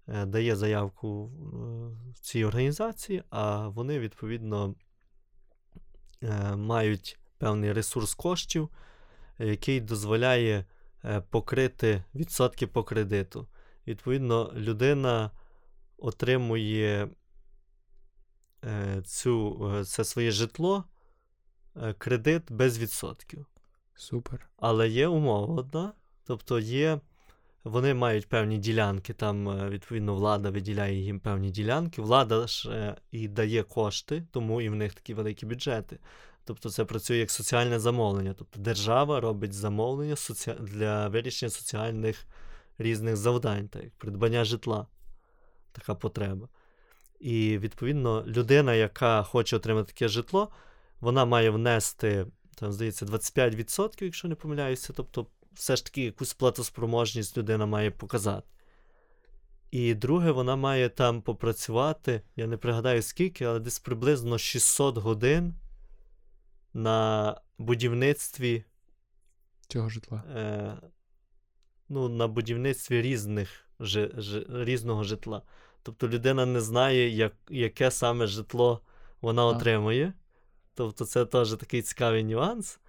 дає 0.06 0.56
заявку 0.56 1.26
в 2.14 2.20
цій 2.20 2.44
організації, 2.44 3.22
а 3.30 3.68
вони, 3.68 3.98
відповідно, 3.98 4.74
мають 6.56 7.18
певний 7.38 7.72
ресурс 7.72 8.14
коштів, 8.14 8.68
який 9.38 9.80
дозволяє 9.80 10.64
покрити 11.30 12.04
відсотки 12.14 12.66
по 12.66 12.84
кредиту. 12.84 13.48
Відповідно, 13.86 14.52
людина 14.54 15.30
отримує 15.98 17.08
Е, 18.64 19.02
цю, 19.04 19.70
е, 19.74 19.84
це 19.84 20.04
своє 20.04 20.30
житло, 20.30 20.84
е, 21.76 21.94
кредит 21.94 22.52
без 22.52 22.78
відсотків. 22.78 23.46
Супер. 23.94 24.50
Але 24.56 24.88
є 24.88 25.08
умова 25.08 25.54
одна. 25.54 25.92
Тобто 26.24 26.58
є, 26.58 27.00
вони 27.64 27.94
мають 27.94 28.28
певні 28.28 28.58
ділянки, 28.58 29.12
там, 29.12 29.68
відповідно, 29.68 30.14
влада 30.14 30.50
виділяє 30.50 31.00
їм 31.00 31.20
певні 31.20 31.50
ділянки. 31.50 32.02
Влада 32.02 32.46
ж 32.46 32.96
і 33.10 33.28
дає 33.28 33.62
кошти, 33.62 34.26
тому 34.30 34.60
і 34.60 34.68
в 34.68 34.74
них 34.74 34.94
такі 34.94 35.14
великі 35.14 35.46
бюджети. 35.46 35.98
Тобто 36.44 36.70
це 36.70 36.84
працює 36.84 37.16
як 37.16 37.30
соціальне 37.30 37.78
замовлення. 37.78 38.34
Тобто 38.38 38.60
держава 38.60 39.20
робить 39.20 39.52
замовлення 39.52 40.16
для 40.60 41.08
вирішення 41.08 41.50
соціальних 41.50 42.26
різних 42.78 43.16
завдань, 43.16 43.68
так 43.68 43.84
як 43.84 43.92
придбання 43.92 44.44
житла. 44.44 44.86
Така 45.72 45.94
потреба. 45.94 46.48
І, 47.20 47.58
відповідно, 47.58 48.24
людина, 48.26 48.74
яка 48.74 49.22
хоче 49.22 49.56
отримати 49.56 49.92
таке 49.92 50.08
житло, 50.08 50.50
вона 51.00 51.24
має 51.24 51.50
внести, 51.50 52.26
там, 52.54 52.72
здається, 52.72 53.06
25%, 53.06 54.04
якщо 54.04 54.28
не 54.28 54.34
помиляюся. 54.34 54.92
Тобто, 54.96 55.26
все 55.54 55.76
ж 55.76 55.84
таки 55.84 56.04
якусь 56.04 56.34
платоспроможність 56.34 57.38
людина 57.38 57.66
має 57.66 57.90
показати. 57.90 58.46
І 59.70 59.94
друге, 59.94 60.30
вона 60.30 60.56
має 60.56 60.88
там 60.88 61.22
попрацювати, 61.22 62.22
я 62.36 62.46
не 62.46 62.56
пригадаю 62.56 63.02
скільки, 63.02 63.44
але 63.44 63.60
десь 63.60 63.78
приблизно 63.78 64.38
600 64.38 64.98
годин 64.98 65.54
на 66.74 67.40
будівництві 67.58 68.64
цього 69.68 69.88
житла. 69.88 70.22
Е, 70.36 70.76
Ну, 71.88 72.08
на 72.08 72.28
будівництві 72.28 73.02
різних, 73.02 73.66
ж, 73.80 74.10
ж, 74.16 74.46
різного 74.50 75.04
житла. 75.04 75.42
Тобто 75.82 76.08
людина 76.08 76.46
не 76.46 76.60
знає, 76.60 77.08
як, 77.08 77.32
яке 77.50 77.90
саме 77.90 78.26
житло 78.26 78.80
вона 79.20 79.46
отримує. 79.46 80.12
Тобто, 80.74 81.04
це 81.04 81.26
теж 81.26 81.54
такий 81.54 81.82
цікавий 81.82 82.24
нюанс, 82.24 82.80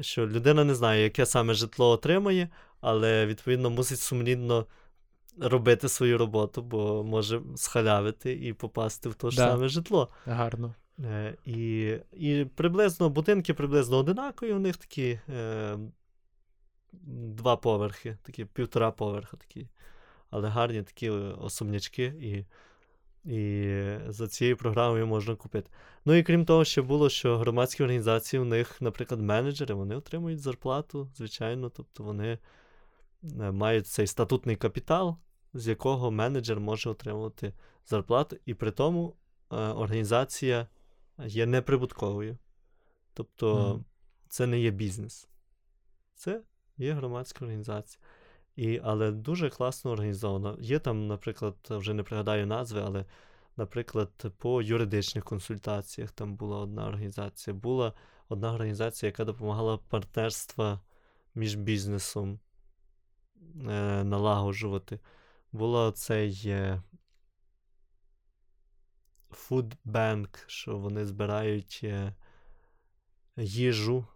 що 0.00 0.26
людина 0.26 0.64
не 0.64 0.74
знає, 0.74 1.02
яке 1.02 1.26
саме 1.26 1.54
житло 1.54 1.90
отримує, 1.90 2.48
але 2.80 3.26
відповідно 3.26 3.70
мусить 3.70 4.00
сумлінно 4.00 4.66
робити 5.40 5.88
свою 5.88 6.18
роботу, 6.18 6.62
бо 6.62 7.04
може 7.04 7.40
схалявити 7.56 8.32
і 8.32 8.52
попасти 8.52 9.08
в 9.08 9.14
те 9.14 9.30
ж 9.30 9.36
да. 9.36 9.50
саме 9.50 9.68
житло. 9.68 10.08
Гарно. 10.26 10.74
Е, 11.00 11.36
І 11.44 11.92
і 12.12 12.44
приблизно 12.54 13.10
будинки 13.10 13.54
приблизно 13.54 13.96
одинакові, 13.98 14.52
у 14.52 14.58
них 14.58 14.76
такі 14.76 15.20
е, 15.28 15.78
два 17.32 17.56
поверхи, 17.56 18.16
такі 18.22 18.44
півтора 18.44 18.90
поверха, 18.90 19.36
такі, 19.36 19.68
але 20.30 20.48
гарні 20.48 20.82
такі 20.82 21.10
особнячки. 21.10 22.04
і 22.04 22.44
і 23.24 23.78
за 24.08 24.28
цією 24.28 24.56
програмою 24.56 25.06
можна 25.06 25.36
купити. 25.36 25.70
Ну 26.04 26.14
і 26.14 26.22
крім 26.22 26.44
того, 26.44 26.64
ще 26.64 26.82
було, 26.82 27.08
що 27.10 27.38
громадські 27.38 27.82
організації 27.82 28.40
у 28.40 28.44
них, 28.44 28.80
наприклад, 28.80 29.20
менеджери, 29.20 29.74
вони 29.74 29.96
отримують 29.96 30.40
зарплату, 30.40 31.10
звичайно, 31.16 31.70
тобто 31.70 32.04
вони 32.04 32.38
е, 33.40 33.52
мають 33.52 33.86
цей 33.86 34.06
статутний 34.06 34.56
капітал, 34.56 35.16
з 35.54 35.68
якого 35.68 36.10
менеджер 36.10 36.60
може 36.60 36.90
отримувати 36.90 37.52
зарплату, 37.86 38.36
і 38.46 38.54
при 38.54 38.70
тому 38.70 39.16
е, 39.52 39.56
організація 39.56 40.66
є 41.18 41.46
неприбутковою. 41.46 42.38
Тобто 43.14 43.74
mm. 43.74 43.80
це 44.28 44.46
не 44.46 44.60
є 44.60 44.70
бізнес. 44.70 45.28
Це 46.14 46.42
є 46.76 46.92
громадська 46.92 47.44
організація. 47.44 48.02
І, 48.56 48.80
Але 48.84 49.10
дуже 49.10 49.50
класно 49.50 49.90
організовано. 49.90 50.56
Є 50.60 50.78
там, 50.78 51.06
наприклад, 51.06 51.56
вже 51.70 51.94
не 51.94 52.02
пригадаю 52.02 52.46
назви, 52.46 52.82
але, 52.84 53.04
наприклад, 53.56 54.10
по 54.38 54.62
юридичних 54.62 55.24
консультаціях 55.24 56.10
там 56.10 56.36
була 56.36 56.58
одна 56.58 56.86
організація. 56.86 57.54
Була 57.54 57.92
одна 58.28 58.52
організація, 58.52 59.08
яка 59.08 59.24
допомагала 59.24 59.78
партнерства 59.78 60.80
між 61.34 61.54
бізнесом 61.54 62.40
е, 63.56 64.04
налагоджувати. 64.04 65.00
Була 65.52 65.92
цей 65.92 66.42
е, 66.46 66.82
Food 69.30 69.72
Bank, 69.84 70.44
що 70.46 70.78
вони 70.78 71.06
збирають 71.06 71.80
е, 71.82 72.14
їжу 73.36 74.06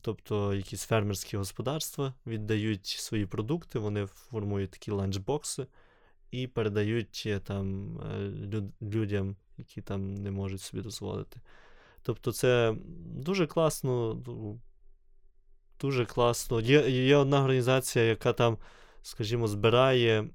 Тобто 0.00 0.54
якісь 0.54 0.84
фермерські 0.84 1.36
господарства 1.36 2.14
віддають 2.26 2.86
свої 2.86 3.26
продукти, 3.26 3.78
вони 3.78 4.06
формують 4.06 4.70
такі 4.70 4.90
ланчбокси 4.90 5.66
і 6.30 6.46
передають 6.46 7.22
е, 7.26 7.38
там 7.38 7.98
е, 7.98 8.32
людям, 8.82 9.36
які 9.58 9.82
там 9.82 10.14
не 10.14 10.30
можуть 10.30 10.60
собі 10.60 10.82
дозволити. 10.82 11.40
Тобто, 12.02 12.32
це 12.32 12.74
дуже 13.06 13.46
класно, 13.46 14.14
дуже 15.80 16.06
класно. 16.06 16.60
Є 16.60 16.90
є 16.90 17.16
одна 17.16 17.40
організація, 17.40 18.04
яка 18.04 18.32
там, 18.32 18.58
скажімо, 19.02 19.48
збирає 19.48 20.22
е, 20.22 20.28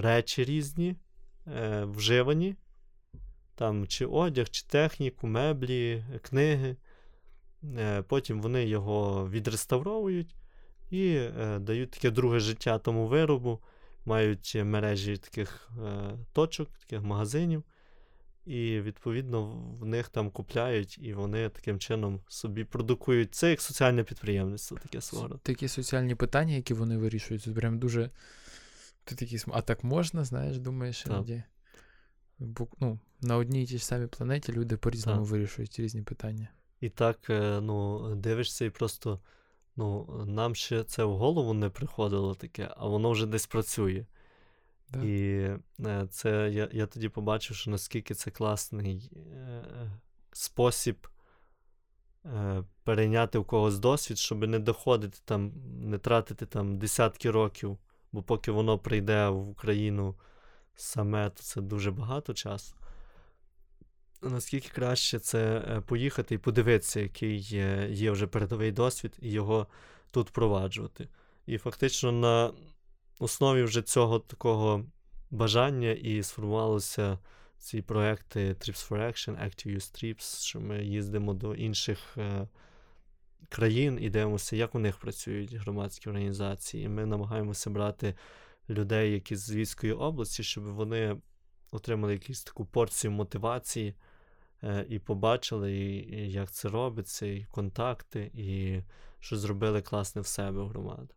речі 0.00 0.44
різні, 0.44 0.96
е, 1.46 1.84
вживані, 1.84 2.56
там 3.54 3.86
чи 3.86 4.06
одяг, 4.06 4.48
чи 4.48 4.66
техніку, 4.66 5.26
меблі, 5.26 6.04
книги. 6.22 6.76
Е, 7.64 8.02
потім 8.02 8.40
вони 8.40 8.66
його 8.66 9.28
відреставровують 9.28 10.36
і 10.90 11.14
е, 11.14 11.58
дають 11.58 11.90
таке 11.90 12.10
друге 12.10 12.40
життя 12.40 12.78
тому 12.78 13.06
виробу, 13.06 13.60
мають 14.04 14.54
мережі 14.64 15.16
таких 15.16 15.70
е, 15.86 16.18
точок, 16.32 16.68
таких 16.78 17.02
магазинів. 17.02 17.64
І, 18.46 18.80
відповідно, 18.80 19.46
в 19.80 19.84
них 19.84 20.08
там 20.08 20.30
купляють, 20.30 20.98
і 21.02 21.14
вони 21.14 21.48
таким 21.48 21.78
чином 21.78 22.20
собі 22.28 22.64
продукують. 22.64 23.34
Це 23.34 23.50
як 23.50 23.60
соціальне 23.60 24.04
підприємництво, 24.04 24.78
таке 24.82 25.00
свого. 25.00 25.28
Такі 25.42 25.68
соціальні 25.68 26.14
питання, 26.14 26.54
які 26.54 26.74
вони 26.74 26.96
вирішують, 26.96 27.42
це 27.42 27.50
прям 27.50 27.78
дуже. 27.78 28.10
Ти 29.04 29.14
такий, 29.14 29.40
А 29.52 29.62
так 29.62 29.84
можна, 29.84 30.24
знаєш, 30.24 30.58
думаєш, 30.58 31.06
іноді. 31.06 31.42
Ну, 32.80 32.98
на 33.20 33.36
одній 33.36 33.62
і 33.62 33.66
тій 33.66 33.78
ж 33.78 33.84
самій 33.86 34.06
планеті 34.06 34.52
люди 34.52 34.76
по-різному 34.76 35.24
вирішують 35.24 35.78
різні 35.78 36.02
питання. 36.02 36.48
І 36.80 36.88
так, 36.88 37.30
е, 37.30 37.60
ну, 37.60 38.08
дивишся, 38.14 38.64
і 38.64 38.70
просто 38.70 39.20
ну, 39.76 40.06
нам 40.26 40.54
ще 40.54 40.84
це 40.84 41.04
в 41.04 41.16
голову 41.16 41.54
не 41.54 41.68
приходило 41.70 42.34
таке, 42.34 42.70
а 42.76 42.86
воно 42.86 43.10
вже 43.10 43.26
десь 43.26 43.46
працює. 43.46 44.06
Да. 44.88 45.02
І 45.04 45.50
е, 45.80 46.06
це 46.10 46.50
я 46.52 46.68
я 46.72 46.86
тоді 46.86 47.08
побачив, 47.08 47.56
що 47.56 47.70
наскільки 47.70 48.14
це 48.14 48.30
класний 48.30 49.10
е, 49.16 49.62
спосіб 50.32 51.08
е, 52.26 52.64
перейняти 52.84 53.38
в 53.38 53.44
когось 53.44 53.78
досвід, 53.78 54.18
щоб 54.18 54.48
не 54.48 54.58
доходити 54.58 55.18
там, 55.24 55.52
не 55.80 55.98
тратити 55.98 56.46
там 56.46 56.78
десятки 56.78 57.30
років, 57.30 57.78
бо 58.12 58.22
поки 58.22 58.50
воно 58.50 58.78
прийде 58.78 59.28
в 59.28 59.48
Україну 59.48 60.14
саме, 60.74 61.30
то 61.30 61.42
це 61.42 61.60
дуже 61.60 61.90
багато 61.90 62.34
часу 62.34 62.74
наскільки 64.22 64.68
краще 64.68 65.18
це 65.18 65.64
е, 65.68 65.80
поїхати 65.80 66.34
і 66.34 66.38
подивитися, 66.38 67.00
який 67.00 67.38
є, 67.90 68.10
вже 68.10 68.26
передовий 68.26 68.72
досвід, 68.72 69.16
і 69.22 69.30
його 69.30 69.66
тут 70.10 70.28
впроваджувати. 70.28 71.08
І 71.46 71.58
фактично 71.58 72.12
на 72.12 72.52
основі 73.18 73.62
вже 73.62 73.82
цього 73.82 74.18
такого 74.18 74.84
бажання 75.30 75.90
і 75.90 76.22
сформувалися 76.22 77.18
ці 77.58 77.82
проекти 77.82 78.48
Trips 78.48 78.88
for 78.88 78.98
Action, 78.98 79.44
Active 79.44 79.76
Use 79.76 80.04
Trips, 80.04 80.44
що 80.44 80.60
ми 80.60 80.84
їздимо 80.84 81.34
до 81.34 81.54
інших 81.54 81.98
е, 82.16 82.48
країн 83.48 83.98
і 84.00 84.10
дивимося, 84.10 84.56
як 84.56 84.74
у 84.74 84.78
них 84.78 84.96
працюють 84.96 85.54
громадські 85.54 86.08
організації. 86.08 86.84
І 86.84 86.88
ми 86.88 87.06
намагаємося 87.06 87.70
брати 87.70 88.14
людей, 88.70 89.12
які 89.12 89.36
з 89.36 89.52
Львівської 89.52 89.92
області, 89.92 90.42
щоб 90.42 90.64
вони 90.64 91.16
отримали 91.70 92.12
якусь 92.12 92.44
таку 92.44 92.64
порцію 92.64 93.10
мотивації. 93.10 93.94
Е, 94.62 94.86
і 94.88 94.98
побачили, 94.98 95.72
і, 95.72 96.16
і 96.16 96.30
як 96.30 96.50
це 96.50 96.68
робиться, 96.68 97.26
і 97.26 97.46
контакти, 97.50 98.30
і 98.34 98.80
що 99.20 99.36
зробили 99.36 99.82
класне 99.82 100.22
в 100.22 100.26
себе 100.26 100.62
в 100.62 100.68
громаду. 100.68 101.08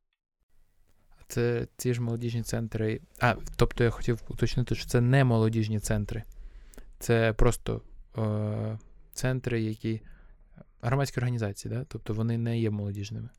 Це 1.28 1.68
ці 1.78 1.94
ж 1.94 2.02
молодіжні 2.02 2.44
центри. 2.44 3.02
А, 3.20 3.36
тобто 3.56 3.84
я 3.84 3.90
хотів 3.90 4.22
уточнити, 4.30 4.76
що 4.76 4.86
це 4.86 5.02
не 5.02 5.24
молодіжні 5.24 5.80
центри, 5.80 6.24
це 7.00 7.34
просто 7.34 7.82
е, 8.18 8.80
центри, 9.14 9.62
які 9.62 10.02
громадські 10.82 11.20
організації, 11.20 11.74
да? 11.74 11.86
тобто 11.88 12.14
вони 12.14 12.38
не 12.38 12.60
є 12.60 12.70
молодіжними. 12.70 13.30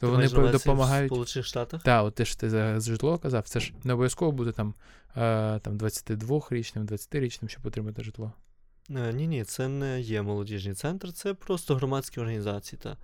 Ти 0.00 0.06
вони 0.06 0.28
допомагають. 0.28 1.10
В 1.10 1.14
Сполучених 1.14 1.46
Штатах? 1.46 1.82
Так, 1.82 2.04
от 2.04 2.14
ти 2.14 2.24
ж 2.24 2.38
ти 2.38 2.50
за 2.50 2.80
житло 2.80 3.18
казав, 3.18 3.48
це 3.48 3.60
ж 3.60 3.72
не 3.84 3.92
обов'язково 3.92 4.32
бути 4.32 4.52
там 4.52 4.74
е, 5.16 5.58
там 5.58 5.78
22-річним, 5.78 6.86
20-річним, 6.86 7.48
щоб 7.48 7.66
отримати 7.66 8.02
житло. 8.02 8.32
Е, 8.90 9.12
ні, 9.12 9.26
ні, 9.26 9.44
це 9.44 9.68
не 9.68 10.00
є 10.00 10.22
молодіжний 10.22 10.74
центр, 10.74 11.12
це 11.12 11.34
просто 11.34 11.74
громадські 11.74 12.20
організації. 12.20 12.80
Та. 12.82 12.96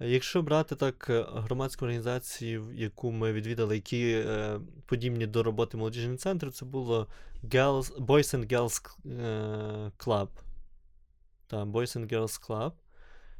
Якщо 0.00 0.42
брати 0.42 0.74
так 0.74 1.06
е, 1.10 1.26
громадську 1.34 1.84
організацію, 1.84 2.72
яку 2.74 3.12
ми 3.12 3.32
відвідали, 3.32 3.74
які 3.74 4.12
е, 4.12 4.60
подібні 4.86 5.26
до 5.26 5.42
роботи 5.42 5.76
молодіжний 5.76 6.16
центру, 6.16 6.50
це 6.50 6.64
було 6.64 7.06
Girls, 7.44 7.96
Boys 8.06 8.36
and 8.36 8.52
Girls 8.52 8.96
е, 9.06 9.92
Club. 9.98 10.28
Та, 11.46 11.64
Boys 11.64 11.98
and 11.98 12.12
Girls 12.12 12.48
Club. 12.48 12.72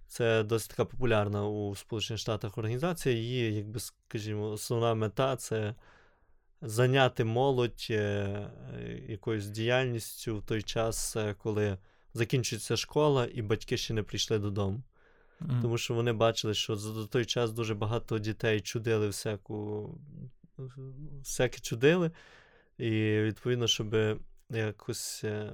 Це 0.06 0.42
досить 0.42 0.70
така 0.70 0.84
популярна 0.84 1.48
у 1.48 1.76
Сполучених 1.76 2.20
Штатах 2.20 2.58
організація. 2.58 3.14
Її, 3.14 3.54
якби 3.54 3.80
скажімо, 3.80 4.50
основна 4.50 4.94
мета 4.94 5.36
це 5.36 5.74
зайняти 6.62 7.24
молодь 7.24 7.86
е, 7.90 8.50
якоюсь 9.08 9.46
діяльністю 9.46 10.36
в 10.36 10.42
той 10.42 10.62
час, 10.62 11.16
е, 11.16 11.34
коли 11.38 11.78
закінчується 12.14 12.76
школа, 12.76 13.28
і 13.34 13.42
батьки 13.42 13.76
ще 13.76 13.94
не 13.94 14.02
прийшли 14.02 14.38
додому. 14.38 14.82
Mm. 15.40 15.62
Тому 15.62 15.78
що 15.78 15.94
вони 15.94 16.12
бачили, 16.12 16.54
що 16.54 16.76
за 16.76 17.06
той 17.06 17.24
час 17.24 17.52
дуже 17.52 17.74
багато 17.74 18.18
дітей 18.18 18.60
чудили 18.60 19.08
всяку, 19.08 19.90
всяке 21.18 21.58
чудили. 21.58 22.10
І 22.78 22.90
відповідно, 23.20 23.66
щоб 23.66 23.96
якось 24.50 25.24
е, 25.24 25.52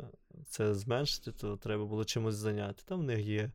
це 0.49 0.75
зменшити, 0.75 1.33
то 1.33 1.57
треба 1.57 1.85
було 1.85 2.05
чимось 2.05 2.35
зайняти. 2.35 2.83
Там 2.87 3.01
в 3.01 3.03
них 3.03 3.27
є 3.27 3.51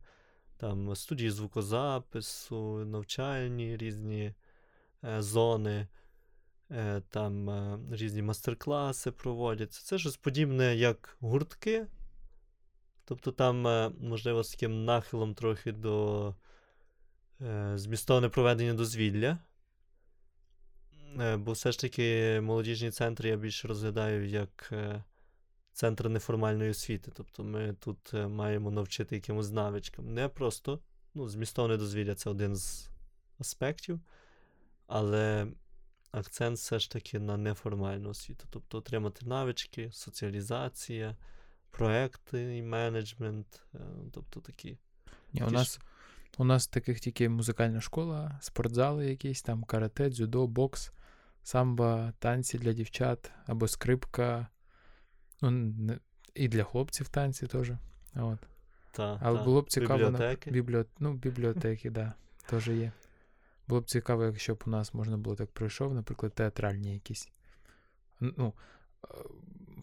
там 0.56 0.96
студії 0.96 1.30
звукозапису, 1.30 2.84
навчальні 2.84 3.76
різні 3.76 4.34
е, 5.04 5.22
зони, 5.22 5.70
е, 5.70 5.88
там 7.08 7.50
е, 7.50 7.78
різні 7.90 8.22
мастер-класи 8.22 9.10
проводяться. 9.10 9.82
Це 9.84 9.98
щось 9.98 10.16
подібне, 10.16 10.76
як 10.76 11.16
гуртки. 11.20 11.86
Тобто 13.04 13.32
там, 13.32 13.66
е, 13.66 13.92
можливо, 14.00 14.42
з 14.44 14.50
таким 14.50 14.84
нахилом 14.84 15.34
трохи 15.34 15.72
до 15.72 16.34
е, 17.40 17.72
змістовне 17.76 18.28
проведення 18.28 18.74
дозвілля. 18.74 19.38
Е, 21.20 21.36
бо 21.36 21.52
все 21.52 21.72
ж 21.72 21.80
таки 21.80 22.40
молодіжні 22.40 22.90
центри 22.90 23.28
я 23.28 23.36
більше 23.36 23.68
розглядаю 23.68 24.28
як 24.28 24.68
е, 24.72 25.04
центр 25.72 26.08
неформальної 26.08 26.70
освіти. 26.70 27.10
Тобто 27.14 27.44
ми 27.44 27.76
тут 27.80 28.14
е, 28.14 28.26
маємо 28.26 28.70
навчити 28.70 29.14
якимось 29.14 29.50
навичкам. 29.50 30.14
Не 30.14 30.28
просто 30.28 30.80
ну, 31.14 31.28
змістовне 31.28 31.76
дозвілля 31.76 32.14
це 32.14 32.30
один 32.30 32.56
з 32.56 32.88
аспектів, 33.38 34.00
але 34.86 35.46
акцент 36.12 36.58
все 36.58 36.78
ж 36.78 36.90
таки 36.90 37.18
на 37.18 37.36
неформальну 37.36 38.08
освіту. 38.08 38.44
Тобто 38.50 38.78
отримати 38.78 39.26
навички, 39.26 39.90
соціалізація, 39.92 41.16
проекти 41.70 42.56
і 42.56 42.62
менеджмент, 42.62 43.62
тобто 44.12 44.40
такі. 44.40 44.78
Ні, 45.32 45.42
у 45.42 45.50
нас 45.50 45.80
у 46.38 46.44
нас 46.44 46.66
таких 46.66 47.00
тільки 47.00 47.28
музикальна 47.28 47.80
школа, 47.80 48.38
спортзали 48.40 49.06
якісь, 49.06 49.42
там 49.42 49.64
карате, 49.64 50.10
дзюдо, 50.10 50.46
бокс 50.46 50.92
самба, 51.42 52.12
танці 52.18 52.58
для 52.58 52.72
дівчат 52.72 53.30
або 53.46 53.68
скрипка. 53.68 54.46
Ну, 55.40 55.74
І 56.34 56.48
для 56.48 56.64
хлопців 56.64 57.08
танці 57.08 57.46
теж. 57.46 57.72
От. 58.14 58.38
Та, 58.92 59.18
Але 59.22 59.38
та. 59.38 59.44
було 59.44 59.62
б 59.62 59.70
цікаво 59.70 59.98
бібліотеки. 59.98 60.50
на 60.50 60.54
бібліот... 60.54 60.88
ну, 60.98 61.12
бібліотеки, 61.12 61.90
так, 61.90 61.92
да, 61.92 62.12
теж 62.46 62.68
є. 62.68 62.92
Було 63.68 63.80
б 63.80 63.84
цікаво, 63.84 64.24
якщо 64.24 64.54
б 64.54 64.62
у 64.66 64.70
нас 64.70 64.94
можна 64.94 65.16
було 65.16 65.36
так 65.36 65.50
пройшов, 65.50 65.94
наприклад, 65.94 66.32
театральні 66.34 66.94
якісь. 66.94 67.28
Ну, 68.20 68.54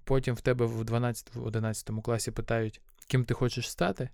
Потім 0.03 0.35
в 0.35 0.41
тебе 0.41 0.65
в 0.65 0.81
12-11 0.81 2.01
класі 2.01 2.31
питають, 2.31 2.81
ким 3.07 3.25
ти 3.25 3.33
хочеш 3.33 3.71
стати, 3.71 4.09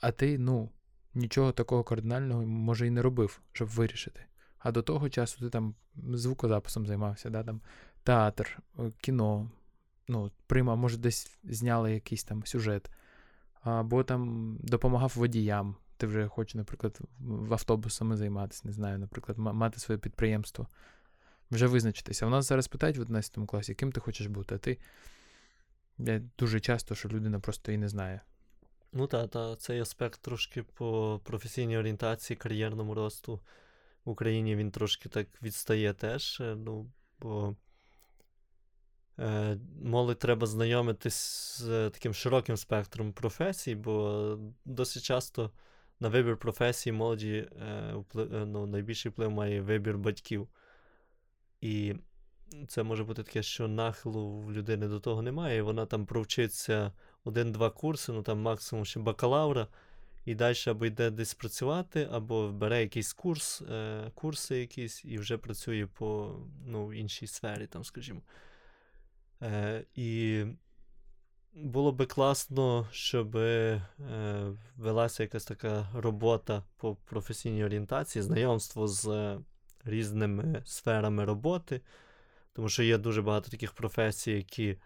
а 0.00 0.10
ти, 0.10 0.38
ну, 0.38 0.70
нічого 1.14 1.52
такого 1.52 1.84
кардинального, 1.84 2.46
може, 2.46 2.86
і 2.86 2.90
не 2.90 3.02
робив, 3.02 3.40
щоб 3.52 3.68
вирішити. 3.68 4.20
А 4.58 4.72
до 4.72 4.82
того 4.82 5.08
часу 5.08 5.38
ти 5.40 5.50
там 5.50 5.74
звукозаписом 6.12 6.86
займався, 6.86 7.30
да, 7.30 7.44
там, 7.44 7.60
театр, 8.02 8.58
е, 8.78 8.92
кіно, 9.00 9.50
ну, 10.08 10.30
прима, 10.46 10.76
може, 10.76 10.96
десь 10.96 11.38
зняли 11.44 11.92
якийсь 11.92 12.24
там 12.24 12.46
сюжет, 12.46 12.90
або 13.62 14.04
там 14.04 14.56
допомагав 14.60 15.12
водіям. 15.16 15.76
Ти 15.96 16.06
вже 16.06 16.28
хочеш, 16.28 16.54
наприклад, 16.54 17.00
автобусами 17.50 18.16
займатися, 18.16 18.62
не 18.64 18.72
знаю, 18.72 18.98
наприклад, 18.98 19.38
мати 19.38 19.80
своє 19.80 19.98
підприємство, 19.98 20.66
вже 21.50 21.66
визначитися. 21.66 22.26
У 22.26 22.30
нас 22.30 22.48
зараз 22.48 22.68
питають 22.68 22.98
в 22.98 23.00
11 23.00 23.38
класі, 23.46 23.74
ким 23.74 23.92
ти 23.92 24.00
хочеш 24.00 24.26
бути, 24.26 24.54
а 24.54 24.58
ти 24.58 24.78
я 25.98 26.22
дуже 26.38 26.60
часто, 26.60 26.94
що 26.94 27.08
людина 27.08 27.40
просто 27.40 27.72
і 27.72 27.76
не 27.76 27.88
знає. 27.88 28.20
Ну 28.92 29.06
так, 29.06 29.30
та, 29.30 29.56
цей 29.56 29.80
аспект 29.80 30.22
трошки 30.22 30.62
по 30.62 31.20
професійній 31.24 31.78
орієнтації, 31.78 32.36
кар'єрному 32.36 32.94
росту 32.94 33.40
в 34.04 34.10
Україні 34.10 34.56
він 34.56 34.70
трошки 34.70 35.08
так 35.08 35.26
відстає 35.42 35.92
теж. 35.92 36.40
Е, 36.40 36.56
ну, 36.56 36.90
бо 37.20 37.56
е, 39.18 39.58
молодь 39.82 40.18
треба 40.18 40.46
знайомитись 40.46 41.14
з 41.58 41.68
е, 41.68 41.90
таким 41.90 42.14
широким 42.14 42.56
спектром 42.56 43.12
професій, 43.12 43.74
бо 43.74 44.38
досить 44.64 45.02
часто 45.02 45.50
на 46.00 46.08
вибір 46.08 46.36
професії 46.36 46.92
молоді 46.92 47.48
е, 47.62 47.92
вплив, 47.94 48.34
е, 48.34 48.46
ну, 48.46 48.66
найбільший 48.66 49.12
вплив 49.12 49.30
має 49.30 49.60
вибір 49.60 49.98
батьків. 49.98 50.48
І 51.60 51.94
це 52.68 52.82
може 52.82 53.04
бути 53.04 53.22
таке, 53.22 53.42
що 53.42 53.68
нахилу 53.68 54.40
в 54.40 54.52
людини 54.52 54.88
до 54.88 55.00
того 55.00 55.22
немає, 55.22 55.58
і 55.58 55.62
вона 55.62 55.86
там 55.86 56.06
провчиться 56.06 56.92
один-два 57.24 57.70
курси, 57.70 58.12
ну 58.12 58.22
там 58.22 58.40
максимум 58.40 58.84
ще 58.84 59.00
бакалавра 59.00 59.68
і 60.24 60.34
далі 60.34 60.56
або 60.66 60.86
йде 60.86 61.10
десь 61.10 61.34
працювати, 61.34 62.08
або 62.12 62.48
бере 62.48 62.80
якийсь 62.80 63.12
курс, 63.12 63.62
е, 63.62 64.10
курси 64.14 64.58
якісь 64.58 65.04
і 65.04 65.18
вже 65.18 65.38
працює 65.38 65.86
по 65.86 66.36
ну, 66.66 66.92
іншій 66.92 67.26
сфері, 67.26 67.66
там, 67.66 67.84
скажімо. 67.84 68.22
Е, 69.42 69.84
І 69.94 70.44
було 71.56 71.92
би 71.92 72.06
класно, 72.06 72.88
щоб 72.92 73.36
е, 73.36 73.82
велася 74.76 75.22
якась 75.22 75.44
така 75.44 75.88
робота 75.94 76.62
по 76.76 76.94
професійній 76.94 77.64
орієнтації, 77.64 78.22
знайомство 78.22 78.88
з 78.88 79.38
різними 79.84 80.62
сферами 80.66 81.24
роботи, 81.24 81.80
тому 82.52 82.68
що 82.68 82.82
є 82.82 82.98
дуже 82.98 83.22
багато 83.22 83.50
таких 83.50 83.72
професій, 83.72 84.32
які 84.32 84.78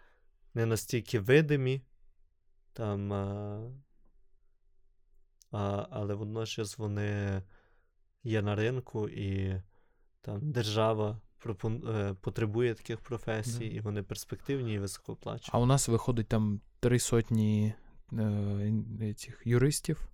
не 0.53 0.65
настільки 0.65 1.19
видимі. 1.19 1.81
Там 2.73 3.13
а, 5.51 5.87
але 5.89 6.13
водночас 6.13 6.77
вони 6.77 7.43
є 8.23 8.41
на 8.41 8.55
ринку, 8.55 9.09
і 9.09 9.61
там 10.21 10.51
держава. 10.51 11.09
Е, 11.11 11.30
потребує 12.21 12.73
таких 12.73 12.99
професій, 12.99 13.65
mm. 13.65 13.71
і 13.71 13.79
вони 13.79 14.03
перспективні 14.03 14.73
і 14.73 14.79
високооплачені. 14.79 15.49
А 15.51 15.59
у 15.59 15.65
нас 15.65 15.87
виходить 15.87 16.27
там 16.27 16.61
три 16.79 16.99
сотні 16.99 17.73
е, 18.13 19.13
цих 19.17 19.41
юристів, 19.45 20.09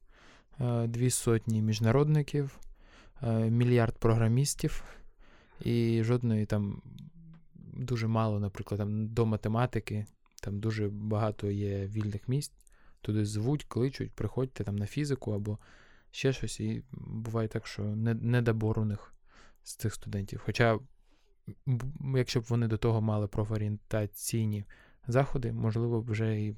е, 0.59 0.87
дві 0.87 1.09
сотні 1.09 1.61
міжнародників, 1.61 2.59
е, 3.23 3.49
мільярд 3.49 3.97
програмістів, 3.97 4.83
і 5.61 6.03
жодної 6.03 6.45
там 6.45 6.81
дуже 7.55 8.07
мало, 8.07 8.39
наприклад, 8.39 8.79
там 8.79 9.07
до 9.07 9.25
математики. 9.25 10.05
Там 10.41 10.59
дуже 10.59 10.89
багато 10.89 11.51
є 11.51 11.87
вільних 11.87 12.27
місць 12.27 12.53
туди 13.01 13.25
звуть, 13.25 13.63
кличуть, 13.63 14.11
приходьте 14.11 14.63
там 14.63 14.75
на 14.75 14.85
фізику 14.85 15.31
або 15.31 15.59
ще 16.11 16.33
щось. 16.33 16.59
І 16.59 16.83
буває 16.91 17.47
так, 17.47 17.67
що 17.67 17.83
недобор 17.83 18.79
у 18.79 18.85
них 18.85 19.13
з 19.63 19.75
цих 19.75 19.93
студентів. 19.93 20.41
Хоча, 20.45 20.79
якщо 22.15 22.41
б 22.41 22.43
вони 22.43 22.67
до 22.67 22.77
того 22.77 23.01
мали 23.01 23.27
профорієнтаційні 23.27 24.65
заходи, 25.07 25.51
можливо, 25.51 26.01
б 26.01 26.11
вже 26.11 26.41
і 26.41 26.55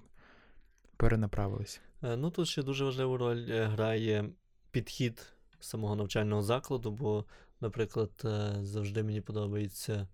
перенаправилися. 0.98 1.80
Е, 2.04 2.16
ну 2.16 2.32
тут 2.32 2.48
ще 2.48 2.64
дуже 2.64 2.86
важливу 2.86 3.18
роль 3.18 3.46
е, 3.50 3.66
грає 3.66 4.30
підхід 4.72 5.34
самого 5.60 5.96
навчального 5.96 6.42
закладу, 6.42 6.92
бо, 6.92 7.26
наприклад, 7.62 8.12
е, 8.26 8.56
завжди 8.62 9.04
мені 9.04 9.22
подобається. 9.22 10.08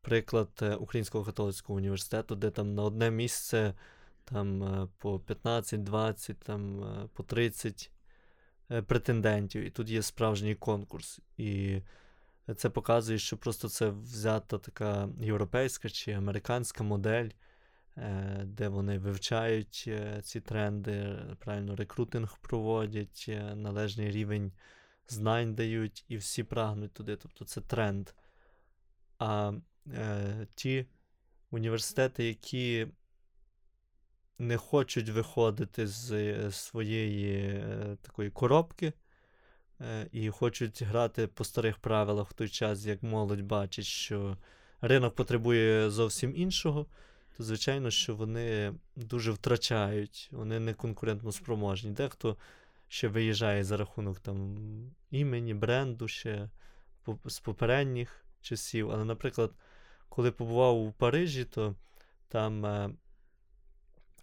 Приклад 0.00 0.76
Українського 0.80 1.24
католицького 1.24 1.76
університету, 1.76 2.36
де 2.36 2.50
там 2.50 2.74
на 2.74 2.82
одне 2.82 3.10
місце 3.10 3.74
там 4.30 4.88
по 4.98 5.18
15-20, 5.18 6.34
там 6.34 6.84
е, 6.84 7.08
по 7.14 7.22
30 7.22 7.90
е, 8.70 8.82
претендентів. 8.82 9.62
І 9.62 9.70
тут 9.70 9.90
є 9.90 10.02
справжній 10.02 10.54
конкурс. 10.54 11.20
І 11.36 11.80
це 12.56 12.70
показує, 12.70 13.18
що 13.18 13.36
просто 13.36 13.68
це 13.68 13.88
взята 13.88 14.58
така 14.58 15.08
європейська 15.20 15.88
чи 15.88 16.12
американська 16.12 16.84
модель, 16.84 17.28
де 18.44 18.68
вони 18.68 18.98
вивчають 18.98 19.90
ці 20.22 20.40
тренди, 20.40 21.18
правильно 21.38 21.76
рекрутинг 21.76 22.38
проводять, 22.40 23.30
належний 23.54 24.10
рівень 24.10 24.52
знань 25.08 25.54
дають, 25.54 26.04
і 26.08 26.16
всі 26.16 26.42
прагнуть 26.42 26.92
туди. 26.92 27.16
Тобто 27.16 27.44
це 27.44 27.60
тренд. 27.60 28.10
А 29.18 29.52
е, 29.86 30.46
ті 30.54 30.86
університети, 31.50 32.24
які 32.24 32.86
не 34.38 34.56
хочуть 34.56 35.08
виходити 35.08 35.86
з 35.86 36.12
е, 36.12 36.52
своєї 36.52 37.36
е, 37.36 37.96
такої 38.02 38.30
коробки 38.30 38.86
е, 38.86 38.92
і 40.12 40.30
хочуть 40.30 40.82
грати 40.82 41.26
по 41.26 41.44
старих 41.44 41.78
правилах 41.78 42.30
в 42.30 42.32
той 42.32 42.48
час, 42.48 42.86
як 42.86 43.02
молодь 43.02 43.40
бачить, 43.40 43.84
що 43.84 44.36
ринок 44.80 45.14
потребує 45.14 45.90
зовсім 45.90 46.36
іншого, 46.36 46.86
то 47.36 47.42
звичайно, 47.42 47.90
що 47.90 48.16
вони 48.16 48.74
дуже 48.96 49.30
втрачають, 49.30 50.28
вони 50.32 50.60
не 50.60 50.74
конкурентно 50.74 51.32
спроможні. 51.32 51.90
Дехто 51.90 52.36
ще 52.88 53.08
виїжджає 53.08 53.64
за 53.64 53.76
рахунок 53.76 54.20
там 54.20 54.58
імені, 55.10 55.54
бренду 55.54 56.08
ще 56.08 56.50
з 57.24 57.40
попередніх 57.40 58.24
часів. 58.40 58.90
Але, 58.90 59.04
наприклад, 59.04 59.52
коли 60.08 60.30
побував 60.30 60.80
у 60.80 60.92
Парижі, 60.92 61.44
то 61.44 61.74
там 62.28 62.64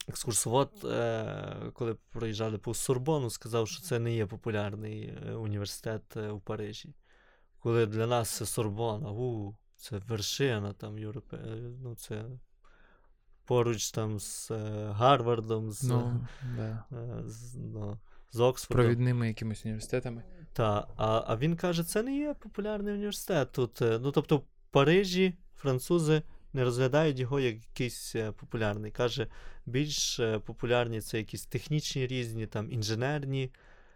екскурсовод, 0.07 0.71
е, 0.83 1.71
коли 1.73 1.95
проїжджали 2.11 2.57
по 2.57 2.73
Сорбону, 2.73 3.29
сказав, 3.29 3.67
що 3.67 3.81
це 3.81 3.99
не 3.99 4.15
є 4.15 4.25
популярний 4.25 5.03
е, 5.03 5.33
університет 5.33 6.17
е, 6.17 6.29
у 6.29 6.39
Парижі. 6.39 6.93
Коли 7.59 7.85
для 7.85 8.07
нас 8.07 8.29
це 8.29 8.45
Сорбона, 8.45 9.11
у, 9.11 9.55
це 9.75 9.97
вершина 9.97 10.73
там 10.73 10.99
Європе... 10.99 11.37
ну 11.83 11.95
це 11.95 12.25
поруч 13.45 13.91
там 13.91 14.19
з 14.19 14.51
Гарвардом, 14.91 15.71
з, 15.71 15.83
ну, 15.83 16.27
да. 16.55 16.83
з, 17.25 17.55
ну, 17.55 17.99
з 18.31 18.39
Оксфордом. 18.39 18.85
Провідними 18.85 19.27
якимись 19.27 19.65
університетами. 19.65 20.23
Так, 20.53 20.87
а 20.97 21.23
а 21.27 21.37
він 21.37 21.55
каже, 21.55 21.83
це 21.83 22.03
не 22.03 22.17
є 22.17 22.33
популярний 22.33 22.93
університет. 22.93 23.51
Тут, 23.51 23.77
ну, 23.81 24.11
тобто, 24.11 24.37
в 24.37 24.43
Парижі 24.71 25.37
французи 25.55 26.21
не 26.57 26.63
розглядають 26.63 27.19
його 27.19 27.39
як 27.39 27.55
якийсь 27.55 28.15
е, 28.15 28.31
популярний. 28.31 28.91
Каже, 28.91 29.27
більш 29.65 30.19
е, 30.19 30.39
популярні 30.39 31.01
це 31.01 31.17
якісь 31.17 31.45
технічні 31.45 32.07
різні, 32.07 32.47
там 32.47 32.71
інженерні, 32.71 33.51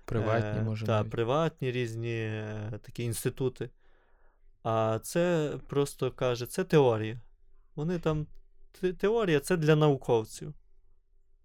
приватні, 0.06 0.60
е, 0.60 0.64
може. 0.64 0.86
та, 0.86 1.04
приватні 1.04 1.72
різні 1.72 2.16
е, 2.16 2.80
такі 2.82 3.04
інститути. 3.04 3.70
А 4.64 5.00
це 5.04 5.54
просто 5.68 6.12
каже, 6.12 6.46
це 6.46 6.64
теорія. 6.64 7.22
Вони 7.76 8.00
там. 8.00 8.28
Теорія 8.98 9.40
це 9.40 9.58
для 9.58 9.76
науковців. 9.76 10.54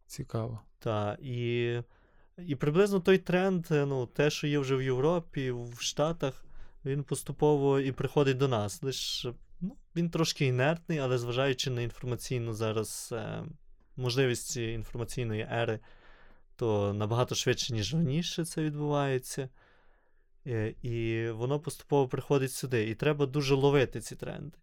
Цікаво. 0.07 0.61
Так, 0.79 1.19
і 1.21 1.81
і 2.39 2.55
приблизно 2.55 3.01
той 3.01 3.19
тренд, 3.19 3.67
ну, 3.71 4.07
те, 4.07 4.31
що 4.31 4.47
є 4.47 4.59
вже 4.59 4.77
в 4.77 4.83
Європі, 4.83 5.51
в 5.51 5.81
Штатах, 5.81 6.45
він 6.85 7.05
поступово 7.05 7.81
і 7.81 7.93
приходить 7.93 8.37
до 8.37 8.49
нас. 8.49 8.83
Лиш 8.83 9.27
ну, 9.61 9.77
він 9.97 10.11
трошки 10.11 10.47
інертний, 10.47 10.99
але 10.99 11.19
зважаючи 11.19 11.71
на 11.71 11.83
інформаційну 11.83 12.53
зараз 12.53 13.11
е, 13.13 13.45
можливість 13.97 14.57
інформаційної 14.57 15.49
ери, 15.53 15.81
то 16.57 16.93
набагато 16.93 17.35
швидше, 17.35 17.75
ніж 17.75 17.95
раніше 17.95 18.45
це 18.45 18.63
відбувається. 18.63 19.49
Е, 20.47 20.75
і 20.83 21.29
воно 21.31 21.61
поступово 21.61 22.09
приходить 22.09 22.53
сюди. 22.53 22.89
І 22.89 22.95
треба 22.95 23.27
дуже 23.27 23.55
ловити 23.55 24.01
ці 24.01 24.17
тренди. 24.17 24.59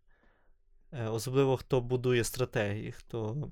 Е, 0.92 1.08
особливо 1.08 1.58
хто 1.58 1.82
будує 1.82 2.24
стратегії, 2.24 2.92
хто 2.92 3.52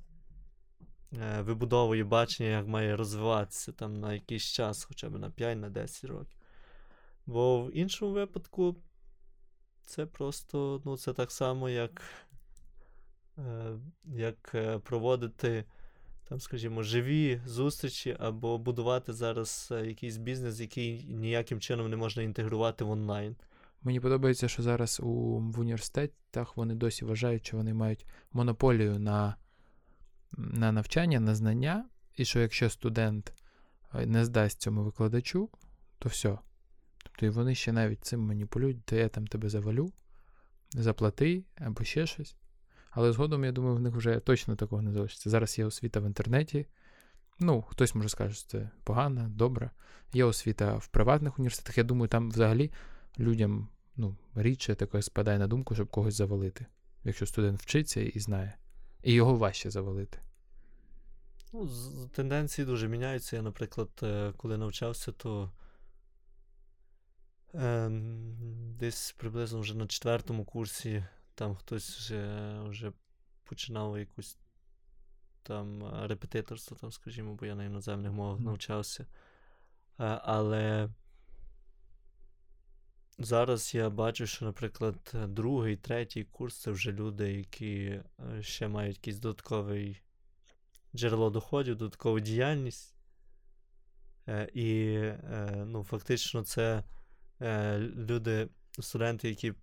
е, 1.22 1.42
вибудовує 1.42 2.04
бачення, 2.04 2.50
як 2.50 2.68
має 2.68 2.96
розвиватися 2.96 3.72
там 3.72 4.00
на 4.00 4.14
якийсь 4.14 4.44
час, 4.44 4.84
хоча 4.84 5.10
б 5.10 5.20
на 5.20 5.30
5-10 5.30 6.08
років. 6.08 6.38
Бо 7.26 7.64
в 7.64 7.78
іншому 7.78 8.12
випадку 8.12 8.76
це 9.92 10.06
просто 10.06 10.82
ну, 10.86 10.98
це 10.98 11.14
так 11.14 11.32
само, 11.32 11.70
як 11.70 12.02
е, 13.38 13.80
як 14.06 14.56
проводити, 14.84 15.66
там, 16.30 16.40
скажімо, 16.40 16.84
живі 16.84 17.42
зустрічі, 17.46 18.18
або 18.20 18.58
будувати 18.58 19.14
зараз 19.14 19.74
якийсь 19.86 20.18
бізнес, 20.18 20.60
який 20.60 21.04
ніяким 21.04 21.60
чином 21.60 21.90
не 21.90 21.96
можна 21.96 22.24
інтегрувати 22.24 22.84
в 22.84 22.92
онлайн. 22.92 23.36
Мені 23.84 24.00
подобається, 24.00 24.48
що 24.48 24.64
зараз 24.64 25.00
у, 25.04 25.40
в 25.40 25.60
університетах 25.60 26.58
вони 26.58 26.76
досі 26.76 27.06
вважають, 27.06 27.46
що 27.46 27.58
вони 27.58 27.74
мають 27.74 28.06
монополію 28.34 29.00
на 29.00 29.36
на 30.38 30.72
навчання, 30.72 31.20
на 31.20 31.36
знання, 31.36 31.86
і 32.16 32.26
що 32.26 32.40
якщо 32.40 32.70
студент 32.70 33.34
не 33.94 34.26
здасть 34.26 34.62
цьому 34.62 34.84
викладачу, 34.84 35.50
то 36.00 36.10
все. 36.10 36.38
Тобто 37.22 37.34
і 37.34 37.36
вони 37.36 37.56
ще 37.56 37.72
навіть 37.72 38.06
цим 38.06 38.20
маніпулюють, 38.20 38.86
то 38.86 38.96
я 38.96 39.10
там 39.10 39.28
тебе 39.28 39.50
завалю, 39.50 39.92
заплати 40.74 41.44
або 41.56 41.84
ще 41.84 42.06
щось. 42.06 42.36
Але 42.92 43.12
згодом, 43.12 43.44
я 43.44 43.52
думаю, 43.52 43.76
в 43.76 43.80
них 43.80 43.96
вже 43.96 44.20
точно 44.20 44.56
такого 44.56 44.82
не 44.82 44.92
залишиться. 44.92 45.30
Зараз 45.30 45.60
є 45.60 45.66
освіта 45.66 46.00
в 46.00 46.06
інтернеті. 46.06 46.68
Ну, 47.40 47.62
хтось 47.62 47.96
може 47.96 48.10
скаже, 48.10 48.36
що 48.36 48.48
це 48.48 48.70
погано, 48.84 49.30
добре. 49.30 49.72
Є 50.14 50.24
освіта 50.24 50.76
в 50.76 50.88
приватних 50.88 51.40
університетах. 51.40 51.78
Я 51.78 51.84
думаю, 51.84 52.08
там 52.08 52.30
взагалі 52.30 52.72
людям 53.20 53.68
ну, 53.96 54.16
рідше 54.36 54.76
таке 54.76 55.02
спадає 55.02 55.40
на 55.40 55.48
думку, 55.48 55.76
щоб 55.76 55.88
когось 55.88 56.16
завалити. 56.16 56.66
Якщо 57.04 57.26
студент 57.26 57.62
вчиться 57.62 58.02
і 58.02 58.20
знає. 58.20 58.58
І 59.04 59.14
його 59.14 59.36
важче 59.36 59.70
завалити. 59.70 60.20
Ну, 61.54 61.70
Тенденції 62.12 62.66
дуже 62.66 62.88
міняються. 62.88 63.36
Я, 63.36 63.42
наприклад, 63.42 63.90
е, 64.04 64.34
коли 64.38 64.58
навчався, 64.58 65.12
то 65.12 65.52
е, 67.54 67.90
десь 68.80 69.12
приблизно 69.12 69.60
вже 69.60 69.78
на 69.78 69.88
четвертому 69.88 70.46
курсі 70.46 71.06
там 71.36 71.56
хтось 71.56 71.98
вже, 71.98 72.62
вже 72.64 72.92
починав 73.44 74.00
якусь 74.00 74.38
там 75.44 75.84
репетиторство, 76.08 76.78
там, 76.78 76.92
скажімо, 76.92 77.36
бо 77.36 77.46
я 77.46 77.56
на 77.56 77.66
іноземних 77.66 78.12
мовах 78.12 78.40
mm. 78.40 78.44
навчався. 78.44 79.04
Е, 79.04 79.08
але 80.24 80.90
Зараз 83.24 83.76
я 83.76 83.90
бачу, 83.90 84.28
що, 84.28 84.46
наприклад, 84.46 85.16
другий, 85.28 85.78
третій 85.78 86.24
курс 86.24 86.58
це 86.58 86.72
вже 86.72 86.92
люди, 86.92 87.34
які 87.34 87.78
е, 87.80 88.04
ще 88.42 88.68
мають 88.68 88.98
якийсь 88.98 89.20
додатковий 89.20 90.02
джерело 90.96 91.30
доходів, 91.30 91.76
додаткову 91.76 92.20
діяльність. 92.20 92.96
Е, 94.28 94.50
і 94.54 94.94
е, 94.94 95.64
ну, 95.68 95.84
фактично 95.84 96.44
це 96.44 96.84
люди, 97.80 98.48
студенти, 98.80 99.30
які 99.30 99.54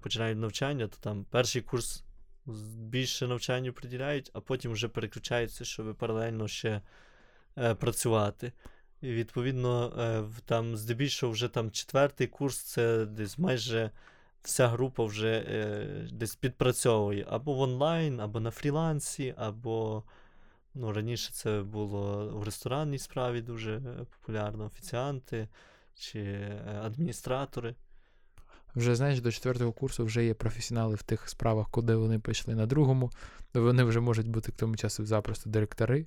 починають 0.00 0.38
навчання, 0.38 0.88
то 0.88 0.96
там 1.00 1.24
перший 1.30 1.62
курс 1.62 2.04
більше 2.76 3.26
навчанню 3.26 3.72
приділяють, 3.72 4.30
а 4.32 4.40
потім 4.40 4.72
вже 4.72 4.88
переключаються, 4.88 5.64
щоб 5.64 5.96
паралельно 5.96 6.48
ще 6.48 6.80
працювати. 7.78 8.52
І 9.04 9.12
відповідно, 9.12 9.92
е, 9.98 10.24
там 10.44 10.76
здебільшого 10.76 11.32
вже 11.32 11.48
там 11.48 11.70
четвертий 11.70 12.26
курс, 12.26 12.58
це 12.58 13.06
десь 13.06 13.38
майже 13.38 13.90
вся 14.42 14.68
група 14.68 15.04
вже 15.04 15.44
е, 15.48 16.08
десь 16.12 16.34
підпрацьовує 16.34 17.26
або 17.30 17.54
в 17.54 17.60
онлайн, 17.60 18.20
або 18.20 18.40
на 18.40 18.50
фрілансі, 18.50 19.34
або 19.36 20.02
ну, 20.74 20.92
раніше 20.92 21.32
це 21.32 21.62
було 21.62 22.28
в 22.28 22.44
ресторанній 22.44 22.98
справі 22.98 23.42
дуже 23.42 23.80
популярно, 24.10 24.64
офіціанти 24.64 25.48
чи 25.94 26.52
адміністратори. 26.82 27.74
Вже 28.74 28.94
знаєш, 28.94 29.20
до 29.20 29.32
четвертого 29.32 29.72
курсу 29.72 30.04
вже 30.04 30.24
є 30.24 30.34
професіонали 30.34 30.94
в 30.94 31.02
тих 31.02 31.28
справах, 31.28 31.70
куди 31.70 31.94
вони 31.94 32.18
пішли 32.18 32.54
на 32.54 32.66
другому, 32.66 33.10
вони 33.54 33.84
вже 33.84 34.00
можуть 34.00 34.28
бути 34.28 34.52
к 34.52 34.58
тому 34.58 34.76
часу 34.76 35.06
запросто 35.06 35.50
директори, 35.50 36.06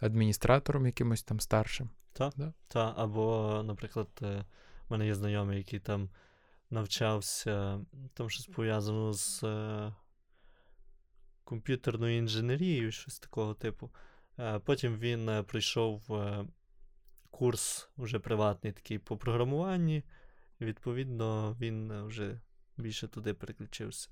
адміністратором 0.00 0.86
якимось 0.86 1.22
там 1.22 1.40
старшим. 1.40 1.90
Так, 2.12 2.32
да? 2.36 2.52
та, 2.68 2.94
або, 2.96 3.62
наприклад, 3.66 4.08
е, 4.22 4.44
в 4.88 4.92
мене 4.92 5.06
є 5.06 5.14
знайомий, 5.14 5.58
який 5.58 5.80
там 5.80 6.10
навчався, 6.70 7.80
там 8.14 8.30
щось 8.30 8.46
пов'язано 8.46 9.12
з 9.12 9.42
е, 9.44 9.94
комп'ютерною 11.44 12.18
інженерією, 12.18 12.92
щось 12.92 13.18
такого 13.18 13.54
типу. 13.54 13.90
Е, 14.38 14.58
потім 14.58 14.98
він 14.98 15.28
е, 15.28 15.42
пройшов 15.42 16.14
е, 16.14 16.44
курс 17.30 17.88
вже 17.96 18.18
приватний 18.18 18.72
такий 18.72 18.98
по 18.98 19.16
програмуванні, 19.16 20.02
відповідно 20.60 21.56
він 21.60 22.02
вже 22.04 22.40
більше 22.76 23.08
туди 23.08 23.34
переключився. 23.34 24.08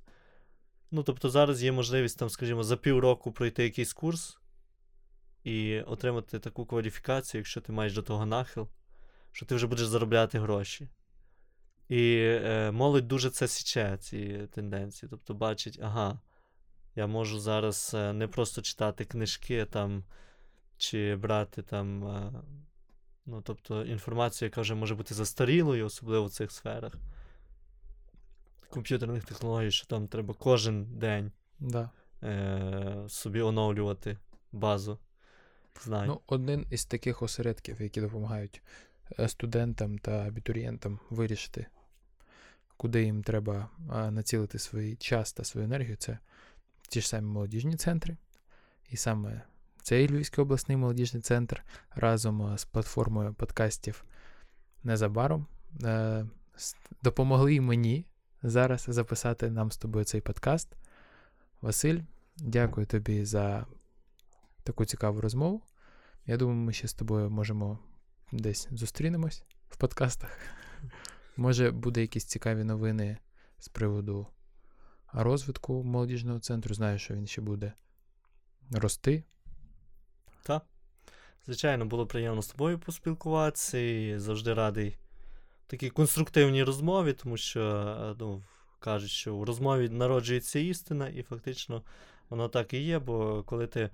Ну, 0.91 1.03
тобто, 1.03 1.31
зараз 1.31 1.63
є 1.63 1.73
можливість, 1.73 2.19
там, 2.19 2.31
скажімо, 2.31 2.63
за 2.63 2.77
півроку 2.77 3.33
пройти 3.33 3.65
якийсь 3.65 3.93
курс 3.93 4.39
і 5.45 5.81
отримати 5.81 6.39
таку 6.39 6.67
кваліфікацію, 6.67 7.39
якщо 7.39 7.61
ти 7.61 7.73
маєш 7.73 7.95
до 7.95 8.03
того 8.03 8.27
нахил, 8.27 8.69
що 9.33 9.47
ти 9.47 9.55
вже 9.55 9.67
будеш 9.67 9.87
заробляти 9.87 10.39
гроші. 10.39 10.89
І 11.89 12.17
е, 12.21 12.71
молодь 12.71 13.09
дуже 13.09 13.31
це 13.31 13.49
січе, 13.49 13.97
ці 14.01 14.49
тенденції. 14.53 15.11
Тобто 15.11 15.35
бачить, 15.35 15.79
ага, 15.83 16.21
я 16.97 17.07
можу 17.07 17.39
зараз 17.39 17.93
е, 17.95 18.13
не 18.13 18.29
просто 18.29 18.63
читати 18.63 19.05
книжки 19.05 19.65
там, 19.65 20.05
чи 20.77 21.17
брати 21.17 21.63
там, 21.63 22.05
е, 22.09 22.33
ну, 23.27 23.43
тобто 23.43 23.85
інформацію, 23.85 24.47
яка 24.47 24.61
вже 24.61 24.75
може 24.75 24.95
бути 24.95 25.15
застарілою, 25.15 25.87
особливо 25.87 26.27
в 26.27 26.31
цих 26.31 26.53
сферах 26.53 26.93
комп'ютерних 28.75 29.25
технологій, 29.25 29.71
що 29.71 29.87
там 29.87 30.09
треба 30.09 30.35
кожен 30.39 30.85
день 30.99 31.33
да. 31.61 31.91
е, 32.23 33.05
собі 33.09 33.41
оновлювати 33.41 34.19
базу. 34.53 34.99
Знаю. 35.83 36.07
Ну, 36.07 36.21
Один 36.27 36.67
із 36.71 36.85
таких 36.85 37.23
осередків, 37.23 37.83
які 37.83 38.01
допомагають 38.01 38.63
е, 39.19 39.29
студентам 39.29 39.99
та 39.99 40.11
абітурієнтам 40.11 40.99
вирішити, 41.11 41.67
куди 42.77 43.05
їм 43.05 43.23
треба 43.23 43.71
націлити 44.11 44.59
свій 44.59 44.97
час 44.97 45.33
та 45.33 45.45
свою 45.45 45.67
енергію, 45.67 45.97
це 45.97 46.19
ті 46.89 47.01
ж 47.01 47.09
самі 47.09 47.27
молодіжні 47.27 47.77
центри. 47.77 48.17
І 48.91 48.97
саме 48.97 49.43
цей 49.85 50.09
Львівський 50.09 50.43
обласний 50.43 50.77
молодіжний 50.77 51.23
центр 51.23 51.65
разом 51.91 52.59
з 52.59 52.65
платформою 52.65 53.35
подкастів 53.35 54.05
незабаром 54.83 55.47
е, 55.83 56.27
допомогли 57.03 57.61
мені 57.61 58.07
зараз 58.43 58.87
записати 58.89 59.51
нам 59.51 59.71
з 59.71 59.77
тобою 59.77 60.05
цей 60.05 60.21
подкаст. 60.21 60.77
Василь, 61.61 62.01
дякую 62.37 62.87
тобі 62.87 63.25
за 63.25 63.67
таку 64.63 64.85
цікаву 64.85 65.21
розмову. 65.21 65.63
Я 66.27 66.37
думаю, 66.37 66.59
ми 66.59 66.73
ще 66.73 66.89
з 66.89 66.95
тобою 66.95 67.31
можемо 67.31 67.79
десь 68.33 68.69
зустрінемось 68.71 69.45
в 69.69 69.77
подкастах. 69.77 70.39
Може, 71.37 71.71
буде 71.71 72.01
якісь 72.01 72.25
цікаві 72.25 72.65
новини 72.65 73.19
з 73.59 73.69
приводу 73.69 74.27
розвитку 75.13 75.85
молодіжного 75.85 76.41
центру. 76.41 76.75
Знаю, 76.75 76.99
що 76.99 77.15
він 77.15 77.27
ще 77.27 77.41
буде 77.41 77.73
рости. 78.71 79.25
Так. 80.45 80.63
Звичайно, 81.47 81.85
було 81.85 82.07
приємно 82.07 82.43
з 82.43 82.47
тобою 82.47 82.79
поспілкуватися 82.79 83.79
і 83.79 84.19
завжди 84.19 84.55
радий 84.55 84.97
такій 85.67 85.91
конструктивній 85.91 86.65
розмові, 86.65 87.13
тому 87.13 87.37
що 87.37 87.61
е, 87.61 88.17
ну, 88.21 88.43
кажуть, 88.79 89.11
що 89.11 89.37
в 89.37 89.45
розмові 89.45 89.89
народжується 89.89 90.59
істина, 90.59 91.09
і 91.09 91.23
фактично 91.23 91.83
воно 92.31 92.49
так 92.49 92.75
і 92.75 92.83
є, 92.83 92.99
бо 92.99 93.43
коли 93.43 93.67
ти 93.67 93.91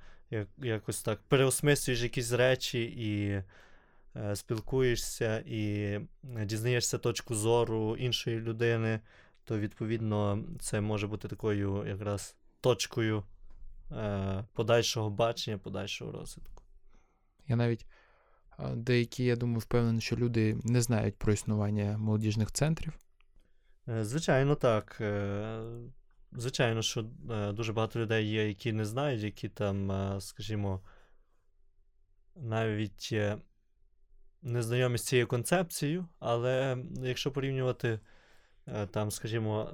якось 0.59 1.03
так 1.03 1.20
переосмислюєш 1.28 2.03
якісь 2.03 2.32
речі 2.32 2.82
і 2.82 3.42
е, 4.16 4.36
спілкуєшся, 4.36 5.44
і 5.46 5.98
дізнаєшся 6.22 6.98
точку 6.98 7.34
зору 7.34 7.96
іншої 7.96 8.40
людини, 8.40 9.01
то 9.44 9.59
відповідно 9.59 10.44
це 10.61 10.80
може 10.80 11.07
бути 11.07 11.28
такою 11.28 11.86
якраз 11.86 12.36
точкою 12.61 13.24
подальшого 14.53 15.11
бачення, 15.11 15.59
подальшого 15.59 16.12
розвитку. 16.12 16.62
Я 17.49 17.57
навіть 17.57 17.86
деякі, 18.74 19.24
я 19.24 19.36
думаю, 19.36 19.59
впевнений, 19.59 20.01
що 20.01 20.16
люди 20.16 20.59
не 20.64 20.82
знають 20.82 21.18
про 21.18 21.32
існування 21.32 21.99
молодіжних 21.99 22.53
центрів. 22.53 22.93
Е, 23.88 24.05
звичайно, 24.05 24.55
так. 24.55 24.99
Е, 25.01 25.62
звичайно, 26.32 26.82
що 26.82 27.05
е, 27.30 27.53
дуже 27.53 27.72
багато 27.72 28.01
людей 28.01 28.30
є, 28.30 28.49
які 28.49 28.72
не 28.72 28.84
знають, 28.84 29.22
які 29.22 29.49
там, 29.49 29.93
скажімо, 30.20 30.80
навіть 32.36 33.14
не 34.43 34.62
знайомі 34.62 34.99
з 34.99 35.07
цією 35.07 35.26
концепцією, 35.26 36.09
але 36.18 36.78
якщо 37.03 37.32
порівнювати 37.32 38.01
там, 38.91 39.11
скажімо, 39.11 39.70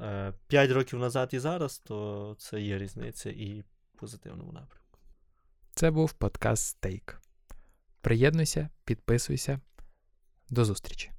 5 0.47 0.71
років 0.71 0.99
назад 0.99 1.31
і 1.33 1.39
зараз, 1.39 1.79
то 1.79 2.37
це 2.39 2.61
є 2.61 2.79
різниця 2.79 3.31
і 3.31 3.65
позитивному 3.97 4.53
напрямку. 4.53 4.99
Це 5.75 5.91
був 5.91 6.13
подкаст 6.13 6.67
Стейк. 6.67 7.21
Приєднуйся, 8.01 8.69
підписуйся. 8.85 9.61
До 10.51 10.65
зустрічі! 10.65 11.16